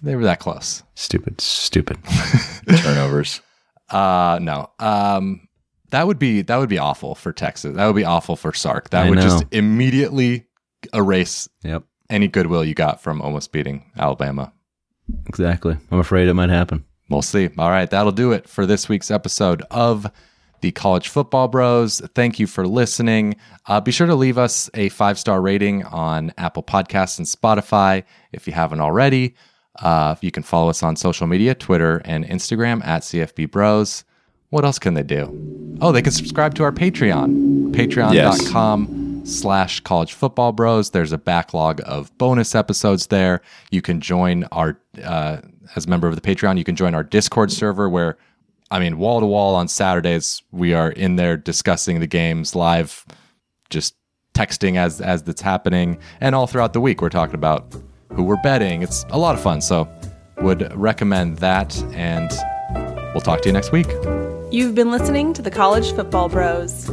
they 0.03 0.17
were 0.17 0.25
that 0.25 0.41
close. 0.41 0.83
Stupid. 0.95 1.41
Stupid. 1.41 1.99
Turnovers. 2.69 3.41
Uh 3.91 4.39
no. 4.41 4.71
Um 4.79 5.49
that 5.91 6.07
would 6.07 6.19
be 6.19 6.43
that 6.43 6.57
would 6.57 6.69
be 6.69 6.79
awful 6.79 7.15
for 7.15 7.33
Texas. 7.33 7.77
That 7.77 7.87
would 7.87 7.97
be 7.97 8.05
awful 8.05 8.37
for 8.37 8.53
Sark. 8.53 8.91
That 8.91 9.07
I 9.07 9.11
would 9.11 9.21
just 9.21 9.45
immediately 9.51 10.47
erase 10.93 11.49
yep. 11.63 11.85
any 12.11 12.29
goodwill 12.29 12.65
you 12.65 12.75
got 12.75 13.01
from 13.01 13.23
almost 13.23 13.53
beating 13.53 13.91
Alabama. 13.97 14.53
Exactly. 15.27 15.77
I'm 15.91 16.01
afraid 16.01 16.29
it 16.29 16.35
might 16.35 16.51
happen. 16.51 16.85
We'll 17.11 17.23
see. 17.23 17.51
All 17.59 17.71
right, 17.71 17.89
that'll 17.91 18.13
do 18.13 18.33
it 18.33 18.49
for 18.49 18.67
this 18.67 18.89
week's 18.89 19.11
episode 19.11 19.63
of 19.71 20.11
the 20.65 20.73
College 20.73 21.09
Football 21.09 21.49
Bros. 21.49 22.01
Thank 22.15 22.41
you 22.41 22.47
for 22.47 22.67
listening. 22.67 23.37
Uh, 23.67 23.83
be 23.83 23.93
sure 23.93 24.07
to 24.07 24.15
leave 24.15 24.39
us 24.39 24.71
a 24.73 24.89
five 24.89 25.19
star 25.19 25.43
rating 25.43 25.85
on 25.85 26.33
Apple 26.39 26.63
Podcasts 26.63 27.19
and 27.19 27.27
Spotify 27.27 28.03
if 28.33 28.47
you 28.47 28.55
haven't 28.55 28.81
already. 28.81 29.35
Uh, 29.81 30.15
you 30.23 30.31
can 30.31 30.43
follow 30.43 30.71
us 30.71 30.83
on 30.83 30.97
social 30.97 31.27
media 31.27 31.55
Twitter 31.55 32.01
and 32.07 32.25
Instagram 32.25 32.83
at 32.83 33.03
CFB 33.03 33.51
Bros. 33.51 34.05
What 34.49 34.65
else 34.65 34.79
can 34.79 34.95
they 34.95 35.03
do? 35.03 35.77
Oh, 35.83 35.93
they 35.93 36.01
can 36.01 36.13
subscribe 36.13 36.55
to 36.55 36.63
our 36.63 36.73
Patreon, 36.73 37.75
patreon.com 37.75 39.27
slash 39.27 39.81
college 39.81 40.15
football 40.15 40.53
bros. 40.53 40.93
There's 40.93 41.13
a 41.13 41.19
backlog 41.19 41.83
of 41.85 42.17
bonus 42.17 42.55
episodes 42.55 43.09
there. 43.09 43.43
You 43.71 43.83
can 43.83 44.01
join 44.01 44.45
our, 44.45 44.81
uh, 45.03 45.43
as 45.77 45.85
a 45.85 45.91
member 45.91 46.09
of 46.09 46.15
the 46.15 46.23
Patreon, 46.23 46.57
you 46.57 46.65
can 46.65 46.77
join 46.77 46.95
our 46.95 47.05
Discord 47.05 47.53
server 47.53 47.91
where, 47.91 48.17
I 48.75 48.81
mean, 48.81 48.99
wall 48.99 49.21
to 49.21 49.27
wall 49.27 49.55
on 49.55 49.69
Saturdays, 49.69 50.43
we 50.51 50.75
are 50.75 50.91
in 50.91 51.15
there 51.15 51.37
discussing 51.37 52.01
the 52.01 52.09
games 52.09 52.57
live, 52.57 53.07
just 53.71 53.95
texting 54.35 54.75
as, 54.75 55.01
as 55.01 55.23
it's 55.29 55.41
happening. 55.41 55.97
And 56.21 56.35
all 56.35 56.49
throughout 56.49 56.73
the 56.73 56.81
week, 56.81 57.01
we're 57.01 57.09
talking 57.09 57.37
about 57.37 57.73
who 58.15 58.25
we're 58.25 58.43
betting. 58.43 58.83
It's 58.83 59.07
a 59.11 59.19
lot 59.19 59.37
of 59.37 59.41
fun. 59.41 59.61
So 59.61 59.89
would 60.39 60.77
recommend 60.77 61.39
that. 61.39 61.81
And 61.93 62.33
we'll 63.15 63.21
talk 63.21 63.43
to 63.43 63.49
you 63.49 63.53
next 63.53 63.71
week. 63.71 63.87
You've 64.51 64.75
been 64.75 64.91
listening 64.91 65.35
to 65.35 65.43
the 65.43 65.53
College 65.53 65.93
Football 65.93 66.29
Bros. 66.29 66.91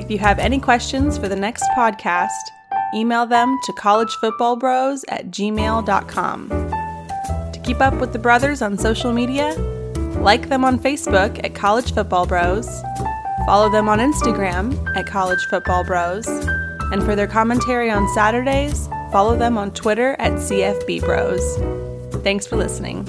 If 0.00 0.10
you 0.10 0.18
have 0.18 0.40
any 0.40 0.58
questions 0.58 1.16
for 1.16 1.28
the 1.28 1.36
next 1.36 1.64
podcast, 1.76 2.32
email 2.92 3.24
them 3.24 3.56
to 3.66 3.72
collegefootballbros 3.74 5.04
at 5.06 5.30
gmail.com. 5.30 6.48
To 6.48 7.60
keep 7.62 7.80
up 7.80 7.94
with 8.00 8.12
the 8.12 8.18
brothers 8.18 8.62
on 8.62 8.76
social 8.76 9.12
media, 9.12 9.54
like 10.16 10.48
them 10.48 10.64
on 10.64 10.78
Facebook 10.78 11.42
at 11.44 11.54
College 11.54 11.92
Football 11.92 12.26
Bros, 12.26 12.68
follow 13.46 13.70
them 13.70 13.88
on 13.88 13.98
Instagram 13.98 14.76
at 14.96 15.06
College 15.06 15.44
Football 15.50 15.84
Bros, 15.84 16.26
and 16.26 17.02
for 17.02 17.14
their 17.14 17.26
commentary 17.26 17.90
on 17.90 18.08
Saturdays, 18.14 18.88
follow 19.12 19.36
them 19.36 19.56
on 19.58 19.70
Twitter 19.72 20.16
at 20.18 20.32
CFB 20.32 21.00
Bros. 21.00 22.22
Thanks 22.22 22.46
for 22.46 22.56
listening. 22.56 23.08